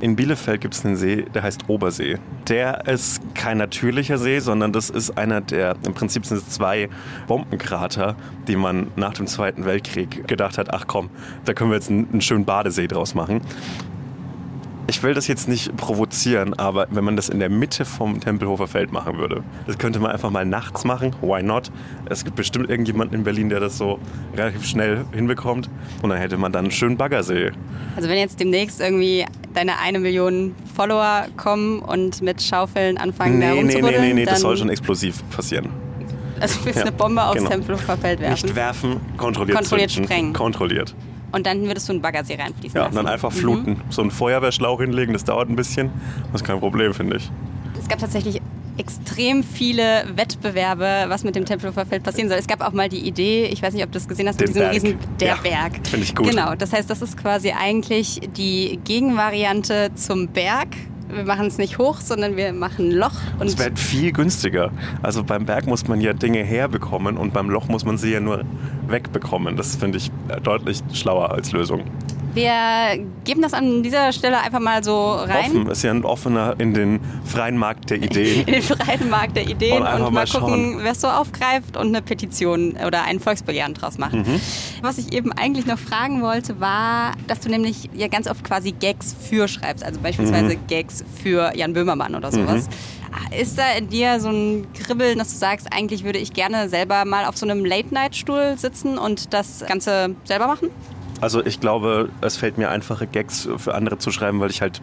In 0.00 0.14
Bielefeld 0.14 0.60
gibt 0.60 0.74
es 0.74 0.84
einen 0.84 0.96
See, 0.96 1.24
der 1.34 1.42
heißt 1.42 1.68
Obersee. 1.68 2.18
Der 2.46 2.86
ist 2.86 3.20
kein 3.34 3.58
natürlicher 3.58 4.16
See, 4.16 4.38
sondern 4.38 4.72
das 4.72 4.90
ist 4.90 5.18
einer 5.18 5.40
der, 5.40 5.74
im 5.84 5.92
Prinzip 5.92 6.24
sind 6.24 6.38
es 6.38 6.48
zwei 6.50 6.88
Bombenkrater, 7.26 8.14
die 8.46 8.54
man 8.54 8.92
nach 8.94 9.14
dem 9.14 9.26
Zweiten 9.26 9.64
Weltkrieg 9.64 10.28
gedacht 10.28 10.56
hat, 10.56 10.72
ach 10.72 10.86
komm, 10.86 11.10
da 11.44 11.52
können 11.52 11.70
wir 11.70 11.76
jetzt 11.76 11.90
einen, 11.90 12.08
einen 12.12 12.20
schönen 12.20 12.44
Badesee 12.44 12.86
draus 12.86 13.16
machen 13.16 13.40
ich 14.88 15.02
will 15.02 15.12
das 15.12 15.26
jetzt 15.26 15.48
nicht 15.48 15.76
provozieren, 15.76 16.54
aber 16.54 16.86
wenn 16.90 17.04
man 17.04 17.14
das 17.14 17.28
in 17.28 17.38
der 17.38 17.50
Mitte 17.50 17.84
vom 17.84 18.20
Tempelhofer 18.20 18.66
Feld 18.66 18.90
machen 18.90 19.18
würde, 19.18 19.44
das 19.66 19.76
könnte 19.76 20.00
man 20.00 20.10
einfach 20.10 20.30
mal 20.30 20.46
nachts 20.46 20.84
machen. 20.84 21.14
Why 21.20 21.42
not? 21.42 21.70
Es 22.06 22.24
gibt 22.24 22.36
bestimmt 22.36 22.70
irgendjemanden 22.70 23.18
in 23.18 23.22
Berlin, 23.22 23.50
der 23.50 23.60
das 23.60 23.76
so 23.76 23.98
relativ 24.34 24.64
schnell 24.64 25.04
hinbekommt. 25.12 25.68
Und 26.02 26.08
dann 26.08 26.18
hätte 26.18 26.38
man 26.38 26.52
dann 26.52 26.64
einen 26.64 26.70
schönen 26.70 26.96
Baggersee. 26.96 27.52
Also 27.96 28.08
wenn 28.08 28.16
jetzt 28.16 28.40
demnächst 28.40 28.80
irgendwie 28.80 29.26
deine 29.52 29.78
eine 29.78 29.98
Million 29.98 30.54
Follower 30.74 31.26
kommen 31.36 31.80
und 31.80 32.22
mit 32.22 32.42
Schaufeln 32.42 32.96
anfangen, 32.96 33.38
nee, 33.38 33.44
da 33.46 33.54
nee, 33.54 33.82
nee, 33.82 33.98
nee, 34.00 34.14
nee, 34.14 34.24
das 34.24 34.40
soll 34.40 34.56
schon 34.56 34.70
explosiv 34.70 35.22
passieren. 35.30 35.68
Also 36.40 36.60
du 36.60 36.66
willst 36.66 36.78
ja, 36.78 36.84
eine 36.84 36.92
Bombe 36.92 37.22
aufs 37.22 37.36
genau. 37.36 37.50
Tempelhofer 37.50 37.96
Feld 37.98 38.20
werfen? 38.20 38.46
Nicht 38.46 38.56
werfen, 38.56 39.00
kontrolliert 39.16 39.58
Kontrolliert 39.58 39.90
zünden. 39.90 40.08
sprengen. 40.08 40.32
Kontrolliert. 40.32 40.94
Und 41.32 41.46
dann 41.46 41.66
würdest 41.66 41.88
du 41.88 41.92
einen 41.92 42.02
Baggersee 42.02 42.36
reinfließen 42.36 42.76
ja, 42.76 42.84
lassen. 42.84 42.96
Ja, 42.96 43.02
dann 43.02 43.12
einfach 43.12 43.32
fluten. 43.32 43.72
Mhm. 43.72 43.90
So 43.90 44.02
einen 44.02 44.10
Feuerwehrschlauch 44.10 44.80
hinlegen, 44.80 45.12
das 45.12 45.24
dauert 45.24 45.48
ein 45.48 45.56
bisschen. 45.56 45.90
Das 46.32 46.42
ist 46.42 46.46
kein 46.46 46.58
Problem, 46.58 46.94
finde 46.94 47.16
ich. 47.16 47.30
Es 47.78 47.88
gab 47.88 47.98
tatsächlich 47.98 48.40
extrem 48.78 49.42
viele 49.42 50.04
Wettbewerbe, 50.14 51.06
was 51.08 51.24
mit 51.24 51.34
dem 51.34 51.44
Tempelhofer 51.44 51.84
Feld 51.84 52.02
passieren 52.02 52.28
soll. 52.28 52.38
Es 52.38 52.46
gab 52.46 52.60
auch 52.60 52.72
mal 52.72 52.88
die 52.88 53.00
Idee, 53.00 53.46
ich 53.46 53.60
weiß 53.60 53.74
nicht, 53.74 53.84
ob 53.84 53.90
du 53.90 53.98
das 53.98 54.08
gesehen 54.08 54.28
hast, 54.28 54.40
Den 54.40 54.52
mit 54.52 54.54
diesem 54.54 54.62
Berg. 54.62 54.74
riesen 54.74 54.98
der 55.18 55.28
ja, 55.28 55.36
Berg. 55.42 55.86
Finde 55.86 56.04
ich 56.04 56.14
gut. 56.14 56.30
Genau, 56.30 56.54
das 56.54 56.72
heißt, 56.72 56.88
das 56.88 57.02
ist 57.02 57.16
quasi 57.16 57.50
eigentlich 57.50 58.20
die 58.36 58.78
Gegenvariante 58.84 59.90
zum 59.94 60.28
Berg 60.28 60.68
wir 61.12 61.24
machen 61.24 61.46
es 61.46 61.58
nicht 61.58 61.78
hoch, 61.78 62.00
sondern 62.00 62.36
wir 62.36 62.52
machen 62.52 62.88
ein 62.88 62.92
Loch. 62.92 63.14
Es 63.40 63.58
wird 63.58 63.78
viel 63.78 64.12
günstiger. 64.12 64.70
Also 65.02 65.24
beim 65.24 65.46
Berg 65.46 65.66
muss 65.66 65.88
man 65.88 66.00
ja 66.00 66.12
Dinge 66.12 66.42
herbekommen 66.44 67.16
und 67.16 67.32
beim 67.32 67.50
Loch 67.50 67.68
muss 67.68 67.84
man 67.84 67.98
sie 67.98 68.12
ja 68.12 68.20
nur 68.20 68.44
wegbekommen. 68.88 69.56
Das 69.56 69.76
finde 69.76 69.98
ich 69.98 70.10
deutlich 70.42 70.82
schlauer 70.92 71.30
als 71.30 71.52
Lösung. 71.52 71.84
Wir 72.34 73.04
geben 73.24 73.42
das 73.42 73.54
an 73.54 73.82
dieser 73.82 74.12
Stelle 74.12 74.40
einfach 74.40 74.60
mal 74.60 74.84
so 74.84 75.12
rein. 75.12 75.46
Offen, 75.46 75.66
ist 75.68 75.82
ja 75.82 75.90
ein 75.90 76.04
offener 76.04 76.54
in 76.58 76.74
den 76.74 77.00
freien 77.24 77.56
Markt 77.56 77.90
der 77.90 77.98
Ideen. 77.98 78.40
in 78.46 78.52
den 78.54 78.62
freien 78.62 79.08
Markt 79.10 79.36
der 79.36 79.48
Ideen 79.48 79.82
und, 79.82 80.02
und 80.02 80.12
mal, 80.12 80.26
gucken, 80.26 80.78
wer 80.82 80.92
es 80.92 81.00
so 81.00 81.08
aufgreift 81.08 81.76
und 81.76 81.88
eine 81.88 82.02
Petition 82.02 82.76
oder 82.86 83.02
ein 83.04 83.20
Volksbegehren 83.20 83.74
draus 83.74 83.98
macht. 83.98 84.14
Mhm. 84.14 84.40
Was 84.82 84.98
ich 84.98 85.12
eben 85.12 85.32
eigentlich 85.32 85.66
noch 85.66 85.78
fragen 85.78 86.22
wollte, 86.22 86.60
war, 86.60 87.12
dass 87.26 87.40
du 87.40 87.48
nämlich 87.48 87.90
ja 87.94 88.08
ganz 88.08 88.28
oft 88.28 88.44
quasi 88.44 88.72
Gags 88.72 89.14
für 89.28 89.48
schreibst, 89.48 89.84
also 89.84 90.00
beispielsweise 90.00 90.56
mhm. 90.56 90.66
Gags 90.68 91.04
für 91.22 91.52
Jan 91.56 91.72
Böhmermann 91.72 92.14
oder 92.14 92.30
sowas. 92.30 92.66
Mhm. 92.66 93.38
Ist 93.38 93.58
da 93.58 93.72
in 93.76 93.88
dir 93.88 94.20
so 94.20 94.28
ein 94.28 94.66
Kribbeln, 94.74 95.18
dass 95.18 95.32
du 95.32 95.38
sagst, 95.38 95.66
eigentlich 95.72 96.04
würde 96.04 96.18
ich 96.18 96.32
gerne 96.32 96.68
selber 96.68 97.04
mal 97.04 97.24
auf 97.24 97.36
so 97.36 97.46
einem 97.46 97.64
Late-Night-Stuhl 97.64 98.56
sitzen 98.58 98.98
und 98.98 99.32
das 99.32 99.64
Ganze 99.66 100.14
selber 100.24 100.46
machen? 100.46 100.70
Also 101.20 101.44
ich 101.44 101.60
glaube, 101.60 102.10
es 102.20 102.36
fällt 102.36 102.58
mir 102.58 102.70
einfacher, 102.70 103.06
Gags 103.06 103.48
für 103.56 103.74
andere 103.74 103.98
zu 103.98 104.10
schreiben, 104.10 104.40
weil 104.40 104.50
ich 104.50 104.62
halt 104.62 104.80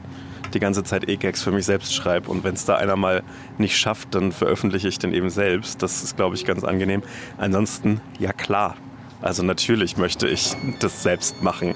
die 0.53 0.59
ganze 0.59 0.83
Zeit 0.83 1.07
eh 1.09 1.15
Gags 1.15 1.41
für 1.41 1.51
mich 1.51 1.65
selbst 1.65 1.93
schreibe. 1.93 2.29
Und 2.29 2.43
wenn 2.43 2.55
es 2.55 2.65
da 2.65 2.75
einer 2.75 2.95
mal 2.95 3.23
nicht 3.57 3.77
schafft, 3.77 4.15
dann 4.15 4.31
veröffentliche 4.31 4.87
ich 4.87 4.99
den 4.99 5.13
eben 5.13 5.29
selbst. 5.29 5.81
Das 5.81 6.03
ist, 6.03 6.15
glaube 6.15 6.35
ich, 6.35 6.45
ganz 6.45 6.63
angenehm. 6.63 7.03
Ansonsten, 7.37 8.01
ja 8.19 8.33
klar. 8.33 8.75
Also 9.21 9.43
natürlich 9.43 9.97
möchte 9.97 10.27
ich 10.27 10.53
das 10.79 11.03
selbst 11.03 11.41
machen. 11.41 11.73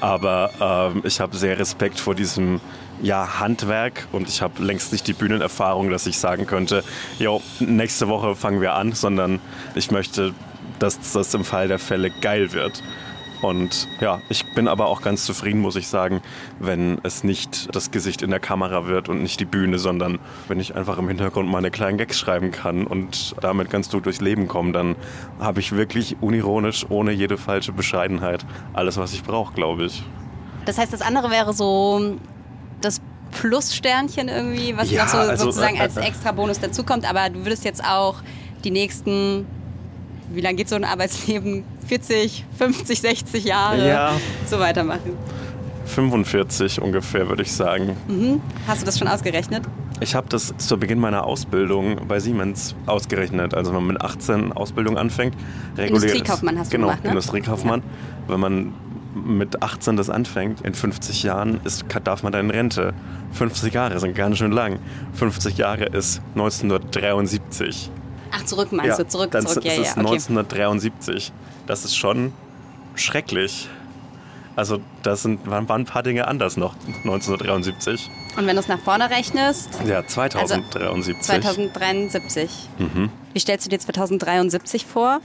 Aber 0.00 0.50
ähm, 0.60 1.02
ich 1.04 1.20
habe 1.20 1.36
sehr 1.36 1.58
Respekt 1.58 1.98
vor 2.00 2.14
diesem 2.14 2.60
ja, 3.02 3.40
Handwerk 3.40 4.06
und 4.12 4.28
ich 4.28 4.42
habe 4.42 4.62
längst 4.62 4.92
nicht 4.92 5.06
die 5.06 5.12
Bühnenerfahrung, 5.12 5.90
dass 5.90 6.06
ich 6.06 6.18
sagen 6.18 6.46
könnte, 6.46 6.84
jo, 7.18 7.40
nächste 7.60 8.08
Woche 8.08 8.34
fangen 8.34 8.60
wir 8.60 8.74
an, 8.74 8.92
sondern 8.92 9.40
ich 9.74 9.90
möchte, 9.90 10.34
dass 10.78 11.12
das 11.12 11.32
im 11.32 11.44
Fall 11.44 11.68
der 11.68 11.78
Fälle 11.78 12.10
geil 12.10 12.52
wird. 12.52 12.82
Und 13.42 13.88
ja, 14.00 14.20
ich 14.28 14.44
bin 14.54 14.68
aber 14.68 14.86
auch 14.86 15.02
ganz 15.02 15.24
zufrieden, 15.24 15.60
muss 15.60 15.76
ich 15.76 15.88
sagen, 15.88 16.20
wenn 16.58 16.98
es 17.02 17.24
nicht 17.24 17.74
das 17.74 17.90
Gesicht 17.90 18.22
in 18.22 18.30
der 18.30 18.40
Kamera 18.40 18.86
wird 18.86 19.08
und 19.08 19.22
nicht 19.22 19.40
die 19.40 19.44
Bühne, 19.44 19.78
sondern 19.78 20.18
wenn 20.48 20.60
ich 20.60 20.74
einfach 20.74 20.98
im 20.98 21.08
Hintergrund 21.08 21.48
meine 21.48 21.70
kleinen 21.70 21.96
Gags 21.96 22.18
schreiben 22.18 22.50
kann 22.50 22.86
und 22.86 23.34
damit 23.40 23.70
ganz 23.70 23.90
gut 23.90 24.06
durchs 24.06 24.20
Leben 24.20 24.46
komme, 24.46 24.72
dann 24.72 24.96
habe 25.38 25.60
ich 25.60 25.72
wirklich 25.72 26.16
unironisch, 26.20 26.86
ohne 26.90 27.12
jede 27.12 27.38
falsche 27.38 27.72
Bescheidenheit, 27.72 28.44
alles, 28.74 28.98
was 28.98 29.14
ich 29.14 29.22
brauche, 29.22 29.54
glaube 29.54 29.86
ich. 29.86 30.02
Das 30.66 30.76
heißt, 30.76 30.92
das 30.92 31.00
andere 31.00 31.30
wäre 31.30 31.54
so 31.54 32.16
das 32.82 33.00
Plussternchen 33.30 34.28
irgendwie, 34.28 34.76
was 34.76 34.90
ja, 34.90 35.04
noch 35.04 35.12
so, 35.12 35.18
also, 35.18 35.44
sozusagen 35.46 35.76
äh, 35.76 35.80
als 35.80 35.96
äh, 35.96 36.02
extra 36.02 36.32
Bonus 36.32 36.60
dazukommt, 36.60 37.08
aber 37.08 37.30
du 37.30 37.44
würdest 37.44 37.64
jetzt 37.64 37.82
auch 37.82 38.16
die 38.64 38.70
nächsten 38.70 39.46
wie 40.32 40.40
lange 40.40 40.56
geht 40.56 40.68
so 40.68 40.76
ein 40.76 40.84
Arbeitsleben? 40.84 41.64
40, 41.90 42.44
50, 42.56 43.00
60 43.00 43.44
Jahre 43.44 43.88
ja. 43.88 44.12
so 44.46 44.60
weitermachen? 44.60 45.18
45 45.86 46.80
ungefähr, 46.80 47.28
würde 47.28 47.42
ich 47.42 47.52
sagen. 47.52 47.96
Mhm. 48.06 48.40
Hast 48.68 48.82
du 48.82 48.86
das 48.86 48.96
schon 48.96 49.08
ausgerechnet? 49.08 49.64
Ich 49.98 50.14
habe 50.14 50.28
das 50.28 50.54
zu 50.56 50.78
Beginn 50.78 51.00
meiner 51.00 51.24
Ausbildung 51.24 52.06
bei 52.06 52.20
Siemens 52.20 52.76
ausgerechnet. 52.86 53.54
Also 53.54 53.72
wenn 53.74 53.84
man 53.84 53.94
mit 53.94 54.02
18 54.02 54.52
Ausbildung 54.52 54.96
anfängt, 54.96 55.34
regulär 55.76 55.88
Industriekaufmann 55.88 56.60
hast 56.60 56.72
du 56.72 56.76
genau, 56.76 56.86
gemacht, 56.90 57.02
ne? 57.02 57.10
Industriekaufmann. 57.10 57.80
Ja. 57.80 58.32
Wenn 58.32 58.40
man 58.40 58.74
mit 59.26 59.60
18 59.60 59.96
das 59.96 60.10
anfängt, 60.10 60.60
in 60.60 60.74
50 60.74 61.24
Jahren 61.24 61.60
ist, 61.64 61.86
darf 62.04 62.22
man 62.22 62.30
dann 62.30 62.44
in 62.44 62.50
Rente. 62.52 62.94
50 63.32 63.74
Jahre 63.74 63.98
sind 63.98 64.14
ganz 64.14 64.38
schön 64.38 64.52
lang. 64.52 64.78
50 65.14 65.58
Jahre 65.58 65.86
ist 65.86 66.22
1973. 66.36 67.90
Ach, 68.32 68.44
zurück 68.44 68.72
meinst 68.72 68.98
ja, 68.98 69.04
du? 69.04 69.08
Zurück, 69.08 69.30
dann 69.30 69.46
zurück, 69.46 69.64
ja, 69.64 69.72
ja. 69.72 69.82
ist 69.82 69.92
okay. 69.92 70.00
1973. 70.00 71.32
Das 71.66 71.84
ist 71.84 71.96
schon 71.96 72.32
schrecklich. 72.94 73.68
Also 74.56 74.78
da 75.02 75.12
waren, 75.22 75.68
waren 75.68 75.82
ein 75.82 75.84
paar 75.84 76.02
Dinge 76.02 76.26
anders 76.28 76.56
noch 76.56 76.74
1973. 77.04 78.10
Und 78.36 78.46
wenn 78.46 78.56
du 78.56 78.60
es 78.60 78.68
nach 78.68 78.80
vorne 78.80 79.10
rechnest? 79.10 79.70
Ja, 79.86 80.06
2073. 80.06 80.82
Also 80.82 81.12
2073. 81.20 82.50
Mhm. 82.78 83.10
Wie 83.32 83.38
stellst 83.38 83.66
du 83.66 83.70
dir 83.70 83.78
2073 83.78 84.86
vor? 84.86 85.20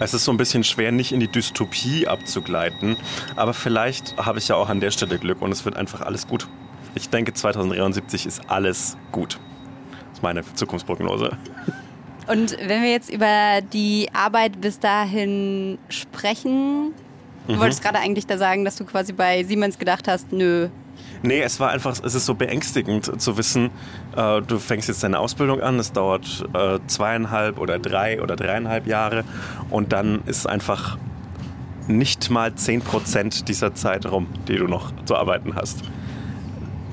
Es 0.00 0.14
ist 0.14 0.24
so 0.24 0.32
ein 0.32 0.36
bisschen 0.36 0.64
schwer, 0.64 0.90
nicht 0.90 1.12
in 1.12 1.20
die 1.20 1.28
Dystopie 1.28 2.08
abzugleiten. 2.08 2.96
Aber 3.36 3.54
vielleicht 3.54 4.16
habe 4.16 4.38
ich 4.38 4.48
ja 4.48 4.56
auch 4.56 4.68
an 4.68 4.80
der 4.80 4.90
Stelle 4.90 5.18
Glück 5.18 5.40
und 5.40 5.52
es 5.52 5.64
wird 5.64 5.76
einfach 5.76 6.00
alles 6.00 6.26
gut. 6.26 6.48
Ich 6.94 7.08
denke, 7.08 7.32
2073 7.32 8.26
ist 8.26 8.50
alles 8.50 8.96
gut. 9.12 9.38
Das 10.08 10.18
ist 10.18 10.22
meine 10.22 10.42
Zukunftsprognose. 10.54 11.38
Und 12.26 12.56
wenn 12.58 12.82
wir 12.82 12.90
jetzt 12.90 13.12
über 13.12 13.60
die 13.72 14.08
Arbeit 14.12 14.60
bis 14.60 14.78
dahin 14.78 15.78
sprechen, 15.88 16.92
du 17.46 17.54
mhm. 17.54 17.58
wolltest 17.58 17.82
gerade 17.82 17.98
eigentlich 17.98 18.26
da 18.26 18.38
sagen, 18.38 18.64
dass 18.64 18.76
du 18.76 18.84
quasi 18.84 19.12
bei 19.12 19.42
Siemens 19.44 19.78
gedacht 19.78 20.06
hast, 20.08 20.32
nö. 20.32 20.68
Nee, 21.22 21.40
es 21.42 21.60
war 21.60 21.70
einfach, 21.70 21.96
es 22.02 22.14
ist 22.14 22.26
so 22.26 22.34
beängstigend 22.34 23.20
zu 23.20 23.36
wissen, 23.36 23.70
äh, 24.16 24.40
du 24.42 24.58
fängst 24.58 24.88
jetzt 24.88 25.02
deine 25.02 25.18
Ausbildung 25.18 25.60
an, 25.60 25.78
es 25.78 25.92
dauert 25.92 26.44
äh, 26.54 26.78
zweieinhalb 26.86 27.58
oder 27.58 27.78
drei 27.78 28.20
oder 28.20 28.34
dreieinhalb 28.36 28.86
Jahre 28.86 29.24
und 29.70 29.92
dann 29.92 30.22
ist 30.26 30.48
einfach 30.48 30.98
nicht 31.86 32.30
mal 32.30 32.54
zehn 32.54 32.80
Prozent 32.80 33.48
dieser 33.48 33.74
Zeit 33.74 34.06
rum, 34.06 34.26
die 34.48 34.56
du 34.56 34.66
noch 34.66 34.92
zu 35.04 35.16
arbeiten 35.16 35.54
hast 35.54 35.82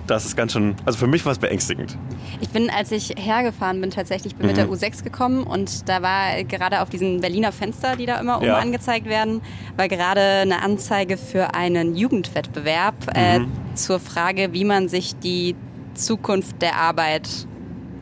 das 0.10 0.26
ist 0.26 0.36
ganz 0.36 0.54
schön, 0.54 0.76
also 0.86 0.98
für 0.98 1.08
mich 1.08 1.26
war 1.26 1.32
es 1.32 1.40
beängstigend. 1.40 1.98
Ich 2.42 2.50
bin, 2.50 2.70
als 2.70 2.92
ich 2.92 3.14
hergefahren 3.18 3.80
bin, 3.82 3.92
tatsächlich 3.92 4.36
bin 4.36 4.48
mhm. 4.48 4.54
mit 4.54 4.58
der 4.58 4.70
U6 4.70 5.04
gekommen 5.04 5.44
und 5.44 5.88
da 5.88 6.02
war 6.02 6.44
gerade 6.44 6.82
auf 6.82 6.90
diesen 6.90 7.22
Berliner 7.22 7.52
Fenster, 7.52 7.96
die 7.96 8.06
da 8.06 8.20
immer 8.20 8.38
oben 8.38 8.48
ja. 8.48 8.58
angezeigt 8.58 9.06
werden, 9.06 9.42
war 9.78 9.88
gerade 9.88 10.22
eine 10.22 10.62
Anzeige 10.62 11.18
für 11.18 11.54
einen 11.54 11.96
Jugendwettbewerb 11.96 12.96
äh, 13.16 13.40
mhm. 13.40 13.52
zur 13.76 14.00
Frage, 14.00 14.54
wie 14.54 14.66
man 14.66 14.90
sich 14.90 15.16
die 15.18 15.56
Zukunft 15.94 16.62
der 16.62 16.78
Arbeit 16.78 17.30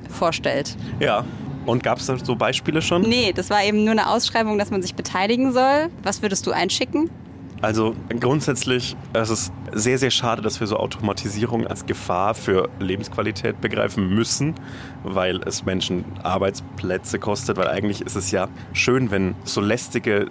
vorstellt. 0.10 0.78
Ja. 1.00 1.26
Und 1.66 1.84
gab 1.84 1.98
es 1.98 2.06
da 2.06 2.18
so 2.18 2.38
Beispiele 2.38 2.82
schon? 2.82 3.02
Nee, 3.02 3.34
das 3.34 3.50
war 3.50 3.62
eben 3.62 3.84
nur 3.84 3.92
eine 3.92 4.10
Ausschreibung, 4.10 4.58
dass 4.58 4.72
man 4.72 4.82
sich 4.82 4.96
beteiligen 4.96 5.52
soll. 5.52 5.90
Was 6.02 6.22
würdest 6.22 6.48
du 6.48 6.52
einschicken? 6.52 7.10
Also 7.62 7.96
grundsätzlich 8.20 8.96
es 9.14 9.30
ist 9.32 9.52
es 9.74 9.84
sehr, 9.84 9.98
sehr 9.98 10.12
schade, 10.12 10.42
dass 10.42 10.60
wir 10.60 10.68
so 10.68 10.78
Automatisierung 10.78 11.66
als 11.66 11.86
Gefahr 11.86 12.36
für 12.36 12.70
Lebensqualität 12.80 13.60
begreifen 13.62 14.10
müssen, 14.10 14.54
weil 15.04 15.42
es 15.44 15.66
Menschen 15.66 16.06
Arbeitsplätze 16.22 17.18
kostet, 17.18 17.58
weil 17.58 17.68
eigentlich 17.68 18.02
ist 18.02 18.16
es 18.16 18.30
ja 18.30 18.48
schön, 18.74 19.10
wenn 19.10 19.36
so 19.44 19.60
lästige 19.62 20.28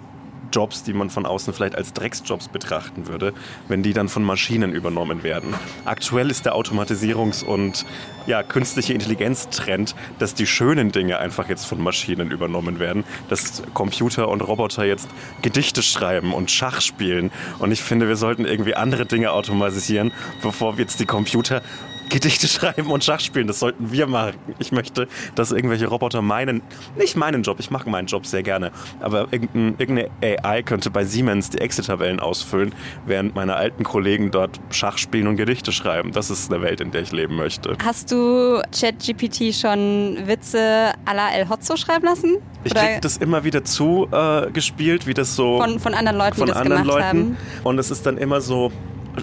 Jobs, 0.51 0.83
die 0.83 0.93
man 0.93 1.09
von 1.09 1.25
außen 1.25 1.53
vielleicht 1.53 1.75
als 1.75 1.93
Drecksjobs 1.93 2.47
betrachten 2.47 3.07
würde, 3.07 3.33
wenn 3.67 3.83
die 3.83 3.93
dann 3.93 4.09
von 4.09 4.23
Maschinen 4.23 4.73
übernommen 4.73 5.23
werden. 5.23 5.53
Aktuell 5.85 6.29
ist 6.29 6.45
der 6.45 6.55
Automatisierungs- 6.55 7.43
und 7.43 7.85
ja, 8.25 8.43
künstliche 8.43 8.93
Intelligenz-Trend, 8.93 9.95
dass 10.19 10.33
die 10.33 10.45
schönen 10.45 10.91
Dinge 10.91 11.17
einfach 11.19 11.47
jetzt 11.47 11.65
von 11.65 11.81
Maschinen 11.81 12.29
übernommen 12.29 12.79
werden, 12.79 13.05
dass 13.29 13.63
Computer 13.73 14.27
und 14.27 14.41
Roboter 14.41 14.85
jetzt 14.85 15.07
Gedichte 15.41 15.81
schreiben 15.81 16.33
und 16.33 16.51
Schach 16.51 16.81
spielen. 16.81 17.31
Und 17.59 17.71
ich 17.71 17.81
finde, 17.81 18.07
wir 18.07 18.17
sollten 18.17 18.45
irgendwie 18.45 18.75
andere 18.75 19.05
Dinge 19.05 19.31
automatisieren, 19.31 20.11
bevor 20.41 20.77
wir 20.77 20.83
jetzt 20.83 20.99
die 20.99 21.05
Computer 21.05 21.61
Gedichte 22.09 22.47
schreiben 22.47 22.87
und 22.87 23.03
Schach 23.03 23.19
spielen. 23.19 23.47
Das 23.47 23.59
sollten 23.59 23.91
wir 23.91 24.07
machen. 24.07 24.33
Ich 24.59 24.71
möchte, 24.71 25.07
dass 25.35 25.51
irgendwelche 25.51 25.87
Roboter 25.87 26.21
meinen, 26.21 26.61
nicht 26.97 27.15
meinen 27.15 27.43
Job, 27.43 27.59
ich 27.59 27.71
mache 27.71 27.89
meinen 27.89 28.07
Job 28.07 28.25
sehr 28.25 28.43
gerne, 28.43 28.71
aber 28.99 29.27
irgendeine 29.31 30.09
AI 30.21 30.63
könnte 30.63 30.89
bei 30.89 31.05
Siemens 31.05 31.49
die 31.49 31.59
Excel-Tabellen 31.59 32.19
ausfüllen, 32.19 32.73
während 33.05 33.35
meine 33.35 33.55
alten 33.55 33.83
Kollegen 33.83 34.31
dort 34.31 34.59
Schach 34.69 34.97
spielen 34.97 35.27
und 35.27 35.37
Gedichte 35.37 35.71
schreiben. 35.71 36.11
Das 36.11 36.29
ist 36.29 36.51
eine 36.51 36.61
Welt, 36.61 36.81
in 36.81 36.91
der 36.91 37.01
ich 37.01 37.11
leben 37.11 37.35
möchte. 37.35 37.75
Hast 37.83 38.11
du 38.11 38.61
ChatGPT 38.77 39.53
schon 39.53 40.17
Witze 40.25 40.93
à 41.05 41.13
la 41.13 41.29
El 41.33 41.49
Hotzo 41.49 41.75
schreiben 41.75 42.05
lassen? 42.05 42.37
Ich 42.63 42.73
kriege 42.73 42.99
das 43.01 43.17
immer 43.17 43.43
wieder 43.43 43.63
zugespielt, 43.63 45.03
äh, 45.03 45.07
wie 45.07 45.13
das 45.13 45.35
so 45.35 45.59
von, 45.61 45.79
von 45.79 45.93
anderen 45.93 46.17
Leuten, 46.17 46.35
von 46.35 46.47
die 46.47 46.51
das 46.51 46.61
anderen 46.61 46.83
gemacht 46.83 46.99
Leuten. 46.99 47.07
haben. 47.07 47.37
Und 47.63 47.79
es 47.79 47.91
ist 47.91 48.05
dann 48.05 48.17
immer 48.17 48.41
so 48.41 48.71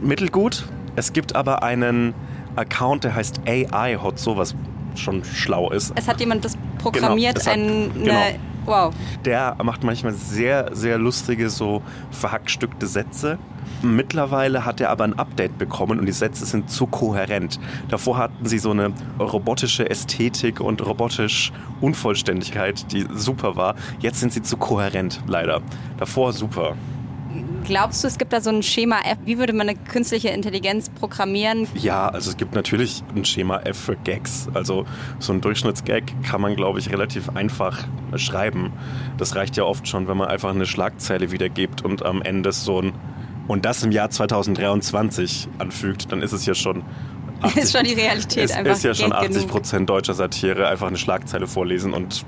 mittelgut. 0.02 0.64
Es 0.96 1.12
gibt 1.12 1.34
aber 1.34 1.62
einen 1.62 2.14
Account, 2.56 3.04
der 3.04 3.14
heißt 3.14 3.40
AI 3.46 3.96
Hotzo, 4.02 4.36
was 4.36 4.54
schon 4.94 5.24
schlau 5.24 5.70
ist. 5.70 5.92
Es 5.96 6.06
hat 6.08 6.20
jemand 6.20 6.44
das 6.44 6.56
programmiert, 6.78 7.34
Genau, 7.36 7.46
hat- 7.46 7.52
ein, 7.52 7.90
eine, 7.94 8.04
genau. 8.04 8.20
wow. 8.66 8.94
Der 9.24 9.56
macht 9.62 9.82
manchmal 9.82 10.12
sehr, 10.12 10.70
sehr 10.74 10.98
lustige, 10.98 11.50
so 11.50 11.82
verhackstückte 12.10 12.86
Sätze. 12.86 13.38
Mittlerweile 13.82 14.64
hat 14.64 14.80
er 14.80 14.90
aber 14.90 15.04
ein 15.04 15.18
Update 15.18 15.58
bekommen 15.58 15.98
und 15.98 16.06
die 16.06 16.12
Sätze 16.12 16.46
sind 16.46 16.70
zu 16.70 16.86
kohärent. 16.86 17.58
Davor 17.88 18.16
hatten 18.18 18.46
sie 18.46 18.58
so 18.58 18.70
eine 18.70 18.92
robotische 19.18 19.88
Ästhetik 19.90 20.60
und 20.60 20.84
robotisch 20.86 21.52
Unvollständigkeit, 21.80 22.90
die 22.92 23.06
super 23.14 23.56
war. 23.56 23.74
Jetzt 24.00 24.20
sind 24.20 24.32
sie 24.32 24.42
zu 24.42 24.56
kohärent, 24.56 25.22
leider. 25.26 25.60
Davor 25.98 26.32
super. 26.32 26.76
Glaubst 27.64 28.04
du, 28.04 28.08
es 28.08 28.18
gibt 28.18 28.32
da 28.32 28.40
so 28.40 28.50
ein 28.50 28.62
Schema 28.62 29.00
F? 29.04 29.18
Wie 29.24 29.38
würde 29.38 29.52
man 29.52 29.68
eine 29.68 29.78
künstliche 29.78 30.28
Intelligenz 30.28 30.90
programmieren? 30.90 31.66
Ja, 31.74 32.08
also 32.08 32.30
es 32.30 32.36
gibt 32.36 32.54
natürlich 32.54 33.02
ein 33.14 33.24
Schema 33.24 33.58
F 33.60 33.78
für 33.78 33.96
Gags. 33.96 34.48
Also 34.54 34.84
so 35.18 35.32
ein 35.32 35.40
Durchschnittsgag 35.40 36.02
kann 36.22 36.40
man, 36.40 36.56
glaube 36.56 36.78
ich, 36.78 36.90
relativ 36.90 37.30
einfach 37.30 37.84
schreiben. 38.16 38.72
Das 39.18 39.34
reicht 39.34 39.56
ja 39.56 39.64
oft 39.64 39.88
schon, 39.88 40.08
wenn 40.08 40.16
man 40.16 40.28
einfach 40.28 40.50
eine 40.50 40.66
Schlagzeile 40.66 41.30
wiedergibt 41.30 41.82
und 41.82 42.04
am 42.04 42.22
Ende 42.22 42.52
so 42.52 42.80
ein 42.80 42.92
und 43.46 43.64
das 43.66 43.82
im 43.82 43.92
Jahr 43.92 44.08
2023 44.08 45.48
anfügt, 45.58 46.10
dann 46.12 46.22
ist 46.22 46.32
es 46.32 46.46
ja 46.46 46.54
schon 46.54 46.82
Ist 47.54 47.76
schon 47.76 47.84
die 47.84 47.94
Realität 47.94 48.44
es 48.44 48.52
einfach 48.52 48.72
ist 48.72 48.84
ja 48.84 48.94
schon 48.94 49.10
Gag 49.10 49.20
80 49.20 49.34
genug. 49.34 49.48
Prozent 49.48 49.90
deutscher 49.90 50.14
Satire, 50.14 50.68
einfach 50.68 50.86
eine 50.86 50.96
Schlagzeile 50.96 51.46
vorlesen 51.46 51.92
und 51.92 52.24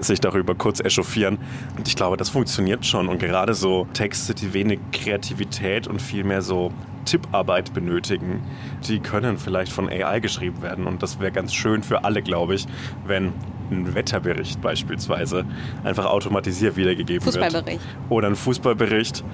sich 0.00 0.20
darüber 0.20 0.54
kurz 0.54 0.80
echauffieren. 0.80 1.38
Und 1.76 1.88
ich 1.88 1.96
glaube, 1.96 2.16
das 2.16 2.28
funktioniert 2.28 2.84
schon. 2.84 3.08
Und 3.08 3.18
gerade 3.18 3.54
so 3.54 3.86
Texte, 3.92 4.34
die 4.34 4.52
wenig 4.52 4.78
Kreativität 4.92 5.86
und 5.86 6.00
viel 6.00 6.24
mehr 6.24 6.42
so 6.42 6.72
Tipparbeit 7.04 7.72
benötigen, 7.72 8.42
die 8.86 8.98
können 8.98 9.38
vielleicht 9.38 9.72
von 9.72 9.88
AI 9.88 10.20
geschrieben 10.20 10.62
werden. 10.62 10.86
Und 10.86 11.02
das 11.02 11.20
wäre 11.20 11.32
ganz 11.32 11.54
schön 11.54 11.82
für 11.82 12.04
alle, 12.04 12.22
glaube 12.22 12.54
ich, 12.54 12.66
wenn 13.06 13.32
ein 13.70 13.94
Wetterbericht 13.94 14.60
beispielsweise 14.60 15.44
einfach 15.84 16.04
automatisiert 16.04 16.76
wiedergegeben 16.76 17.22
Fußballbericht. 17.22 17.66
wird. 17.66 18.10
Oder 18.10 18.28
ein 18.28 18.36
Fußballbericht. 18.36 19.24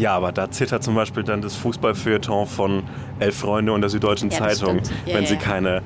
Ja, 0.00 0.16
aber 0.16 0.32
da 0.32 0.50
zittert 0.50 0.82
zum 0.82 0.94
Beispiel 0.94 1.22
dann 1.22 1.42
das 1.42 1.54
Fußballfeuilleton 1.56 2.46
von 2.46 2.82
Elf 3.18 3.36
Freunde 3.36 3.72
und 3.74 3.82
der 3.82 3.90
Süddeutschen 3.90 4.30
Ja, 4.30 4.38
Zeitung. 4.38 4.78
Ja, 5.04 5.14
wenn 5.16 5.24
ja, 5.24 5.28
sie 5.28 5.36
keine 5.36 5.82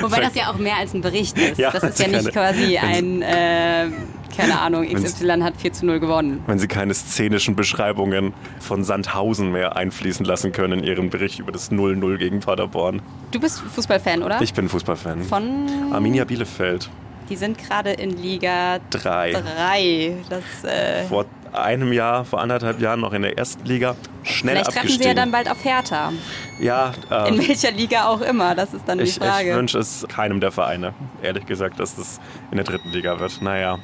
Wobei 0.00 0.20
das 0.20 0.34
ja 0.36 0.50
auch 0.50 0.56
mehr 0.58 0.76
als 0.76 0.94
ein 0.94 1.00
Bericht 1.00 1.36
ist. 1.36 1.58
Das 1.60 1.82
ist 1.82 1.98
ja 1.98 2.06
nicht 2.06 2.32
keine- 2.32 2.52
quasi 2.54 2.78
ein, 2.78 3.22
äh, 3.22 3.88
keine 4.36 4.60
Ahnung, 4.60 4.86
XY 4.86 5.40
hat 5.40 5.54
4 5.56 5.72
zu 5.72 5.84
0 5.86 5.98
gewonnen. 5.98 6.42
wenn 6.46 6.60
sie 6.60 6.68
keine 6.68 6.94
szenischen 6.94 7.56
Beschreibungen 7.56 8.32
von 8.60 8.84
Sandhausen 8.84 9.50
mehr 9.50 9.76
einfließen 9.76 10.24
lassen 10.24 10.52
können 10.52 10.78
in 10.80 10.84
ihren 10.84 11.10
Bericht 11.10 11.40
über 11.40 11.50
das 11.50 11.72
0-0 11.72 12.18
gegen 12.18 12.38
Paderborn. 12.38 13.02
Du 13.32 13.40
bist 13.40 13.58
Fußballfan, 13.60 14.22
oder? 14.22 14.40
Ich 14.40 14.54
bin 14.54 14.68
Fußballfan. 14.68 15.22
Von, 15.24 15.66
Arminia 15.92 16.24
Bielefeld. 16.24 16.88
die 17.28 17.36
sind 17.36 17.58
gerade 17.58 17.90
in 17.90 18.10
Liga 18.22 18.78
Drei. 18.90 19.32
3. 19.32 20.14
Das, 20.30 20.42
äh, 20.70 21.04
Vor 21.08 21.24
einem 21.52 21.92
Jahr, 21.92 22.24
vor 22.24 22.40
anderthalb 22.40 22.80
Jahren 22.80 23.00
noch 23.00 23.12
in 23.12 23.22
der 23.22 23.38
ersten 23.38 23.64
Liga. 23.64 23.96
Schnell 24.22 24.56
vielleicht 24.56 24.72
treffen 24.72 24.88
sie 24.88 25.04
ja 25.04 25.14
dann 25.14 25.30
bald 25.30 25.50
auf 25.50 25.64
Hertha. 25.64 26.12
ja, 26.60 26.92
ähm, 27.10 27.34
In 27.34 27.48
welcher 27.48 27.70
Liga 27.72 28.06
auch 28.06 28.20
immer, 28.20 28.54
das 28.54 28.74
ist 28.74 28.86
dann 28.86 28.98
die 28.98 29.04
ich, 29.04 29.16
ich 29.16 29.22
Frage. 29.22 29.54
wünsche 29.54 29.78
es 29.78 30.06
keinem 30.08 30.40
der 30.40 30.52
Vereine, 30.52 30.94
ehrlich 31.22 31.46
gesagt, 31.46 31.80
dass 31.80 31.96
das 31.96 32.20
in 32.50 32.56
der 32.56 32.64
dritten 32.64 32.90
Liga 32.90 33.18
wird. 33.18 33.40
Naja. 33.42 33.78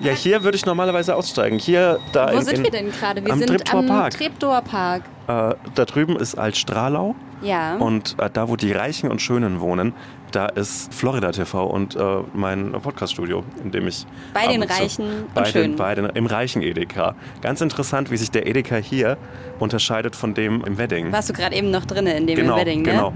Ja, 0.00 0.12
hier 0.12 0.44
würde 0.44 0.56
ich 0.56 0.64
normalerweise 0.64 1.16
aussteigen. 1.16 1.58
Hier, 1.58 1.98
da 2.12 2.32
Wo 2.32 2.38
in, 2.38 2.44
sind 2.44 2.58
in, 2.58 2.64
wir 2.64 2.70
denn 2.70 2.92
gerade? 2.92 3.24
Wir 3.24 3.32
am 3.32 3.38
sind 3.40 3.48
Treptower 3.48 3.80
am 3.80 3.86
Park. 3.86 4.12
Treptower 4.12 4.62
Park. 4.62 5.02
Äh, 5.26 5.54
da 5.74 5.84
drüben 5.84 6.16
ist 6.16 6.36
Altstralau. 6.36 7.16
Ja. 7.42 7.76
Und 7.76 8.16
äh, 8.18 8.30
da, 8.32 8.48
wo 8.48 8.56
die 8.56 8.72
Reichen 8.72 9.10
und 9.10 9.20
Schönen 9.20 9.60
wohnen, 9.60 9.92
da 10.32 10.46
ist 10.46 10.92
Florida 10.92 11.32
TV 11.32 11.66
und 11.66 11.96
äh, 11.96 12.00
mein 12.34 12.72
Podcaststudio, 12.72 13.44
in 13.62 13.70
dem 13.70 13.88
ich. 13.88 14.06
Bei 14.34 14.46
den 14.46 14.62
und 14.62 14.70
Reichen 14.70 15.04
und 15.06 15.34
bei 15.34 15.44
Schönen. 15.44 15.72
Den, 15.72 15.76
bei 15.76 15.94
den, 15.94 16.06
Im 16.06 16.26
reichen 16.26 16.62
Edeka. 16.62 17.14
Ganz 17.40 17.60
interessant, 17.60 18.10
wie 18.10 18.16
sich 18.16 18.30
der 18.30 18.46
Edeka 18.46 18.76
hier 18.76 19.16
unterscheidet 19.58 20.16
von 20.16 20.34
dem 20.34 20.64
im 20.64 20.78
Wedding. 20.78 21.12
Warst 21.12 21.28
du 21.28 21.32
gerade 21.32 21.56
eben 21.56 21.70
noch 21.70 21.84
drin 21.84 22.06
in 22.06 22.26
dem 22.26 22.36
genau, 22.36 22.56
Wedding, 22.56 22.82
ne? 22.82 22.90
genau. 22.90 23.12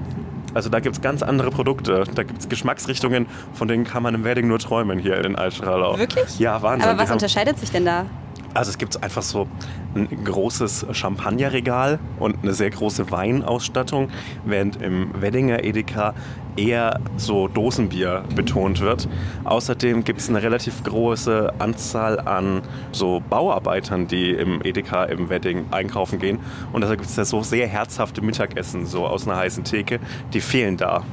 Also 0.55 0.69
da 0.69 0.81
gibt 0.81 0.97
es 0.97 1.03
ganz 1.03 1.23
andere 1.23 1.51
Produkte. 1.51 2.05
Da 2.15 2.23
gibt 2.25 2.41
es 2.41 2.49
Geschmacksrichtungen, 2.49 3.27
von 3.55 3.69
denen 3.69 3.85
kann 3.85 4.03
man 4.03 4.15
im 4.15 4.25
Wedding 4.25 4.49
nur 4.49 4.59
träumen 4.59 4.99
hier 4.99 5.25
in 5.25 5.37
Altstralau. 5.37 5.99
Wirklich? 5.99 6.39
Ja, 6.39 6.61
Wahnsinn. 6.63 6.91
Aber 6.91 6.99
was 6.99 7.11
unterscheidet 7.11 7.59
sich 7.59 7.71
denn 7.71 7.85
da? 7.85 8.07
Also 8.55 8.71
es 8.71 8.79
gibt 8.79 9.03
einfach 9.03 9.23
so 9.23 9.47
ein 9.95 10.09
großes 10.25 10.87
Champagnerregal 10.93 11.99
und 12.19 12.37
eine 12.43 12.55
sehr 12.55 12.71
große 12.71 13.11
Weinausstattung, 13.11 14.09
während 14.45 14.81
im 14.81 15.21
Weddinger 15.21 15.65
Edeka 15.65 16.15
eher 16.57 17.01
so 17.17 17.49
Dosenbier 17.49 18.25
betont 18.35 18.81
wird. 18.81 19.09
Außerdem 19.45 20.05
gibt 20.05 20.21
es 20.21 20.29
eine 20.29 20.43
relativ 20.43 20.83
große 20.85 21.53
Anzahl 21.59 22.21
an 22.21 22.63
so 22.93 23.23
Bauarbeitern, 23.31 24.07
die 24.07 24.31
im 24.31 24.61
Edeka 24.63 25.05
im 25.05 25.29
Wedding 25.31 25.67
einkaufen 25.71 26.19
gehen. 26.19 26.39
Und 26.73 26.83
da 26.83 26.91
gibt 26.91 27.07
es 27.07 27.17
ja 27.17 27.25
so 27.25 27.43
sehr 27.43 27.67
herzhafte 27.67 28.23
Mittagessen, 28.23 28.87
so 28.87 29.07
aus 29.07 29.27
einer 29.27 29.39
heißen 29.39 29.65
Theke. 29.65 29.99
Die 30.33 30.41
fehlen 30.41 30.77
da. 30.77 31.05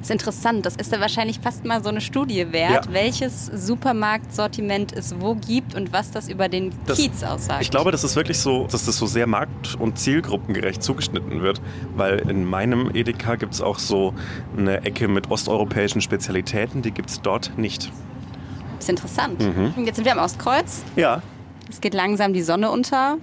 Ist 0.00 0.10
interessant. 0.10 0.64
Das 0.66 0.76
ist 0.76 0.92
ja 0.92 1.00
wahrscheinlich 1.00 1.40
fast 1.40 1.64
mal 1.64 1.82
so 1.82 1.88
eine 1.88 2.00
Studie 2.00 2.52
wert, 2.52 2.86
Ja. 2.86 2.92
welches 2.92 3.46
Supermarktsortiment 3.46 4.92
es 4.92 5.14
wo 5.20 5.34
gibt 5.34 5.74
und 5.74 5.92
was 5.92 6.10
das 6.10 6.28
über 6.28 6.48
den 6.48 6.72
Das- 6.86 6.98
Kiez 6.98 7.22
aussagt. 7.22 7.62
Ich 7.62 7.70
glaube, 7.70 7.90
das 7.90 8.04
ist 8.04 8.16
wirklich 8.16 8.38
so, 8.38 8.66
dass 8.70 8.84
das 8.86 8.96
so 8.96 9.06
sehr 9.06 9.26
markt- 9.26 9.76
und 9.78 9.98
zielgruppengerecht 9.98 10.82
zugeschnitten 10.82 11.42
wird, 11.42 11.60
weil 11.96 12.18
in 12.28 12.44
meinem 12.44 12.90
Edeka 12.94 13.36
gibt 13.36 13.54
es 13.54 13.60
auch 13.60 13.78
so 13.78 14.14
eine 14.56 14.84
Ecke 14.84 15.08
mit 15.08 15.30
osteuropäischen 15.30 16.00
Spezialitäten, 16.00 16.82
die 16.82 16.90
gibt 16.90 17.10
es 17.10 17.20
dort 17.20 17.52
nicht. 17.56 17.90
Das 18.76 18.84
ist 18.84 18.90
interessant. 18.90 19.40
Mhm. 19.40 19.84
Jetzt 19.84 19.96
sind 19.96 20.04
wir 20.04 20.12
am 20.12 20.18
Ostkreuz. 20.20 20.82
Ja, 20.96 21.22
Es 21.70 21.80
geht 21.82 21.92
langsam 21.92 22.32
die 22.32 22.40
Sonne 22.42 22.70
unter. 22.70 23.18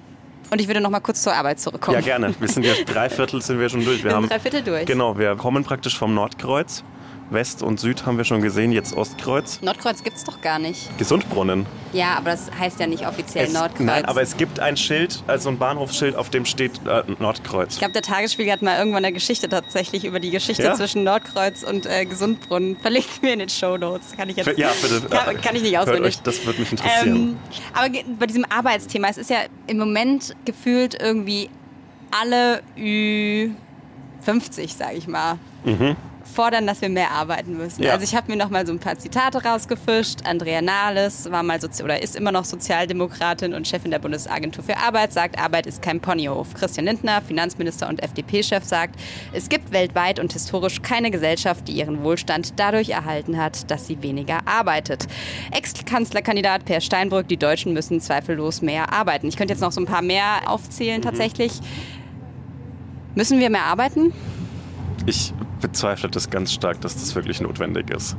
Und 0.50 0.62
ich 0.62 0.68
würde 0.68 0.82
noch 0.82 0.90
mal 0.90 1.00
kurz 1.00 1.24
zur 1.24 1.34
Arbeit 1.34 1.60
zurückkommen. 1.60 1.96
ja 1.96 2.02
gerne. 2.02 2.34
Wir 2.40 2.48
sind 2.48 2.64
ja 2.64 2.74
drei 2.86 3.10
Viertel 3.10 3.42
sind 3.42 3.60
wir 3.60 3.70
schon 3.70 3.84
durch. 3.84 4.04
Wir 4.04 4.12
sind 4.12 4.18
haben 4.18 4.30
drei 4.30 4.40
Viertel 4.40 4.62
durch. 4.62 4.86
Genau, 4.86 5.18
wir 5.18 5.36
kommen 5.36 5.64
praktisch 5.64 5.98
vom 5.98 6.14
Nordkreuz. 6.14 6.84
West 7.32 7.64
und 7.64 7.80
Süd 7.80 8.06
haben 8.06 8.18
wir 8.18 8.24
schon 8.24 8.42
gesehen, 8.42 8.72
jetzt 8.72 8.96
Ostkreuz. 8.96 9.60
Nordkreuz 9.62 10.04
gibt 10.04 10.18
es 10.18 10.24
doch 10.24 10.42
gar 10.42 10.60
nicht. 10.60 10.96
Gesundbrunnen. 10.98 11.66
Ja, 11.92 12.16
aber 12.18 12.32
das 12.32 12.52
heißt 12.60 12.80
ja 12.80 12.86
nicht 12.88 13.08
offiziell 13.08 13.46
Es- 13.48 13.54
Nordkreuz. 13.54 13.86
Nein, 13.86 14.06
aber 14.06 14.22
es 14.22 14.38
gibt 14.38 14.60
ein 14.60 14.78
Schild, 14.78 15.24
also 15.26 15.50
ein 15.50 15.58
Bahnhofsschild, 15.58 16.16
auf 16.16 16.30
dem 16.30 16.46
steht 16.46 16.80
äh, 16.88 17.04
Nordkreuz. 17.20 17.74
ich 17.74 17.80
glaube, 17.80 17.94
der 17.94 18.04
Tagesspiegel 18.04 18.52
hat 18.54 18.62
mal 18.62 18.78
irgendwann 18.78 19.04
eine 19.06 19.14
Geschichte 19.14 19.50
tatsächlich 19.50 20.06
über 20.06 20.20
die 20.20 20.30
Geschichte 20.30 20.64
Ja? 20.64 20.76
zwischen 20.76 21.04
Nordkreuz 21.04 21.64
und 21.64 21.86
äh, 21.88 22.06
Gesundbrunnen. 22.06 22.78
Verlinkt 22.82 23.24
mir 23.24 23.34
in 23.34 23.40
den 23.40 23.50
Show 23.50 23.78
Notes. 23.78 24.16
Kann 24.16 24.30
ich 24.30 24.36
jetzt 24.38 24.58
Ja, 24.58 24.70
bitte. 24.82 25.08
Kann, 25.10 25.42
kann 25.42 25.56
ich 25.56 25.64
nicht 25.64 25.78
auswendig. 25.80 26.04
euch, 26.06 26.22
das 26.22 26.46
würde 26.46 26.60
mich 26.60 26.72
interessieren. 26.72 27.16
Ähm, 27.16 27.38
aber 27.74 27.90
bei 28.20 28.26
diesem 28.28 28.46
Arbeitsthema, 28.50 29.08
es 29.10 29.18
ist 29.18 29.30
ja 29.32 29.40
im 29.68 29.78
Moment 29.80 30.36
gefühlt 30.46 30.96
irgendwie 31.02 31.50
alle 32.12 32.62
Ü50, 32.78 34.76
sage 34.78 34.96
ich 34.98 35.08
mal. 35.08 35.38
Mhm. 35.64 35.96
Fordern, 36.36 36.68
dass 36.68 36.82
wir 36.82 36.90
mehr 36.90 37.12
arbeiten 37.12 37.58
müssen. 37.58 37.82
Ja. 37.82 37.94
Also 37.94 38.04
ich 38.04 38.16
habe 38.16 38.32
mir 38.32 38.38
noch 38.38 38.50
mal 38.50 38.68
so 38.68 38.74
ein 38.74 38.80
paar 38.80 38.98
Zitate 38.98 39.44
rausgefischt. 39.44 40.20
Andrea 40.26 40.62
Nahles 40.62 41.32
war 41.32 41.42
mal 41.42 41.60
Sozi 41.60 41.84
oder 41.84 42.04
ist 42.04 42.16
immer 42.16 42.32
noch 42.32 42.46
Sozialdemokratin 42.46 43.54
und 43.54 43.68
Chefin 43.68 43.92
der 43.92 44.00
Bundesagentur 44.00 44.64
für 44.64 44.78
Arbeit, 44.78 45.14
sagt, 45.14 45.40
Arbeit 45.40 45.66
ist 45.66 45.82
kein 45.82 46.02
Ponyhof. 46.02 46.54
Christian 46.54 46.86
Lindner, 46.86 47.22
Finanzminister 47.22 47.88
und 47.88 48.04
FDP-Chef, 48.04 48.64
sagt, 48.64 49.00
es 49.34 49.50
gibt 49.50 49.72
weltweit 49.72 50.20
und 50.20 50.34
historisch 50.34 50.82
keine 50.82 51.10
Gesellschaft, 51.10 51.68
die 51.68 51.74
ihren 51.74 52.04
Wohlstand 52.04 52.54
dadurch 52.58 52.90
erhalten 52.90 53.38
hat, 53.38 53.72
dass 53.72 53.88
sie 53.88 54.02
weniger 54.04 54.40
arbeitet. 54.46 55.08
Ex-Kanzlerkandidat 55.52 56.66
Per 56.66 56.82
Steinbrück, 56.82 57.28
die 57.28 57.38
Deutschen 57.38 57.74
müssen 57.74 58.02
zweifellos 58.02 58.62
mehr 58.62 58.92
arbeiten. 58.92 59.28
Ich 59.28 59.38
könnte 59.38 59.54
jetzt 59.54 59.62
noch 59.62 59.72
so 59.72 59.82
ein 59.82 59.86
paar 59.86 60.02
mehr 60.02 60.42
aufzählen 60.48 61.02
tatsächlich. 61.02 61.54
Müssen 63.16 63.40
wir 63.40 63.50
mehr 63.50 63.64
arbeiten? 63.64 64.14
Ich 65.06 65.34
bezweifle 65.66 66.10
das 66.10 66.30
ganz 66.30 66.54
stark, 66.54 66.80
dass 66.82 66.94
das 66.94 67.16
wirklich 67.16 67.42
notwendig 67.42 67.90
ist. 67.90 68.16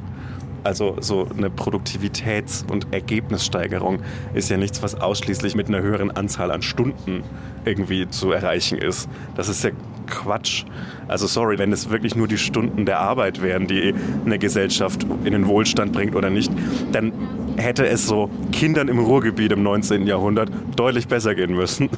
Also 0.64 0.96
so 0.98 1.28
eine 1.30 1.48
Produktivitäts- 1.48 2.68
und 2.68 2.92
Ergebnissteigerung 2.92 4.00
ist 4.34 4.50
ja 4.50 4.56
nichts, 4.56 4.82
was 4.82 4.96
ausschließlich 4.96 5.54
mit 5.54 5.68
einer 5.68 5.80
höheren 5.80 6.10
Anzahl 6.10 6.50
an 6.50 6.60
Stunden 6.60 7.22
irgendwie 7.64 8.08
zu 8.08 8.32
erreichen 8.32 8.78
ist. 8.78 9.08
Das 9.36 9.48
ist 9.48 9.62
ja 9.62 9.70
Quatsch. 10.08 10.64
Also 11.06 11.28
sorry, 11.28 11.56
wenn 11.56 11.72
es 11.72 11.88
wirklich 11.88 12.16
nur 12.16 12.26
die 12.26 12.36
Stunden 12.36 12.84
der 12.84 12.98
Arbeit 12.98 13.42
wären, 13.42 13.68
die 13.68 13.94
eine 14.24 14.40
Gesellschaft 14.40 15.06
in 15.22 15.32
den 15.32 15.46
Wohlstand 15.46 15.92
bringt 15.92 16.16
oder 16.16 16.30
nicht, 16.30 16.50
dann 16.90 17.12
hätte 17.56 17.86
es 17.86 18.08
so 18.08 18.28
Kindern 18.50 18.88
im 18.88 18.98
Ruhrgebiet 18.98 19.52
im 19.52 19.62
19. 19.62 20.04
Jahrhundert 20.04 20.50
deutlich 20.74 21.06
besser 21.06 21.36
gehen 21.36 21.54
müssen. 21.54 21.90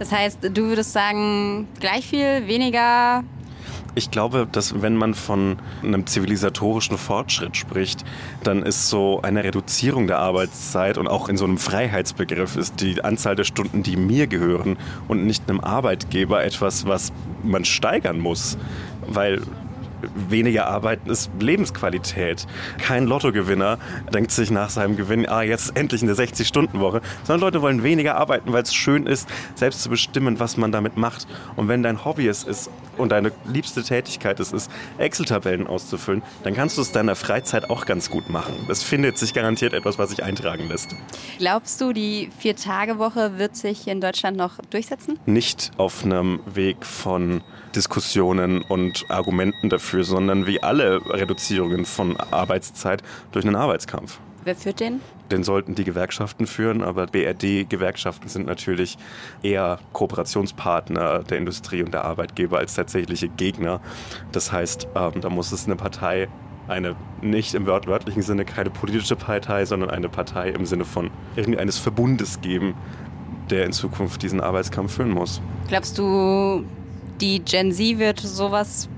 Das 0.00 0.10
heißt, 0.10 0.38
du 0.42 0.62
würdest 0.64 0.92
sagen, 0.92 1.68
gleich 1.78 2.08
viel, 2.08 2.48
weniger, 2.48 3.22
Ich 3.96 4.10
glaube, 4.10 4.48
dass 4.50 4.82
wenn 4.82 4.96
man 4.96 5.14
von 5.14 5.56
einem 5.82 6.06
zivilisatorischen 6.06 6.98
Fortschritt 6.98 7.56
spricht, 7.56 8.04
dann 8.42 8.62
ist 8.62 8.88
so 8.88 9.20
eine 9.22 9.44
Reduzierung 9.44 10.08
der 10.08 10.18
Arbeitszeit 10.18 10.98
und 10.98 11.06
auch 11.06 11.28
in 11.28 11.36
so 11.36 11.44
einem 11.44 11.58
Freiheitsbegriff 11.58 12.56
ist 12.56 12.80
die 12.80 13.04
Anzahl 13.04 13.36
der 13.36 13.44
Stunden, 13.44 13.84
die 13.84 13.96
mir 13.96 14.26
gehören 14.26 14.76
und 15.06 15.24
nicht 15.24 15.48
einem 15.48 15.60
Arbeitgeber 15.60 16.42
etwas, 16.44 16.86
was 16.86 17.12
man 17.44 17.64
steigern 17.64 18.18
muss. 18.18 18.58
Weil 19.06 19.42
weniger 20.14 20.66
arbeiten 20.66 21.10
ist 21.10 21.30
Lebensqualität. 21.38 22.46
Kein 22.78 23.06
Lottogewinner 23.06 23.78
denkt 24.12 24.30
sich 24.30 24.50
nach 24.50 24.70
seinem 24.70 24.96
Gewinn, 24.96 25.28
ah, 25.28 25.42
jetzt 25.42 25.76
endlich 25.76 26.02
eine 26.02 26.14
60-Stunden-Woche, 26.14 27.00
sondern 27.24 27.40
Leute 27.40 27.62
wollen 27.62 27.82
weniger 27.82 28.16
arbeiten, 28.16 28.52
weil 28.52 28.62
es 28.62 28.74
schön 28.74 29.06
ist, 29.06 29.28
selbst 29.54 29.82
zu 29.82 29.88
bestimmen, 29.88 30.40
was 30.40 30.56
man 30.56 30.72
damit 30.72 30.96
macht. 30.96 31.26
Und 31.56 31.68
wenn 31.68 31.82
dein 31.82 32.04
Hobby 32.04 32.26
es 32.28 32.44
ist 32.44 32.70
und 32.98 33.10
deine 33.12 33.32
liebste 33.46 33.82
Tätigkeit 33.82 34.40
es 34.40 34.52
ist, 34.52 34.70
Excel-Tabellen 34.98 35.66
auszufüllen, 35.66 36.22
dann 36.42 36.54
kannst 36.54 36.78
du 36.78 36.82
es 36.82 36.92
deiner 36.92 37.16
Freizeit 37.16 37.70
auch 37.70 37.86
ganz 37.86 38.10
gut 38.10 38.30
machen. 38.30 38.54
Es 38.68 38.82
findet 38.82 39.18
sich 39.18 39.34
garantiert 39.34 39.72
etwas, 39.72 39.98
was 39.98 40.10
sich 40.10 40.22
eintragen 40.22 40.68
lässt. 40.68 40.94
Glaubst 41.38 41.80
du, 41.80 41.92
die 41.92 42.30
Vier-Tage-Woche 42.38 43.38
wird 43.38 43.56
sich 43.56 43.88
in 43.88 44.00
Deutschland 44.00 44.36
noch 44.36 44.58
durchsetzen? 44.70 45.18
Nicht 45.26 45.72
auf 45.76 46.04
einem 46.04 46.40
Weg 46.46 46.84
von 46.84 47.42
Diskussionen 47.74 48.62
und 48.62 49.04
Argumenten 49.08 49.68
dafür, 49.68 50.04
sondern 50.04 50.46
wie 50.46 50.62
alle 50.62 51.00
Reduzierungen 51.06 51.84
von 51.84 52.16
Arbeitszeit 52.16 53.02
durch 53.32 53.44
einen 53.44 53.56
Arbeitskampf. 53.56 54.18
Wer 54.44 54.54
führt 54.54 54.80
den? 54.80 55.00
Den 55.30 55.42
sollten 55.42 55.74
die 55.74 55.84
Gewerkschaften 55.84 56.46
führen, 56.46 56.82
aber 56.82 57.06
BRD-Gewerkschaften 57.06 58.28
sind 58.28 58.46
natürlich 58.46 58.98
eher 59.42 59.78
Kooperationspartner 59.92 61.24
der 61.24 61.38
Industrie 61.38 61.82
und 61.82 61.94
der 61.94 62.04
Arbeitgeber 62.04 62.58
als 62.58 62.74
tatsächliche 62.74 63.28
Gegner. 63.28 63.80
Das 64.32 64.52
heißt, 64.52 64.88
ähm, 64.94 65.20
da 65.20 65.30
muss 65.30 65.52
es 65.52 65.64
eine 65.64 65.76
Partei, 65.76 66.28
eine 66.68 66.94
nicht 67.22 67.54
im 67.54 67.66
wört 67.66 67.86
wörtlichen 67.86 68.22
Sinne 68.22 68.44
keine 68.44 68.70
politische 68.70 69.16
Partei, 69.16 69.64
sondern 69.64 69.90
eine 69.90 70.08
Partei 70.08 70.50
im 70.50 70.66
Sinne 70.66 70.84
von 70.84 71.10
irgendeines 71.36 71.78
Verbundes 71.78 72.40
geben, 72.40 72.74
der 73.50 73.64
in 73.64 73.72
Zukunft 73.72 74.22
diesen 74.22 74.40
Arbeitskampf 74.40 74.94
führen 74.94 75.10
muss. 75.10 75.40
Glaubst 75.68 75.98
du, 75.98 76.64
die 77.20 77.40
Gen 77.40 77.72
Z 77.72 77.98
wird 77.98 78.20
sowas 78.20 78.88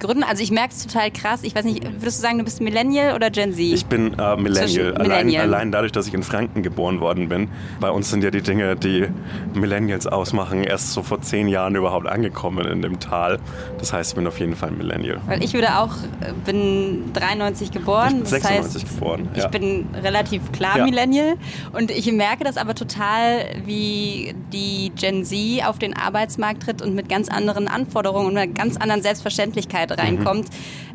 gründen? 0.00 0.24
Also 0.24 0.42
ich 0.42 0.50
merke 0.50 0.72
es 0.72 0.86
total 0.86 1.10
krass. 1.10 1.40
Ich 1.42 1.54
weiß 1.54 1.64
nicht, 1.64 1.84
würdest 1.84 2.18
du 2.18 2.22
sagen, 2.22 2.38
du 2.38 2.44
bist 2.44 2.60
Millennial 2.60 3.14
oder 3.14 3.30
Gen 3.30 3.52
Z? 3.52 3.60
Ich 3.60 3.86
bin 3.86 4.18
äh, 4.18 4.36
Millennial. 4.36 4.94
Allein, 4.96 5.36
allein 5.36 5.72
dadurch, 5.72 5.92
dass 5.92 6.06
ich 6.06 6.14
in 6.14 6.22
Franken 6.22 6.62
geboren 6.62 7.00
worden 7.00 7.28
bin. 7.28 7.48
Bei 7.80 7.90
uns 7.90 8.10
sind 8.10 8.24
ja 8.24 8.30
die 8.30 8.42
Dinge, 8.42 8.76
die 8.76 9.06
Millennials 9.54 10.06
ausmachen, 10.06 10.64
erst 10.64 10.92
so 10.92 11.02
vor 11.02 11.20
zehn 11.20 11.48
Jahren 11.48 11.76
überhaupt 11.76 12.06
angekommen 12.06 12.66
in 12.66 12.82
dem 12.82 12.98
Tal. 13.00 13.38
Das 13.78 13.92
heißt, 13.92 14.12
ich 14.12 14.16
bin 14.16 14.26
auf 14.26 14.40
jeden 14.40 14.56
Fall 14.56 14.70
Millennial. 14.70 15.20
Weil 15.26 15.44
ich 15.44 15.52
würde 15.52 15.78
auch, 15.78 15.94
äh, 16.20 16.32
bin 16.44 17.12
93 17.12 17.70
geboren. 17.70 18.06
Ich 18.08 18.14
bin 18.14 18.22
das 18.22 18.30
96 18.30 18.82
heißt, 18.82 18.94
geboren. 18.94 19.28
Ich 19.34 19.42
ja. 19.42 19.48
bin 19.48 19.86
relativ 20.02 20.50
klar 20.52 20.78
Ja. 20.78 20.84
Millennial 20.84 21.34
und 21.72 21.90
ich 21.90 22.10
merke 22.12 22.44
das 22.44 22.56
aber 22.56 22.74
total, 22.74 23.46
wie 23.64 24.34
die 24.52 24.92
Gen 24.96 25.24
Z 25.24 25.66
auf 25.66 25.78
den 25.78 25.96
Arbeitsmarkt 25.96 26.62
tritt 26.62 26.82
und 26.82 26.94
mit 26.94 27.08
ganz 27.08 27.28
anderen 27.28 27.68
Anforderungen 27.68 28.28
und 28.28 28.36
einer 28.36 28.52
ganz 28.52 28.76
anderen 28.76 29.02
Selbstverständlichkeit 29.02 29.89
reinkommt, 29.98 30.48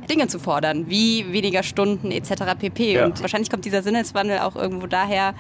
Dinge 0.10 0.28
zu 0.28 0.40
fordern, 0.40 0.90
wie 0.90 1.32
weniger 1.34 1.64
Stunden 1.64 2.12
etc. 2.12 2.56
pp. 2.60 2.94
Ja. 2.94 3.06
Und 3.06 3.22
wahrscheinlich 3.22 3.50
kommt 3.50 3.66
dieser 3.66 3.82
Sinneswandel 3.84 4.40
auch 4.40 4.56
irgendwo 4.56 4.88
daher, 4.88 5.34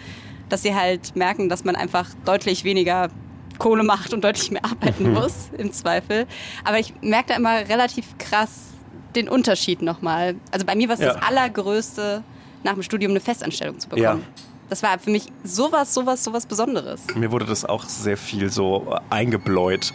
dass 0.49 0.63
sie 0.63 0.75
halt 0.75 1.15
merken, 1.15 1.49
dass 1.49 1.63
man 1.63 1.75
einfach 1.75 2.07
deutlich 2.25 2.63
weniger 2.63 3.09
Kohle 3.57 3.83
macht 3.83 4.13
und 4.13 4.23
deutlich 4.23 4.51
mehr 4.51 4.65
arbeiten 4.65 5.13
muss, 5.13 5.49
im 5.57 5.71
Zweifel. 5.71 6.25
Aber 6.63 6.79
ich 6.79 6.93
merke 7.01 7.29
da 7.29 7.35
immer 7.35 7.67
relativ 7.69 8.17
krass 8.17 8.71
den 9.15 9.29
Unterschied 9.29 9.81
nochmal. 9.81 10.35
Also 10.51 10.65
bei 10.65 10.75
mir 10.75 10.87
war 10.89 10.95
es 10.95 11.01
Ja. 11.01 11.13
das 11.13 11.21
Allergrößte, 11.23 12.23
nach 12.63 12.73
dem 12.73 12.83
Studium 12.83 13.11
eine 13.11 13.21
Festanstellung 13.21 13.79
zu 13.79 13.87
bekommen. 13.87 14.03
Ja. 14.21 14.43
Das 14.69 14.81
war 14.81 14.97
für 14.97 15.11
mich 15.11 15.27
sowas, 15.43 15.93
sowas, 15.93 16.23
sowas 16.23 16.47
Besonderes. 16.47 17.01
Mir 17.15 17.31
wurde 17.31 17.45
das 17.45 17.63
auch 17.65 17.83
sehr 17.83 18.17
viel 18.17 18.49
so 18.51 18.95
eingebläut, 19.11 19.93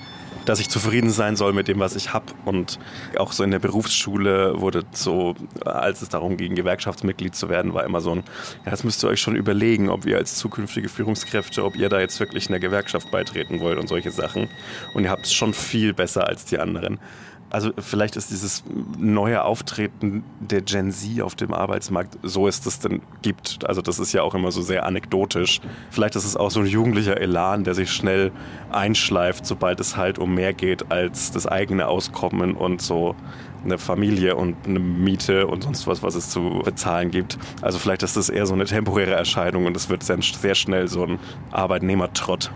dass 0.51 0.59
ich 0.59 0.69
zufrieden 0.69 1.11
sein 1.11 1.37
soll 1.37 1.53
mit 1.53 1.69
dem, 1.69 1.79
was 1.79 1.95
ich 1.95 2.13
habe. 2.13 2.27
Und 2.45 2.81
auch 3.17 3.31
so 3.31 3.45
in 3.45 3.53
der 3.53 3.61
Berufsschule 3.61 4.61
wurde 4.61 4.83
so, 4.91 5.37
als 5.65 6.03
es 6.03 6.09
darum 6.09 6.37
ging, 6.37 6.57
Gewerkschaftsmitglied 6.57 7.37
zu 7.37 7.49
werden, 7.49 7.73
war 7.73 7.85
immer 7.85 8.01
so 8.01 8.17
ein, 8.17 8.25
ja, 8.65 8.73
das 8.73 8.83
müsst 8.83 9.05
ihr 9.05 9.09
euch 9.09 9.21
schon 9.21 9.37
überlegen, 9.37 9.89
ob 9.89 10.07
ihr 10.07 10.17
als 10.17 10.35
zukünftige 10.35 10.89
Führungskräfte, 10.89 11.65
ob 11.65 11.77
ihr 11.77 11.89
da 11.89 12.01
jetzt 12.01 12.19
wirklich 12.19 12.49
einer 12.49 12.59
Gewerkschaft 12.59 13.13
beitreten 13.13 13.61
wollt 13.61 13.79
und 13.79 13.87
solche 13.87 14.11
Sachen. 14.11 14.49
Und 14.93 15.05
ihr 15.05 15.11
habt 15.11 15.27
es 15.27 15.33
schon 15.33 15.55
viel 15.55 15.95
besser 15.95 16.27
als 16.27 16.45
die 16.47 16.59
anderen. 16.59 16.99
Also 17.51 17.73
vielleicht 17.79 18.15
ist 18.15 18.31
dieses 18.31 18.63
neue 18.97 19.45
Auftreten 19.45 20.23
der 20.39 20.63
Gen 20.63 20.93
Z 20.93 21.21
auf 21.21 21.35
dem 21.35 21.53
Arbeitsmarkt, 21.53 22.17
so 22.23 22.47
es 22.47 22.61
das 22.61 22.79
denn 22.79 23.03
gibt, 23.23 23.69
also 23.69 23.83
das 23.83 23.99
ist 23.99 24.13
ja 24.13 24.23
auch 24.23 24.37
immer 24.37 24.53
so 24.53 24.63
sehr 24.63 24.87
anekdotisch. 24.87 25.61
Vielleicht 25.91 26.15
ist 26.15 26.25
es 26.25 26.37
auch 26.37 26.53
so 26.53 26.61
ein 26.61 26.67
jugendlicher 26.67 27.21
Elan, 27.21 27.65
der 27.65 27.75
sich 27.75 27.91
schnell 27.91 28.31
einschleift, 28.71 29.45
sobald 29.47 29.81
es 29.81 29.97
halt 29.97 30.21
um 30.21 30.35
mehr 30.35 30.53
geht 30.53 30.93
als 30.93 31.33
das 31.33 31.49
eigene 31.49 31.89
Auskommen 31.89 32.55
und 32.55 32.81
so 32.83 33.17
eine 33.65 33.79
Familie 33.79 34.37
und 34.37 34.57
eine 34.67 34.79
Miete 34.79 35.47
und 35.47 35.65
sonst 35.65 35.87
was, 35.87 36.03
was 36.03 36.15
es 36.15 36.31
zu 36.31 36.63
bezahlen 36.65 37.11
gibt. 37.11 37.37
Also 37.63 37.79
vielleicht 37.79 38.03
ist 38.03 38.17
das 38.17 38.29
eher 38.29 38.47
so 38.47 38.55
eine 38.55 38.65
temporäre 38.65 39.13
Erscheinung 39.13 39.67
und 39.67 39.77
es 39.77 39.89
wird 39.89 40.03
sehr, 40.03 40.19
sehr 40.23 40.55
schnell 40.55 40.89
so 40.89 41.05
ein 41.05 41.19
Arbeitnehmertrott. 41.51 42.53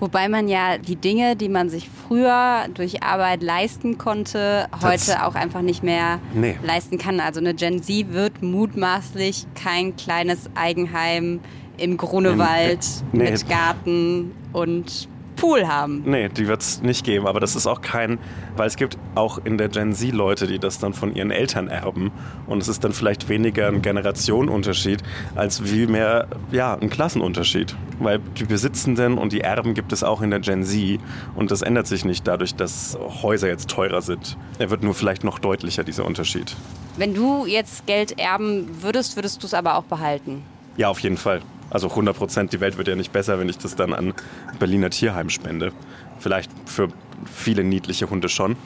Wobei 0.00 0.28
man 0.28 0.48
ja 0.48 0.76
die 0.78 0.96
Dinge, 0.96 1.36
die 1.36 1.48
man 1.48 1.68
sich 1.70 1.88
früher 1.88 2.66
durch 2.74 3.02
Arbeit 3.02 3.42
leisten 3.42 3.96
konnte, 3.96 4.66
Das- 4.72 4.82
heute 5.08 5.24
auch 5.24 5.34
einfach 5.34 5.62
nicht 5.62 5.82
mehr 5.82 6.18
Nee. 6.34 6.56
leisten 6.62 6.98
kann. 6.98 7.20
Also 7.20 7.40
eine 7.40 7.54
Gen 7.54 7.82
Z 7.82 8.12
wird 8.12 8.42
mutmaßlich 8.42 9.46
kein 9.54 9.96
kleines 9.96 10.50
Eigenheim 10.54 11.40
im 11.76 11.96
Grunewald 11.96 12.86
Nee. 13.12 13.30
mit 13.30 13.48
Garten 13.48 14.32
und 14.52 15.08
Pool 15.44 15.68
haben. 15.68 16.02
Nee, 16.06 16.30
die 16.30 16.48
wird 16.48 16.62
es 16.62 16.80
nicht 16.80 17.04
geben, 17.04 17.26
aber 17.26 17.38
das 17.38 17.54
ist 17.54 17.66
auch 17.66 17.82
kein, 17.82 18.18
weil 18.56 18.66
es 18.66 18.76
gibt 18.76 18.96
auch 19.14 19.38
in 19.44 19.58
der 19.58 19.68
Gen 19.68 19.92
Z 19.92 20.12
Leute, 20.12 20.46
die 20.46 20.58
das 20.58 20.78
dann 20.78 20.94
von 20.94 21.14
ihren 21.14 21.30
Eltern 21.30 21.68
erben 21.68 22.12
und 22.46 22.62
es 22.62 22.68
ist 22.68 22.82
dann 22.82 22.94
vielleicht 22.94 23.28
weniger 23.28 23.68
ein 23.68 23.82
Generationenunterschied 23.82 25.02
als 25.34 25.60
vielmehr 25.60 26.28
ja, 26.50 26.74
ein 26.74 26.88
Klassenunterschied, 26.88 27.76
weil 27.98 28.20
die 28.38 28.44
Besitzenden 28.44 29.18
und 29.18 29.34
die 29.34 29.42
Erben 29.42 29.74
gibt 29.74 29.92
es 29.92 30.02
auch 30.02 30.22
in 30.22 30.30
der 30.30 30.40
Gen 30.40 30.64
Z 30.64 30.98
und 31.34 31.50
das 31.50 31.60
ändert 31.60 31.88
sich 31.88 32.06
nicht 32.06 32.26
dadurch, 32.26 32.54
dass 32.54 32.96
Häuser 33.22 33.48
jetzt 33.48 33.68
teurer 33.68 34.00
sind. 34.00 34.38
Er 34.58 34.70
wird 34.70 34.82
nur 34.82 34.94
vielleicht 34.94 35.24
noch 35.24 35.38
deutlicher, 35.38 35.84
dieser 35.84 36.06
Unterschied. 36.06 36.56
Wenn 36.96 37.12
du 37.12 37.44
jetzt 37.44 37.86
Geld 37.86 38.18
erben 38.18 38.82
würdest, 38.82 39.16
würdest 39.16 39.42
du 39.42 39.46
es 39.46 39.52
aber 39.52 39.76
auch 39.76 39.84
behalten. 39.84 40.42
Ja, 40.76 40.88
auf 40.88 41.00
jeden 41.00 41.18
Fall. 41.18 41.42
Also 41.70 41.88
100 41.90 42.16
Prozent, 42.16 42.52
die 42.52 42.60
Welt 42.60 42.76
wird 42.76 42.88
ja 42.88 42.96
nicht 42.96 43.12
besser, 43.12 43.38
wenn 43.38 43.48
ich 43.48 43.58
das 43.58 43.76
dann 43.76 43.92
an 43.92 44.14
Berliner 44.58 44.90
Tierheim 44.90 45.30
spende. 45.30 45.72
Vielleicht 46.18 46.50
für 46.66 46.88
viele 47.32 47.64
niedliche 47.64 48.08
Hunde 48.10 48.28
schon. 48.28 48.56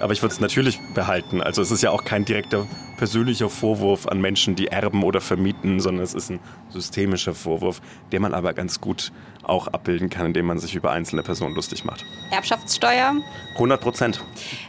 Aber 0.00 0.12
ich 0.14 0.22
würde 0.22 0.32
es 0.32 0.40
natürlich 0.40 0.78
behalten. 0.94 1.42
Also 1.42 1.60
es 1.60 1.70
ist 1.70 1.82
ja 1.82 1.90
auch 1.90 2.04
kein 2.04 2.24
direkter 2.24 2.66
persönlicher 2.96 3.50
Vorwurf 3.50 4.06
an 4.06 4.20
Menschen, 4.20 4.56
die 4.56 4.68
erben 4.68 5.02
oder 5.02 5.20
vermieten, 5.20 5.80
sondern 5.80 6.02
es 6.02 6.14
ist 6.14 6.30
ein 6.30 6.40
systemischer 6.70 7.34
Vorwurf, 7.34 7.80
den 8.10 8.22
man 8.22 8.34
aber 8.34 8.54
ganz 8.54 8.80
gut 8.80 9.12
auch 9.42 9.68
abbilden 9.68 10.08
kann, 10.10 10.26
indem 10.26 10.46
man 10.46 10.58
sich 10.58 10.74
über 10.74 10.90
einzelne 10.90 11.22
Personen 11.22 11.54
lustig 11.54 11.84
macht. 11.84 12.04
Erbschaftssteuer? 12.30 13.14
100 13.54 13.80
Prozent. 13.80 14.24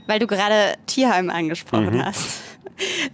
Weil 0.08 0.20
du 0.20 0.28
gerade 0.28 0.76
Tierheim 0.86 1.30
angesprochen 1.30 1.96
mhm. 1.96 2.06
hast. 2.06 2.42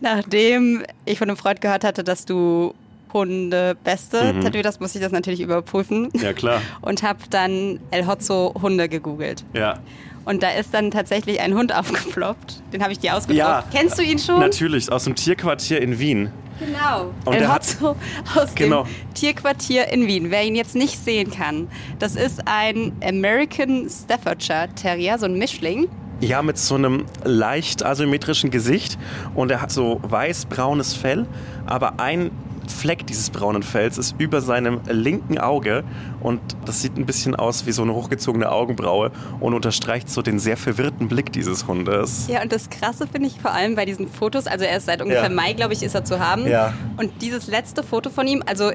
Nachdem 0.01 0.84
ich 1.05 1.18
von 1.18 1.30
einem 1.30 1.38
Freund 1.38 1.62
gehört 1.62 1.84
hatte, 1.84 2.03
dass 2.03 2.26
du 2.26 2.74
Hunde 3.14 3.76
beste 3.84 4.34
mhm. 4.34 4.41
tätowiert 4.41 4.66
hast, 4.66 4.82
muss 4.82 4.95
ich 4.95 5.01
das 5.01 5.12
natürlich 5.12 5.41
überprüfen. 5.41 6.10
Ja, 6.14 6.34
klar. 6.34 6.62
Und 6.82 7.03
habe 7.03 7.20
dann 7.30 7.80
El 7.91 8.08
Hotzo 8.08 8.53
Hunde 8.62 8.89
gegoogelt. 8.89 9.43
Ja. 9.53 9.80
Und 10.26 10.43
da 10.43 10.49
ist 10.49 10.74
dann 10.74 10.91
tatsächlich 10.91 11.39
ein 11.39 11.53
Hund 11.53 11.74
aufgeploppt. 11.76 12.62
Den 12.74 12.84
habe 12.84 12.91
ich 12.91 12.99
dir 12.99 13.16
ausgedruckt. 13.16 13.38
Ja, 13.38 13.64
Kennst 13.72 13.97
du 13.97 14.03
ihn 14.03 14.20
schon? 14.20 14.39
Natürlich, 14.39 14.91
aus 14.91 15.05
dem 15.05 15.16
Tierquartier 15.16 15.82
in 15.82 15.99
Wien. 15.99 16.32
Genau. 16.60 17.14
Und 17.26 17.36
El 17.36 17.53
Hotzo 17.53 17.95
aus 18.36 18.55
genau. 18.55 18.84
dem 18.84 19.14
Tierquartier 19.14 19.88
in 19.89 20.08
Wien. 20.08 20.32
Wer 20.32 20.43
ihn 20.43 20.55
jetzt 20.55 20.76
nicht 20.76 21.03
sehen 21.03 21.32
kann, 21.32 21.68
das 21.99 22.16
ist 22.16 22.41
ein 22.45 22.93
American 23.03 23.88
Staffordshire 23.89 24.70
Terrier, 24.76 25.18
so 25.18 25.26
ein 25.26 25.38
Mischling. 25.38 25.88
Ja, 26.20 26.41
mit 26.41 26.58
so 26.58 26.76
einem 26.76 27.05
leicht 27.24 27.86
asymmetrischen 27.86 28.49
Gesicht 28.49 28.97
und 29.36 29.51
er 29.51 29.62
hat 29.62 29.72
so 29.72 29.99
weiß-braunes 30.01 30.95
Fell, 30.95 31.28
aber 31.68 31.99
ein 31.99 32.32
Fleck 32.72 33.07
dieses 33.07 33.30
braunen 33.30 33.63
Fells 33.63 33.97
ist 33.97 34.15
über 34.18 34.41
seinem 34.41 34.82
linken 34.89 35.38
Auge 35.38 35.84
und 36.20 36.39
das 36.65 36.82
sieht 36.82 36.97
ein 36.97 37.05
bisschen 37.05 37.36
aus 37.36 37.65
wie 37.65 37.72
so 37.72 37.82
eine 37.82 37.93
hochgezogene 37.93 38.51
Augenbraue 38.51 39.11
und 39.39 39.53
unterstreicht 39.53 40.09
so 40.09 40.22
den 40.22 40.39
sehr 40.39 40.57
verwirrten 40.57 41.07
Blick 41.07 41.32
dieses 41.32 41.68
Hundes. 41.68 42.28
Ja, 42.28 42.41
und 42.41 42.51
das 42.51 42.70
Krasse 42.70 43.07
finde 43.07 43.28
ich 43.28 43.39
vor 43.39 43.51
allem 43.51 43.76
bei 43.76 43.86
diesen 43.86 44.07
Fotos, 44.07 44.47
also 44.47 44.65
er 44.65 44.78
ist 44.78 44.86
seit 44.86 45.01
ungefähr 45.01 45.24
ja. 45.24 45.30
Mai, 45.30 45.53
glaube 45.53 45.74
ich, 45.74 45.84
ist 45.84 45.95
er 45.95 46.05
zu 46.05 46.20
haben. 46.20 46.47
Ja. 46.47 46.74
Und 46.97 47.22
dieses 47.22 47.47
letzte 47.47 47.84
Foto 47.84 48.09
von 48.09 48.28
ihm, 48.28 48.43
also 48.45 48.72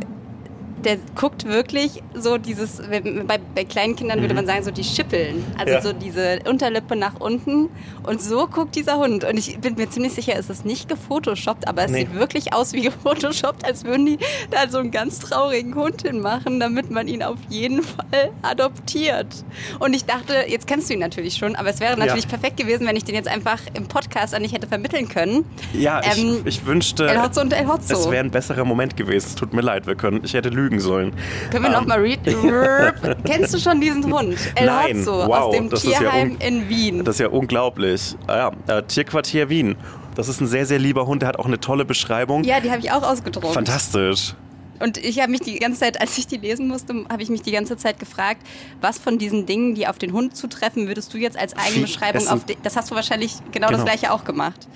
der 0.84 0.98
guckt 1.14 1.44
wirklich 1.46 2.02
so 2.14 2.38
dieses, 2.38 2.82
bei, 2.88 3.40
bei 3.54 3.64
kleinen 3.64 3.96
Kindern 3.96 4.18
mhm. 4.18 4.22
würde 4.22 4.34
man 4.34 4.46
sagen, 4.46 4.62
so 4.64 4.70
die 4.70 4.84
Schippeln. 4.84 5.44
Also 5.58 5.72
ja. 5.72 5.82
so 5.82 5.92
diese 5.92 6.40
Unterlippe 6.48 6.96
nach 6.96 7.20
unten. 7.20 7.68
Und 8.02 8.20
so 8.20 8.46
guckt 8.46 8.74
dieser 8.74 8.98
Hund. 8.98 9.24
Und 9.24 9.38
ich 9.38 9.58
bin 9.58 9.74
mir 9.74 9.88
ziemlich 9.88 10.12
sicher, 10.12 10.34
es 10.36 10.50
ist 10.50 10.64
nicht 10.64 10.88
gefotoshoppt, 10.88 11.68
aber 11.68 11.84
es 11.84 11.90
nee. 11.90 12.00
sieht 12.00 12.14
wirklich 12.14 12.52
aus 12.52 12.72
wie 12.72 12.82
gefotoshoppt, 12.82 13.64
als 13.64 13.84
würden 13.84 14.06
die 14.06 14.18
da 14.50 14.68
so 14.68 14.78
einen 14.78 14.90
ganz 14.90 15.20
traurigen 15.20 15.74
Hund 15.74 16.02
hinmachen, 16.02 16.60
damit 16.60 16.90
man 16.90 17.08
ihn 17.08 17.22
auf 17.22 17.38
jeden 17.48 17.82
Fall 17.82 18.30
adoptiert. 18.42 19.44
Und 19.78 19.94
ich 19.94 20.04
dachte, 20.04 20.44
jetzt 20.48 20.66
kennst 20.66 20.90
du 20.90 20.94
ihn 20.94 21.00
natürlich 21.00 21.36
schon, 21.36 21.56
aber 21.56 21.70
es 21.70 21.80
wäre 21.80 21.96
natürlich 21.96 22.24
ja. 22.24 22.30
perfekt 22.30 22.56
gewesen, 22.56 22.86
wenn 22.86 22.96
ich 22.96 23.04
den 23.04 23.14
jetzt 23.14 23.28
einfach 23.28 23.60
im 23.74 23.86
Podcast 23.86 24.34
an 24.34 24.42
dich 24.42 24.52
hätte 24.52 24.66
vermitteln 24.66 25.08
können. 25.08 25.44
Ja, 25.72 26.00
ähm, 26.04 26.42
ich, 26.44 26.58
ich, 26.58 26.66
wünschte, 26.66 27.06
El 27.08 27.22
Hotzo 27.22 27.40
und 27.40 27.52
El 27.52 27.66
Hotzo. 27.66 27.94
es 27.94 28.10
wäre 28.10 28.24
ein 28.24 28.30
besserer 28.30 28.64
Moment 28.64 28.96
gewesen. 28.96 29.26
Es 29.28 29.34
tut 29.34 29.52
mir 29.52 29.60
leid, 29.60 29.86
wir 29.86 29.94
können, 29.94 30.22
ich 30.24 30.34
hätte 30.34 30.48
lügen 30.48 30.71
lügen 30.72 30.80
sollen. 30.80 31.12
Können 31.50 31.64
wir 31.64 31.70
ähm. 31.70 31.76
nochmal 31.76 32.00
read? 32.00 32.20
Kennst 33.24 33.54
du 33.54 33.58
schon 33.58 33.80
diesen 33.80 34.04
Hund? 34.12 34.36
El 34.54 34.66
Nein, 34.66 34.98
Hotzo 34.98 35.26
wow, 35.26 35.30
aus 35.30 35.54
dem 35.54 35.70
Tierheim 35.70 36.36
ja 36.40 36.46
in 36.46 36.68
Wien. 36.68 37.04
Das 37.04 37.16
ist 37.16 37.20
ja 37.20 37.28
unglaublich. 37.28 38.16
Ah, 38.26 38.52
ja, 38.68 38.78
äh, 38.78 38.82
Tierquartier 38.82 39.48
Wien. 39.48 39.76
Das 40.14 40.28
ist 40.28 40.40
ein 40.40 40.46
sehr, 40.46 40.66
sehr 40.66 40.78
lieber 40.78 41.06
Hund. 41.06 41.22
Der 41.22 41.28
hat 41.28 41.38
auch 41.38 41.46
eine 41.46 41.60
tolle 41.60 41.84
Beschreibung. 41.84 42.44
Ja, 42.44 42.60
die 42.60 42.70
habe 42.70 42.80
ich 42.80 42.90
auch 42.90 43.02
ausgedruckt. 43.02 43.54
Fantastisch. 43.54 44.34
Und 44.78 44.98
ich 44.98 45.20
habe 45.20 45.30
mich 45.30 45.40
die 45.40 45.58
ganze 45.60 45.78
Zeit, 45.78 46.00
als 46.00 46.18
ich 46.18 46.26
die 46.26 46.38
lesen 46.38 46.66
musste, 46.66 47.04
habe 47.08 47.22
ich 47.22 47.28
mich 47.28 47.42
die 47.42 47.52
ganze 47.52 47.76
Zeit 47.76 48.00
gefragt, 48.00 48.44
was 48.80 48.98
von 48.98 49.16
diesen 49.16 49.46
Dingen, 49.46 49.76
die 49.76 49.86
auf 49.86 49.96
den 49.96 50.12
Hund 50.12 50.36
zutreffen, 50.36 50.88
würdest 50.88 51.14
du 51.14 51.18
jetzt 51.18 51.38
als 51.38 51.54
Eigenbeschreibung 51.56 52.26
auf... 52.26 52.40
Das 52.64 52.76
hast 52.76 52.90
du 52.90 52.96
wahrscheinlich 52.96 53.36
genau, 53.52 53.68
genau. 53.68 53.78
das 53.78 53.84
gleiche 53.84 54.12
auch 54.12 54.24
gemacht. 54.24 54.66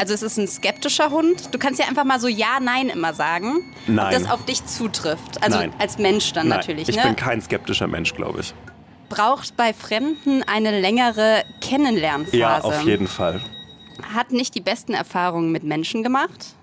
Also 0.00 0.14
es 0.14 0.22
ist 0.22 0.38
ein 0.38 0.48
skeptischer 0.48 1.10
Hund. 1.10 1.52
Du 1.52 1.58
kannst 1.58 1.78
ja 1.78 1.86
einfach 1.86 2.04
mal 2.04 2.18
so 2.18 2.26
Ja, 2.26 2.58
Nein 2.58 2.88
immer 2.88 3.12
sagen. 3.12 3.70
Nein. 3.86 4.06
Ob 4.06 4.12
das 4.12 4.30
auf 4.30 4.44
dich 4.46 4.64
zutrifft. 4.64 5.42
Also 5.42 5.58
Nein. 5.58 5.74
als 5.78 5.98
Mensch 5.98 6.32
dann 6.32 6.48
Nein. 6.48 6.56
natürlich. 6.56 6.88
Ich 6.88 6.96
ne? 6.96 7.02
bin 7.02 7.16
kein 7.16 7.42
skeptischer 7.42 7.86
Mensch, 7.86 8.14
glaube 8.14 8.40
ich. 8.40 8.54
Braucht 9.10 9.58
bei 9.58 9.74
Fremden 9.74 10.42
eine 10.42 10.80
längere 10.80 11.42
Kennenlernphase. 11.60 12.38
Ja, 12.38 12.60
auf 12.62 12.82
jeden 12.84 13.08
Fall. 13.08 13.42
Hat 14.14 14.32
nicht 14.32 14.54
die 14.54 14.62
besten 14.62 14.94
Erfahrungen 14.94 15.52
mit 15.52 15.64
Menschen 15.64 16.02
gemacht? 16.02 16.54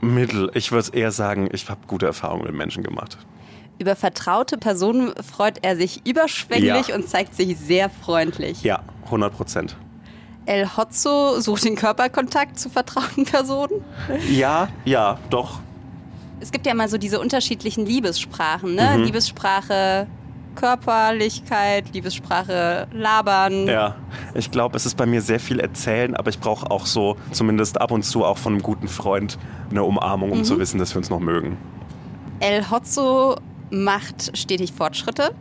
Mittel. 0.00 0.50
Ich 0.54 0.72
würde 0.72 0.90
eher 0.92 1.12
sagen, 1.12 1.50
ich 1.52 1.70
habe 1.70 1.82
gute 1.86 2.06
Erfahrungen 2.06 2.46
mit 2.46 2.54
Menschen 2.56 2.82
gemacht. 2.82 3.16
Über 3.78 3.94
vertraute 3.94 4.58
Personen 4.58 5.12
freut 5.22 5.64
er 5.64 5.76
sich 5.76 6.04
überschwänglich 6.04 6.88
ja. 6.88 6.96
und 6.96 7.08
zeigt 7.08 7.36
sich 7.36 7.56
sehr 7.56 7.90
freundlich. 7.90 8.64
Ja, 8.64 8.82
100 9.04 9.32
Prozent. 9.32 9.76
El 10.46 10.76
Hotzo 10.76 11.40
sucht 11.40 11.64
den 11.64 11.76
Körperkontakt 11.76 12.58
zu 12.58 12.68
vertrauten 12.68 13.24
Personen? 13.24 13.84
Ja, 14.30 14.68
ja, 14.84 15.18
doch. 15.30 15.60
Es 16.40 16.50
gibt 16.50 16.66
ja 16.66 16.74
mal 16.74 16.88
so 16.88 16.98
diese 16.98 17.20
unterschiedlichen 17.20 17.86
Liebessprachen, 17.86 18.74
ne? 18.74 18.96
Mhm. 18.96 19.04
Liebessprache 19.04 20.08
Körperlichkeit, 20.54 21.94
Liebessprache 21.94 22.86
labern. 22.92 23.66
Ja, 23.66 23.96
ich 24.34 24.50
glaube, 24.50 24.76
es 24.76 24.84
ist 24.84 24.96
bei 24.96 25.06
mir 25.06 25.22
sehr 25.22 25.40
viel 25.40 25.60
erzählen, 25.60 26.14
aber 26.14 26.30
ich 26.30 26.40
brauche 26.40 26.70
auch 26.70 26.86
so, 26.86 27.16
zumindest 27.30 27.80
ab 27.80 27.90
und 27.90 28.02
zu 28.02 28.24
auch 28.24 28.38
von 28.38 28.54
einem 28.54 28.62
guten 28.62 28.88
Freund, 28.88 29.38
eine 29.70 29.84
Umarmung, 29.84 30.32
um 30.32 30.38
mhm. 30.38 30.44
zu 30.44 30.58
wissen, 30.58 30.78
dass 30.78 30.94
wir 30.94 30.98
uns 30.98 31.10
noch 31.10 31.20
mögen. 31.20 31.56
El 32.40 32.70
Hotzo 32.70 33.36
macht 33.70 34.36
stetig 34.36 34.72
Fortschritte 34.72 35.34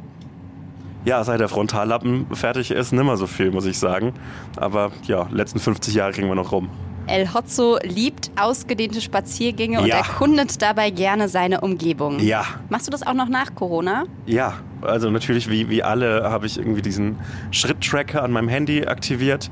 ja, 1.06 1.24
seit 1.24 1.40
der 1.40 1.50
Frontallappen 1.50 2.28
fertig 2.34 2.72
ist, 2.72 2.92
nimmer 2.92 3.18
so 3.18 3.28
viel, 3.28 3.52
muss 3.52 3.66
ich 3.66 3.78
sagen. 3.80 4.14
Aber 4.58 4.92
ja, 5.04 5.28
letzten 5.32 5.60
50 5.60 5.94
Jahre 5.94 6.12
kriegen 6.12 6.28
wir 6.28 6.36
noch 6.36 6.52
rum. 6.52 6.70
El 7.08 7.34
Hotzo 7.34 7.78
liebt 7.84 8.32
ausgedehnte 8.40 9.02
Spaziergänge 9.02 9.78
ja. 9.78 9.82
und 9.82 9.90
erkundet 9.90 10.62
dabei 10.62 10.92
gerne 10.92 11.28
seine 11.28 11.62
Umgebung. 11.62 12.20
Ja. 12.20 12.46
Machst 12.70 12.88
du 12.88 12.92
das 12.92 13.06
auch 13.06 13.14
noch 13.14 13.28
nach 13.28 13.56
Corona? 13.56 14.06
Ja, 14.26 14.54
also 14.82 15.10
natürlich 15.10 15.50
wie, 15.50 15.70
wie 15.70 15.84
alle 15.84 16.30
habe 16.30 16.46
ich 16.46 16.58
irgendwie 16.58 16.82
diesen 16.82 17.18
Schritttracker 17.52 18.24
an 18.24 18.32
meinem 18.32 18.48
Handy 18.48 18.86
aktiviert. 18.86 19.50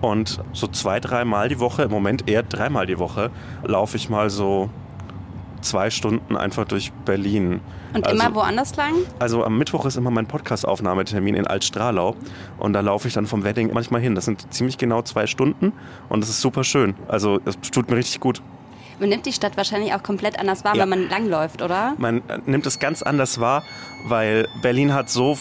Und 0.00 0.40
so 0.52 0.66
zwei, 0.66 0.98
dreimal 0.98 1.48
die 1.48 1.60
Woche, 1.60 1.82
im 1.82 1.90
Moment 1.90 2.28
eher 2.28 2.42
dreimal 2.42 2.86
die 2.86 2.98
Woche, 2.98 3.30
laufe 3.62 3.96
ich 3.96 4.08
mal 4.08 4.30
so 4.30 4.68
zwei 5.62 5.90
Stunden 5.90 6.36
einfach 6.36 6.64
durch 6.64 6.92
Berlin. 7.04 7.60
Und 7.94 8.06
also, 8.06 8.20
immer 8.20 8.34
woanders 8.34 8.76
lang? 8.76 8.94
Also 9.18 9.44
am 9.44 9.58
Mittwoch 9.58 9.86
ist 9.86 9.96
immer 9.96 10.10
mein 10.10 10.26
Podcast-Aufnahmetermin 10.26 11.34
in 11.34 11.46
Altstrahlau 11.46 12.16
und 12.58 12.72
da 12.72 12.80
laufe 12.80 13.08
ich 13.08 13.14
dann 13.14 13.26
vom 13.26 13.44
Wedding 13.44 13.70
manchmal 13.72 14.00
hin. 14.00 14.14
Das 14.14 14.24
sind 14.24 14.52
ziemlich 14.52 14.78
genau 14.78 15.02
zwei 15.02 15.26
Stunden 15.26 15.72
und 16.08 16.20
das 16.20 16.28
ist 16.28 16.40
super 16.40 16.64
schön. 16.64 16.94
Also 17.08 17.40
es 17.44 17.58
tut 17.60 17.90
mir 17.90 17.96
richtig 17.96 18.20
gut. 18.20 18.42
Man 19.02 19.08
nimmt 19.08 19.26
die 19.26 19.32
Stadt 19.32 19.56
wahrscheinlich 19.56 19.92
auch 19.94 20.02
komplett 20.04 20.38
anders 20.38 20.64
wahr, 20.64 20.76
ja. 20.76 20.82
wenn 20.82 20.88
man 20.88 21.08
langläuft, 21.08 21.60
oder? 21.60 21.94
Man 21.98 22.18
äh, 22.28 22.38
nimmt 22.46 22.64
es 22.66 22.78
ganz 22.78 23.02
anders 23.02 23.40
wahr, 23.40 23.64
weil 24.04 24.46
Berlin 24.62 24.94
hat 24.94 25.10
so, 25.10 25.36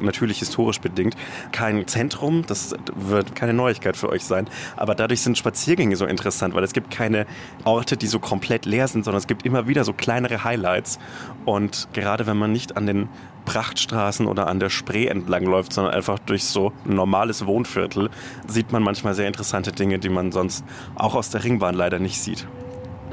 natürlich 0.00 0.38
historisch 0.38 0.80
bedingt, 0.80 1.14
kein 1.52 1.86
Zentrum. 1.86 2.46
Das 2.46 2.74
wird 2.94 3.36
keine 3.36 3.52
Neuigkeit 3.52 3.94
für 3.94 4.08
euch 4.08 4.24
sein. 4.24 4.48
Aber 4.74 4.94
dadurch 4.94 5.20
sind 5.20 5.36
Spaziergänge 5.36 5.96
so 5.96 6.06
interessant, 6.06 6.54
weil 6.54 6.64
es 6.64 6.72
gibt 6.72 6.90
keine 6.90 7.26
Orte, 7.64 7.98
die 7.98 8.06
so 8.06 8.18
komplett 8.18 8.64
leer 8.64 8.88
sind, 8.88 9.04
sondern 9.04 9.18
es 9.18 9.26
gibt 9.26 9.44
immer 9.44 9.68
wieder 9.68 9.84
so 9.84 9.92
kleinere 9.92 10.42
Highlights. 10.42 10.98
Und 11.44 11.88
gerade 11.92 12.26
wenn 12.26 12.38
man 12.38 12.52
nicht 12.52 12.78
an 12.78 12.86
den 12.86 13.10
Prachtstraßen 13.44 14.26
oder 14.26 14.46
an 14.46 14.60
der 14.60 14.70
Spree 14.70 15.08
entlang 15.08 15.44
läuft, 15.44 15.74
sondern 15.74 15.92
einfach 15.92 16.18
durch 16.20 16.44
so 16.44 16.72
ein 16.86 16.94
normales 16.94 17.44
Wohnviertel, 17.44 18.08
sieht 18.46 18.72
man 18.72 18.82
manchmal 18.82 19.12
sehr 19.12 19.26
interessante 19.26 19.72
Dinge, 19.72 19.98
die 19.98 20.08
man 20.08 20.32
sonst 20.32 20.64
auch 20.94 21.14
aus 21.14 21.28
der 21.28 21.44
Ringbahn 21.44 21.74
leider 21.74 21.98
nicht 21.98 22.18
sieht. 22.22 22.46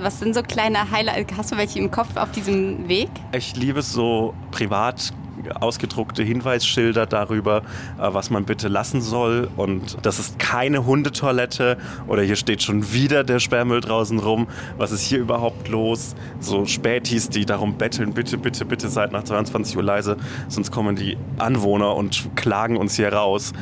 Was 0.02 0.20
sind 0.20 0.34
so 0.34 0.42
kleine 0.42 0.92
Highlights? 0.92 1.34
Hast 1.36 1.52
du 1.52 1.58
welche 1.58 1.78
im 1.80 1.92
Kopf 1.92 2.16
auf 2.16 2.32
diesem 2.32 2.88
Weg? 2.88 3.10
Ich 3.34 3.58
liebe 3.58 3.80
es 3.80 3.92
so 3.92 4.34
privat 4.50 5.12
ausgedruckte 5.60 6.24
Hinweisschilder 6.24 7.06
darüber, 7.06 7.64
äh, 7.98 8.08
was 8.12 8.30
man 8.30 8.46
bitte 8.46 8.68
lassen 8.68 9.02
soll. 9.02 9.50
Und 9.58 9.98
das 10.04 10.20
ist 10.20 10.40
keine 10.40 10.86
Hundetoilette 10.86 11.78
oder 12.08 12.22
hier 12.22 12.36
steht 12.36 12.64
schon 12.64 12.94
wieder 12.94 13.24
der 13.24 13.40
Sperrmüll 13.40 13.82
draußen 13.82 14.20
rum. 14.20 14.48
Was 14.78 14.92
ist 14.92 15.02
hier 15.02 15.20
überhaupt 15.20 15.68
los? 15.68 16.16
So 16.40 16.66
Spätis, 16.66 17.30
die 17.30 17.46
darum 17.46 17.78
betteln, 17.78 18.14
bitte, 18.14 18.38
bitte, 18.38 18.66
bitte 18.66 18.90
seid 18.90 19.12
nach 19.12 19.24
22 19.24 19.78
Uhr 19.78 19.84
leise, 19.84 20.18
sonst 20.48 20.72
kommen 20.72 20.96
die 20.96 21.18
Anwohner 21.38 21.96
und 21.96 22.30
klagen 22.36 22.78
uns 22.78 22.96
hier 22.96 23.14
raus 23.14 23.54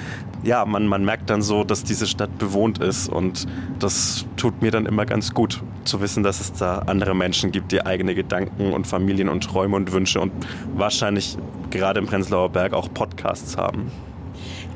ja, 0.44 0.66
man, 0.66 0.88
man 0.88 1.04
merkt 1.04 1.30
dann 1.30 1.42
so, 1.42 1.64
dass 1.64 1.84
diese 1.84 2.08
Stadt 2.08 2.38
bewohnt 2.38 2.80
ist 2.80 3.10
und 3.10 3.48
das 3.80 4.26
tut 4.38 4.62
mir 4.62 4.72
dann 4.72 4.86
immer 4.86 5.06
ganz 5.06 5.34
gut 5.34 5.64
zu 5.84 6.02
wissen, 6.02 6.24
dass 6.24 6.40
es 6.40 6.54
da 6.54 6.80
andere 6.80 7.16
Menschen 7.16 7.52
gibt, 7.52 7.72
die 7.72 7.86
eigene 7.86 8.16
Gedanken 8.16 8.72
und 8.74 8.88
Familien 8.88 9.30
und 9.30 9.44
Träume 9.44 9.76
und 9.76 9.92
Wünsche 9.92 10.20
und 10.20 10.32
wahrscheinlich 10.76 11.38
gerade 11.72 12.00
im 12.00 12.08
Prenzlauer 12.08 12.50
Berg 12.50 12.74
auch 12.74 12.94
Podcasts 12.94 13.58
haben. 13.58 13.92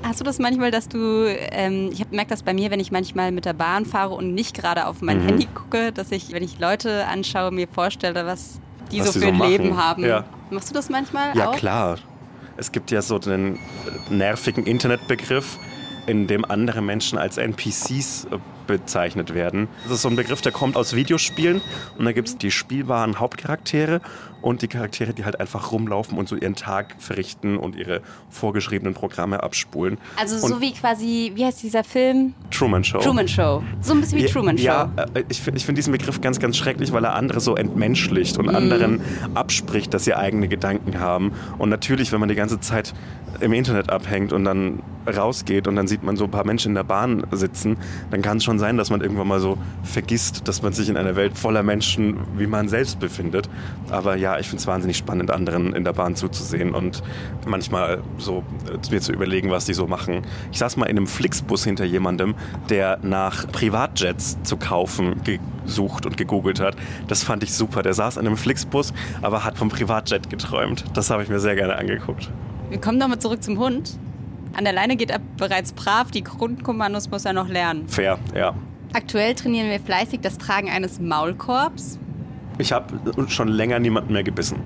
Hast 0.04 0.20
du 0.20 0.24
das 0.24 0.40
manchmal, 0.40 0.72
dass 0.72 0.88
du, 0.88 1.26
ähm, 1.28 1.90
ich 1.92 2.00
habe 2.00 2.16
merkt 2.16 2.32
das 2.32 2.42
bei 2.42 2.54
mir, 2.54 2.72
wenn 2.72 2.80
ich 2.80 2.92
manchmal 2.92 3.32
mit 3.32 3.46
der 3.46 3.54
Bahn 3.54 3.86
fahre 3.86 4.16
und 4.16 4.34
nicht 4.34 4.56
gerade 4.56 4.88
auf 4.88 5.02
mein 5.02 5.22
mhm. 5.22 5.28
Handy 5.28 5.48
gucke, 5.54 5.92
dass 5.92 6.12
ich, 6.12 6.32
wenn 6.32 6.44
ich 6.44 6.60
Leute 6.60 7.06
anschaue, 7.08 7.52
mir 7.52 7.68
vorstelle, 7.68 8.26
was 8.26 8.60
die 8.92 9.00
was 9.00 9.14
so 9.14 9.20
für 9.20 9.28
ein 9.28 9.38
so 9.38 9.46
Leben 9.46 9.78
haben. 9.78 10.04
Ja. 10.04 10.26
Machst 10.50 10.70
du 10.70 10.74
das 10.74 10.90
manchmal 10.90 11.38
ja, 11.38 11.50
auch? 11.50 11.56
Klar. 11.56 11.98
Es 12.58 12.72
gibt 12.72 12.92
ja 12.92 13.02
so 13.02 13.20
den 13.20 13.60
nervigen 14.10 14.66
Internetbegriff, 14.66 15.58
in 16.08 16.28
dem 16.28 16.46
andere 16.46 16.82
Menschen 16.82 17.18
als 17.18 17.38
NPCs 17.38 18.26
äh, 18.26 18.38
bezeichnet 18.68 19.34
werden. 19.34 19.68
Das 19.84 19.94
ist 19.94 20.02
so 20.02 20.10
ein 20.10 20.16
Begriff, 20.16 20.42
der 20.42 20.52
kommt 20.52 20.76
aus 20.76 20.96
Videospielen 20.96 21.62
und 21.98 22.06
da 22.06 22.12
gibt 22.12 22.28
es 22.28 22.38
die 22.38 22.52
spielbaren 22.52 23.20
Hauptcharaktere 23.20 24.02
und 24.42 24.62
die 24.62 24.68
Charaktere, 24.68 25.14
die 25.14 25.26
halt 25.26 25.40
einfach 25.40 25.72
rumlaufen 25.72 26.18
und 26.18 26.28
so 26.28 26.36
ihren 26.36 26.56
Tag 26.56 26.96
verrichten 27.00 27.58
und 27.58 27.76
ihre 27.76 28.02
vorgeschriebenen 28.30 28.94
Programme 28.94 29.44
abspulen. 29.44 29.98
Also 30.18 30.38
so 30.38 30.56
und 30.56 30.62
wie 30.62 30.74
quasi, 30.74 31.32
wie 31.36 31.46
heißt 31.46 31.62
dieser 31.62 31.84
Film? 31.84 32.34
Truman 32.50 32.84
Show. 32.84 33.00
Truman 33.00 33.28
Show. 33.28 33.64
So 33.82 33.94
ein 33.94 34.02
bisschen 34.02 34.18
wie 34.18 34.24
ja, 34.24 34.30
Truman 34.30 34.58
Show. 34.58 34.64
Ja, 34.64 34.92
äh, 35.14 35.24
ich, 35.30 35.48
ich 35.48 35.66
finde 35.66 35.80
diesen 35.80 35.92
Begriff 35.92 36.22
ganz, 36.22 36.40
ganz 36.40 36.58
schrecklich, 36.58 36.92
weil 36.92 37.04
er 37.04 37.14
andere 37.14 37.40
so 37.40 37.56
entmenschlicht 37.56 38.38
und 38.38 38.48
mm. 38.48 38.56
anderen 38.56 39.02
abspricht, 39.36 39.94
dass 39.94 40.06
sie 40.06 40.16
eigene 40.16 40.48
Gedanken 40.48 41.00
haben. 41.00 41.34
Und 41.58 41.70
natürlich, 41.70 42.12
wenn 42.12 42.20
man 42.20 42.30
die 42.30 42.36
ganze 42.36 42.60
Zeit 42.60 42.94
im 43.40 43.54
Internet 43.54 43.92
abhängt 43.92 44.34
und 44.34 44.44
dann 44.44 44.82
rausgeht 45.08 45.68
und 45.68 45.76
dann 45.76 45.88
sieht 45.88 46.04
man 46.04 46.16
so 46.16 46.26
ein 46.26 46.32
paar 46.32 46.46
Menschen 46.46 46.70
in 46.70 46.76
der 46.76 46.84
Bahn 46.84 47.26
sitzen, 47.32 47.78
dann 48.12 48.22
kann 48.22 48.38
es 48.38 48.44
schon 48.44 48.60
sein, 48.62 48.78
dass 48.78 48.90
man 48.92 49.02
irgendwann 49.02 49.28
mal 49.28 49.40
so 49.40 49.58
vergisst, 49.84 50.48
dass 50.48 50.62
man 50.62 50.72
sich 50.72 50.88
in 50.88 50.96
einer 50.96 51.16
Welt 51.16 51.38
voller 51.38 51.64
Menschen 51.64 52.18
wie 52.38 52.48
man 52.48 52.70
selbst 52.70 53.00
befindet. 53.00 53.50
Aber 53.90 54.16
ja, 54.16 54.40
ich 54.40 54.48
finde 54.48 54.62
es 54.62 54.68
wahnsinnig 54.68 54.98
spannend, 54.98 55.32
anderen 55.32 55.74
in 55.74 55.84
der 55.84 55.94
Bahn 55.94 56.16
zuzusehen 56.16 56.74
und 56.74 57.02
manchmal 57.48 58.02
so 58.20 58.44
äh, 58.70 58.92
mir 58.92 59.02
zu 59.02 59.12
überlegen, 59.12 59.50
was 59.50 59.66
die 59.66 59.74
so 59.74 59.88
machen. 59.88 60.22
Ich 60.52 60.60
saß 60.60 60.78
mal 60.78 60.86
in 60.86 60.98
einem 60.98 61.08
Flixbus 61.08 61.64
hinter 61.64 61.86
jemandem, 61.86 62.36
der 62.70 63.00
nach 63.02 63.52
Privatjets 63.52 64.38
zu 64.44 64.58
kaufen 64.58 65.16
gesucht 65.24 66.06
und 66.06 66.18
gegoogelt 66.18 66.60
hat. 66.60 66.76
Das 67.08 67.24
fand 67.24 67.44
ich 67.44 67.54
super. 67.54 67.82
Der 67.82 67.94
saß 67.94 68.18
in 68.18 68.28
einem 68.28 68.38
Flixbus, 68.38 68.94
aber 69.22 69.44
hat 69.44 69.58
vom 69.58 69.70
Privatjet 69.70 70.30
geträumt. 70.30 70.86
Das 70.94 71.10
habe 71.10 71.24
ich 71.24 71.30
mir 71.30 71.40
sehr 71.40 71.56
gerne 71.56 71.76
angeguckt. 71.76 72.30
Wir 72.70 72.80
kommen 72.80 73.00
nochmal 73.00 73.20
zurück 73.20 73.44
zum 73.44 73.58
Hund. 73.58 73.98
An 74.54 74.64
der 74.64 74.74
Leine 74.74 74.96
geht 74.96 75.10
er 75.10 75.20
bereits 75.38 75.72
brav, 75.72 76.12
die 76.12 76.24
Grundkommandos 76.24 77.10
muss 77.10 77.26
er 77.26 77.34
noch 77.34 77.48
lernen. 77.48 77.88
Fair, 77.88 78.20
ja. 78.36 78.54
Aktuell 78.94 79.36
trainieren 79.36 79.70
wir 79.70 79.80
fleißig 79.80 80.20
das 80.22 80.38
Tragen 80.38 80.70
eines 80.70 81.00
Maulkorbs. 81.00 81.98
Ich 82.58 82.72
habe 82.74 82.94
schon 83.30 83.48
länger 83.48 83.80
niemanden 83.80 84.14
mehr 84.14 84.24
gebissen. 84.24 84.60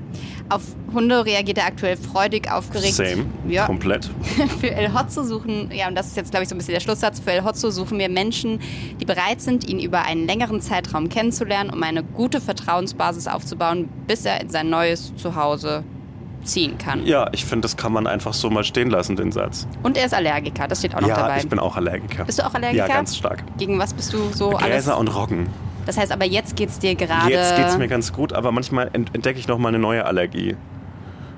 Auf 0.50 0.64
Hunde 0.94 1.26
reagiert 1.26 1.60
er 1.60 1.68
aktuell 1.68 1.96
freudig, 1.96 2.52
aufgeregt. 2.52 2.96
Same, 2.96 3.26
ja. 3.48 3.68
komplett. 3.68 4.10
Für 4.60 4.72
El 4.72 4.94
Hotzo 4.94 5.24
suchen, 5.24 5.70
ja, 5.72 5.88
und 5.88 5.96
das 5.96 6.08
ist 6.08 6.18
jetzt, 6.18 6.32
glaube 6.32 6.44
ich, 6.44 6.50
so 6.50 6.56
ein 6.56 6.58
bisschen 6.58 6.74
der 6.74 6.82
Schlusssatz, 6.82 7.20
für 7.20 7.32
El 7.32 7.44
Hotzo 7.46 7.70
suchen 7.70 7.98
wir 8.00 8.10
Menschen, 8.10 8.60
die 9.00 9.06
bereit 9.06 9.40
sind, 9.40 9.68
ihn 9.70 9.80
über 9.80 10.04
einen 10.04 10.26
längeren 10.26 10.62
Zeitraum 10.62 11.10
kennenzulernen, 11.10 11.70
um 11.70 11.82
eine 11.84 12.04
gute 12.04 12.42
Vertrauensbasis 12.42 13.28
aufzubauen, 13.28 13.88
bis 14.08 14.26
er 14.26 14.42
in 14.42 14.50
sein 14.50 14.70
neues 14.70 15.16
Zuhause 15.16 15.84
ziehen 16.46 16.78
kann. 16.78 17.06
Ja, 17.06 17.30
ich 17.32 17.46
finde, 17.46 17.62
das 17.62 17.78
kann 17.78 17.92
man 17.92 18.08
einfach 18.08 18.34
so 18.34 18.50
mal 18.50 18.64
stehen 18.64 18.90
lassen, 18.90 19.16
den 19.16 19.32
Satz. 19.32 19.68
Und 19.84 19.98
er 19.98 20.06
ist 20.06 20.14
Allergiker, 20.14 20.68
das 20.68 20.80
steht 20.80 20.96
auch 20.96 21.02
noch 21.02 21.10
ja, 21.10 21.16
dabei. 21.16 21.38
Ja, 21.38 21.44
ich 21.44 21.50
bin 21.50 21.60
auch 21.60 21.76
Allergiker. 21.76 22.26
Bist 22.26 22.40
du 22.40 22.46
auch 22.46 22.54
Allergiker? 22.54 22.88
Ja, 22.88 22.94
ganz 22.94 23.16
stark. 23.16 23.44
Gegen 23.58 23.80
was 23.80 23.94
bist 23.94 24.14
du 24.14 24.30
so 24.32 24.52
Gräser 24.52 24.98
und 24.98 25.08
Roggen. 25.10 25.48
Das 25.86 25.98
heißt 25.98 26.12
aber 26.12 26.26
jetzt 26.26 26.56
geht 26.56 26.70
es 26.70 26.80
dir 26.80 26.96
gerade... 26.96 27.32
Jetzt 27.32 27.56
geht 27.56 27.68
es 27.68 27.78
mir 27.78 27.88
ganz 27.88 28.12
gut, 28.12 28.34
aber 28.34 28.52
manchmal 28.52 28.90
entdecke 28.94 29.40
ich 29.40 29.48
noch 29.48 29.58
mal 29.58 29.70
eine 29.70 29.80
neue 29.80 30.06
Allergie. 30.06 30.56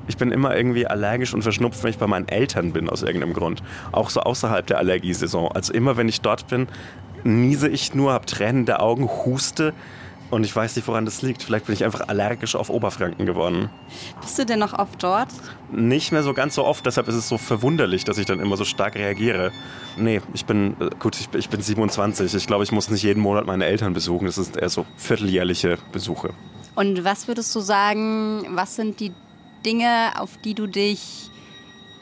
Ich 0.08 0.16
bin 0.16 0.32
immer 0.32 0.55
irgendwie 0.55 0.88
allergisch 0.88 1.34
und 1.34 1.41
verschnupft, 1.41 1.84
wenn 1.84 1.89
ich 1.89 1.97
bei 1.97 2.08
meinen 2.08 2.30
Eltern 2.30 2.72
bin, 2.72 2.89
aus 2.89 3.03
irgendeinem 3.03 3.34
Grund. 3.34 3.62
Auch 3.91 4.10
so 4.10 4.22
außerhalb 4.22 4.66
der 4.66 4.78
Allergiesaison. 4.78 5.51
Also 5.51 5.74
immer, 5.74 5.97
wenn 5.97 6.08
ich 6.08 6.22
dort 6.22 6.47
bin, 6.47 6.68
niese 7.26 7.68
ich 7.68 7.93
nur, 7.93 8.14
habe 8.14 8.26
Tränen 8.26 8.66
der 8.66 8.82
Augen, 8.82 9.10
huste 9.26 9.74
und 10.30 10.43
ich 10.43 10.55
weiß 10.55 10.75
nicht, 10.75 10.88
woran 10.88 11.05
das 11.05 11.21
liegt. 11.21 11.43
Vielleicht 11.43 11.65
bin 11.65 11.73
ich 11.73 11.86
einfach 11.86 12.07
allergisch 12.07 12.55
auf 12.55 12.69
Oberfranken 12.69 13.25
geworden. 13.25 13.69
Bist 14.21 14.38
du 14.38 14.45
denn 14.45 14.59
noch 14.59 14.78
oft 14.78 15.01
dort? 15.01 15.30
Nicht 15.71 16.11
mehr 16.11 16.23
so 16.23 16.34
ganz 16.34 16.55
so 16.55 16.65
oft, 16.65 16.86
deshalb 16.86 17.07
ist 17.07 17.15
es 17.15 17.30
so 17.30 17.38
verwunderlich, 17.38 18.03
dass 18.03 18.17
ich 18.17 18.25
dann 18.25 18.39
immer 18.39 18.57
so 18.57 18.65
stark 18.65 18.95
reagiere. 18.95 19.51
Nee, 19.97 20.21
ich 20.34 20.45
bin, 20.45 20.75
äh, 20.80 20.89
gut, 20.99 21.19
ich, 21.19 21.30
ich 21.34 21.49
bin 21.49 21.61
27. 21.61 22.34
Ich 22.34 22.47
glaube, 22.47 22.63
ich 22.63 22.71
muss 22.71 22.89
nicht 22.89 23.03
jeden 23.03 23.21
Monat 23.21 23.45
meine 23.45 23.65
Eltern 23.65 23.93
besuchen. 23.93 24.25
Das 24.25 24.36
sind 24.36 24.57
eher 24.57 24.69
so 24.69 24.86
vierteljährliche 24.97 25.78
Besuche. 25.91 26.34
Und 26.75 27.03
was 27.03 27.28
würdest 27.28 27.55
du 27.55 27.59
sagen, 27.59 28.45
was 28.51 28.75
sind 28.75 28.99
die 28.99 29.11
Dinge, 29.65 30.11
auf 30.17 30.38
die 30.38 30.53
du 30.53 30.67
dich 30.67 31.32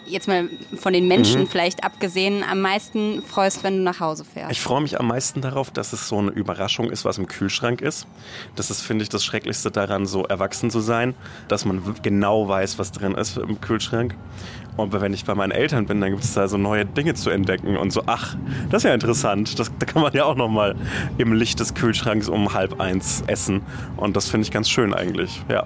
jetzt 0.05 0.27
mal 0.27 0.49
von 0.75 0.93
den 0.93 1.07
Menschen 1.07 1.41
mhm. 1.41 1.47
vielleicht 1.47 1.83
abgesehen, 1.83 2.43
am 2.43 2.61
meisten 2.61 3.21
freust, 3.21 3.63
wenn 3.63 3.77
du 3.77 3.83
nach 3.83 3.99
Hause 3.99 4.25
fährst? 4.25 4.51
Ich 4.51 4.61
freue 4.61 4.81
mich 4.81 4.99
am 4.99 5.07
meisten 5.07 5.41
darauf, 5.41 5.71
dass 5.71 5.93
es 5.93 6.07
so 6.07 6.17
eine 6.17 6.31
Überraschung 6.31 6.89
ist, 6.89 7.05
was 7.05 7.17
im 7.17 7.27
Kühlschrank 7.27 7.81
ist. 7.81 8.07
Das 8.55 8.69
ist, 8.69 8.81
finde 8.81 9.03
ich, 9.03 9.09
das 9.09 9.23
Schrecklichste 9.23 9.71
daran, 9.71 10.05
so 10.05 10.23
erwachsen 10.23 10.69
zu 10.69 10.79
sein, 10.79 11.15
dass 11.47 11.65
man 11.65 11.81
genau 12.01 12.47
weiß, 12.47 12.79
was 12.79 12.91
drin 12.91 13.15
ist 13.15 13.37
im 13.37 13.61
Kühlschrank. 13.61 14.15
Und 14.77 14.91
wenn 14.93 15.13
ich 15.13 15.23
bei 15.23 15.35
meinen 15.35 15.51
Eltern 15.51 15.85
bin, 15.85 16.01
dann 16.01 16.11
gibt 16.11 16.23
es 16.23 16.33
da 16.33 16.47
so 16.47 16.57
neue 16.57 16.85
Dinge 16.85 17.13
zu 17.13 17.29
entdecken 17.29 17.77
und 17.77 17.91
so, 17.91 18.03
ach, 18.07 18.35
das 18.69 18.83
ist 18.83 18.89
ja 18.89 18.93
interessant. 18.93 19.57
Das, 19.57 19.71
da 19.79 19.85
kann 19.85 20.01
man 20.01 20.13
ja 20.13 20.25
auch 20.25 20.35
nochmal 20.35 20.75
im 21.17 21.33
Licht 21.33 21.59
des 21.59 21.73
Kühlschranks 21.73 22.27
um 22.27 22.53
halb 22.53 22.79
eins 22.81 23.23
essen. 23.27 23.61
Und 23.95 24.17
das 24.17 24.27
finde 24.27 24.45
ich 24.45 24.51
ganz 24.51 24.69
schön 24.69 24.93
eigentlich, 24.93 25.41
ja. 25.49 25.65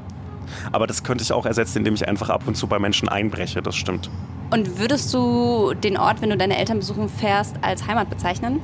Aber 0.72 0.88
das 0.88 1.04
könnte 1.04 1.24
ich 1.24 1.34
auch 1.34 1.45
ersetzen, 1.45 1.80
indem 1.80 1.93
ich 1.93 2.08
einfach 2.08 2.30
ab 2.30 2.43
und 2.45 2.56
zu 2.56 2.68
bei 2.68 2.80
Menschen 2.80 3.10
einbreche, 3.10 3.62
das 3.62 3.76
stimmt. 3.76 4.10
Und 4.52 4.80
würdest 4.80 5.14
du 5.14 5.74
den 5.74 5.97
Ort, 5.97 6.22
wenn 6.22 6.30
du 6.30 6.38
deine 6.38 6.58
Eltern 6.58 6.80
besuchen 6.80 7.10
fährst, 7.10 7.56
als 7.62 7.88
Heimat 7.88 8.10
bezeichnen? 8.10 8.62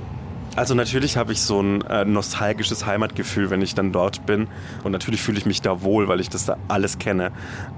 Also 0.56 0.74
natürlich 0.74 1.18
habe 1.18 1.34
ich 1.34 1.42
so 1.42 1.62
ein 1.62 1.82
äh, 1.82 2.06
nostalgisches 2.06 2.86
Heimatgefühl, 2.86 3.50
wenn 3.50 3.62
ich 3.62 3.76
dann 3.76 3.92
dort 3.92 4.26
bin. 4.26 4.48
Und 4.84 4.94
natürlich 4.94 5.22
fühle 5.22 5.38
ich 5.38 5.46
mich 5.46 5.62
da 5.62 5.82
wohl, 5.82 6.08
weil 6.08 6.22
ich 6.22 6.30
das 6.30 6.46
da 6.46 6.56
alles 6.70 6.98
kenne. 6.98 7.32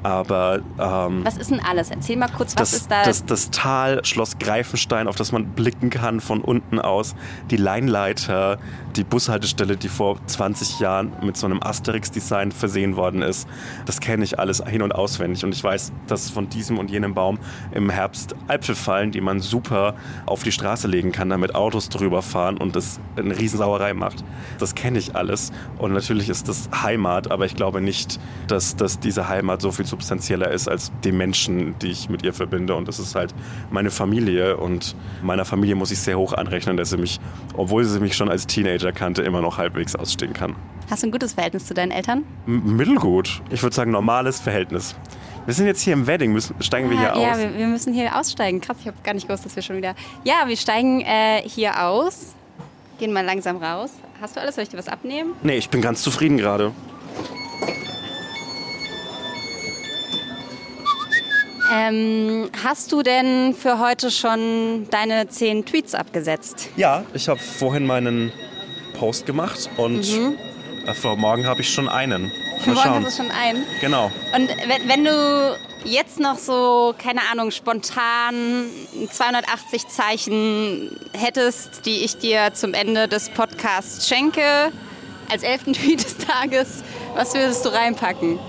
Aber 0.04 0.60
ähm, 0.78 1.26
was 1.26 1.38
ist 1.38 1.50
denn 1.50 1.60
alles? 1.60 1.90
Erzähl 1.90 2.18
mal 2.18 2.28
kurz, 2.30 2.56
was 2.56 2.72
das, 2.72 2.82
ist 2.82 2.92
da? 2.92 3.04
Das, 3.04 3.26
das 3.26 3.50
Tal, 3.50 4.06
Schloss 4.06 4.38
Greifenstein, 4.38 5.08
auf 5.08 5.16
das 5.16 5.32
man 5.32 5.48
blicken 5.48 5.90
kann 5.90 6.20
von 6.20 6.42
unten 6.42 6.80
aus. 6.80 7.16
Die 7.50 7.58
Leinleiter, 7.58 8.60
die 8.98 9.04
Bushaltestelle, 9.04 9.78
die 9.78 9.90
vor 9.90 10.18
20 10.26 10.80
Jahren 10.80 11.12
mit 11.22 11.38
so 11.38 11.46
einem 11.46 11.62
Asterix-Design 11.62 12.52
versehen 12.52 12.96
worden 12.96 13.22
ist. 13.22 13.48
Das 13.86 14.00
kenne 14.00 14.24
ich 14.24 14.40
alles 14.40 14.64
hin 14.66 14.82
und 14.82 14.94
auswendig. 14.94 15.44
Und 15.46 15.54
ich 15.54 15.64
weiß, 15.64 15.94
dass 16.08 16.30
von 16.30 16.50
diesem 16.50 16.78
und 16.78 16.90
jenem 16.90 17.14
Baum 17.14 17.40
im 17.72 17.90
Herbst 17.90 18.36
Äpfel 18.48 18.76
fallen, 18.76 19.12
die 19.12 19.22
man 19.22 19.40
super 19.40 19.96
auf 20.26 20.44
die 20.44 20.52
Straße 20.52 20.88
legen 20.88 21.12
kann, 21.12 21.30
damit 21.30 21.56
Autos 21.56 21.90
drüber 21.90 22.22
fahren 22.22 22.58
und 22.58 22.76
das 22.76 23.00
eine 23.16 23.38
Riesensauerei 23.38 23.94
macht. 23.94 24.24
Das 24.60 24.76
kenne 24.76 25.00
ich 25.00 25.16
alles 25.16 25.52
und 25.78 25.94
natürlich 25.94 26.30
ist 26.30 26.48
das 26.48 26.70
Heimat, 26.82 27.32
aber 27.32 27.46
ich 27.46 27.56
glaube 27.56 27.82
nicht, 27.82 28.20
dass, 28.48 28.76
dass 28.76 29.00
diese 29.00 29.28
Heimat 29.30 29.62
so 29.62 29.72
viel 29.72 29.86
substanzieller 29.86 30.52
ist 30.52 30.68
als 30.68 30.92
die 31.04 31.12
Menschen, 31.12 31.78
die 31.80 31.88
ich 31.88 32.10
mit 32.10 32.24
ihr 32.24 32.34
verbinde 32.34 32.76
und 32.76 32.88
das 32.88 33.00
ist 33.00 33.16
halt 33.16 33.34
meine 33.70 33.92
Familie 33.92 34.58
und 34.58 34.96
meiner 35.22 35.46
Familie 35.46 35.76
muss 35.76 35.92
ich 35.92 36.00
sehr 36.00 36.18
hoch 36.18 36.34
anrechnen, 36.34 36.78
dass 36.78 36.90
sie 36.90 36.98
mich, 36.98 37.20
obwohl 37.56 37.84
sie 37.84 38.00
mich 38.00 38.16
schon 38.16 38.30
als 38.30 38.48
Teenager 38.48 38.87
kannte, 38.92 39.22
immer 39.22 39.42
noch 39.42 39.58
halbwegs 39.58 39.96
ausstehen 39.96 40.34
kann. 40.34 40.56
Hast 40.90 41.04
du 41.04 41.08
ein 41.08 41.12
gutes 41.12 41.34
Verhältnis 41.34 41.66
zu 41.66 41.74
deinen 41.74 41.92
Eltern? 41.92 42.24
M 42.46 42.78
mittelgut. 42.78 43.42
Ich 43.50 43.62
würde 43.62 43.76
sagen 43.76 43.92
normales 43.92 44.40
Verhältnis. 44.40 44.96
Wir 45.46 45.54
sind 45.54 45.66
jetzt 45.66 45.82
hier 45.82 45.94
im 45.94 46.08
Wedding. 46.08 46.34
Müssen, 46.34 46.56
steigen 46.62 46.90
wir 46.90 46.98
hier 46.98 47.08
ja, 47.08 47.14
aus? 47.14 47.22
Ja, 47.22 47.38
wir, 47.38 47.58
wir, 47.58 47.68
müssen 47.68 47.94
hier 47.94 48.16
aussteigen. 48.18 48.62
Krass, 48.62 48.78
ich 48.82 48.88
habe 48.88 48.98
gar 49.04 49.14
nicht 49.14 49.28
gewusst, 49.28 49.46
dass 49.46 49.56
wir 49.56 49.64
schon 49.64 49.78
wieder. 49.78 49.96
Ja, 50.24 50.44
wir 50.46 50.58
steigen 50.58 51.02
äh, 51.02 51.42
hier 51.44 51.84
aus. 51.84 52.36
Gehen 53.00 53.14
mal 53.14 53.24
langsam 53.24 53.58
raus. 53.58 53.92
Hast 54.22 54.36
du 54.36 54.42
alles? 54.42 54.56
Soll 54.56 54.64
ich 54.64 54.70
dir 54.70 54.78
was 54.78 54.88
abnehmen? 54.88 55.34
Nee, 55.44 55.58
ich 55.58 55.70
bin 55.70 55.82
ganz 55.82 56.02
zufrieden 56.02 56.38
gerade. 56.38 56.74
Ähm, 61.74 62.50
hast 62.64 62.92
du 62.92 63.04
denn 63.04 63.54
für 63.54 63.80
heute 63.80 64.10
schon 64.10 64.88
deine 64.90 65.28
zehn 65.28 65.66
Tweets 65.66 65.96
abgesetzt? 65.96 66.70
Ja, 66.78 67.04
ich 67.14 67.28
habe 67.28 67.40
vorhin 67.40 67.86
meinen 67.86 68.32
Post 68.98 69.26
gemacht 69.26 69.70
und 69.78 70.10
mhm. 70.10 70.38
vor 70.94 71.16
morgen 71.16 71.46
habe 71.46 71.62
ich 71.62 71.70
schon 71.70 71.88
einen. 71.88 72.32
Für 72.60 72.72
morgen 72.72 73.06
hast 73.06 73.20
du 73.20 73.24
schon 73.24 73.32
einen? 73.32 73.64
Genau. 73.82 74.12
Und 74.36 74.50
wenn, 74.50 74.90
wenn 74.90 75.04
du 75.06 75.58
jetzt 75.86 76.20
noch 76.20 76.38
so, 76.38 76.94
keine 76.98 77.22
Ahnung, 77.32 77.52
spontan 77.52 78.66
280 79.10 79.88
Zeichen 79.88 81.00
hättest, 81.14 81.86
die 81.86 82.04
ich 82.04 82.18
dir 82.18 82.54
zum 82.54 82.74
Ende 82.74 83.08
des 83.08 83.30
Podcasts 83.30 84.08
schenke, 84.08 84.72
als 85.30 85.44
elften 85.44 85.74
Tweet 85.74 86.04
des 86.04 86.18
Tages, 86.18 86.84
was 87.16 87.34
würdest 87.34 87.66
du 87.66 87.70
reinpacken? 87.70 88.40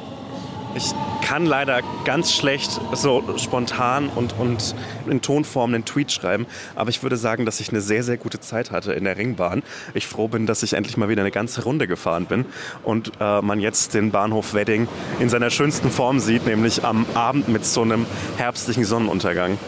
Ich 0.79 0.95
kann 1.23 1.45
leider 1.45 1.81
ganz 2.05 2.33
schlecht 2.33 2.81
so 2.93 3.37
spontan 3.37 4.09
und, 4.15 4.39
und 4.39 4.77
in 5.09 5.21
Tonform 5.21 5.75
einen 5.75 5.85
Tweet 5.85 6.13
schreiben, 6.13 6.47
aber 6.77 6.91
ich 6.91 7.03
würde 7.03 7.17
sagen, 7.17 7.45
dass 7.45 7.59
ich 7.59 7.71
eine 7.71 7.81
sehr, 7.81 8.05
sehr 8.05 8.17
gute 8.17 8.39
Zeit 8.39 8.71
hatte 8.71 8.93
in 8.93 9.03
der 9.03 9.17
Ringbahn. 9.17 9.65
Ich 9.95 10.07
froh 10.07 10.29
bin, 10.29 10.47
dass 10.47 10.63
ich 10.63 10.75
endlich 10.75 10.97
mal 10.97 11.09
wieder 11.09 11.23
eine 11.23 11.33
ganze 11.33 11.65
Runde 11.65 11.89
gefahren 11.89 12.27
bin 12.27 12.47
und 12.85 13.11
äh, 13.21 13.43
man 13.43 13.59
jetzt 13.59 13.95
den 13.95 14.13
Bahnhof 14.13 14.55
Wedding 14.55 14.87
in 15.19 15.29
seiner 15.29 15.51
schönsten 15.51 15.91
Form 15.91 16.21
sieht, 16.21 16.47
nämlich 16.47 16.85
am 16.85 17.07
Abend 17.15 17.49
mit 17.49 17.65
so 17.65 17.83
einem 17.83 18.07
herbstlichen 18.37 18.85
Sonnenuntergang. 18.85 19.59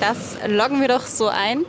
Das 0.00 0.36
loggen 0.46 0.82
wir 0.82 0.88
doch 0.88 1.06
so 1.06 1.28
ein. 1.28 1.64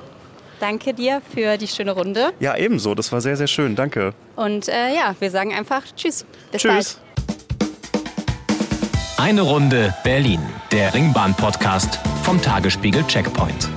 Danke 0.60 0.94
dir 0.94 1.22
für 1.34 1.58
die 1.58 1.70
schöne 1.70 1.94
Runde. 1.94 2.34
Ja, 2.42 2.58
ebenso. 2.58 2.96
Das 2.96 3.14
war 3.14 3.22
sehr, 3.22 3.38
sehr 3.38 3.48
schön. 3.48 3.78
Danke. 3.78 4.14
Und 4.36 4.68
äh, 4.68 4.94
ja, 4.94 5.16
wir 5.20 5.32
sagen 5.32 5.54
einfach 5.54 5.84
Tschüss. 5.96 6.26
Bis 6.52 6.64
Tschüss. 6.64 6.96
Bald. 6.96 7.11
Eine 9.22 9.42
Runde 9.42 9.94
Berlin, 10.04 10.42
der 10.72 10.96
Ringbahn-Podcast 10.96 12.00
vom 12.24 12.42
Tagesspiegel 12.42 13.06
Checkpoint. 13.06 13.70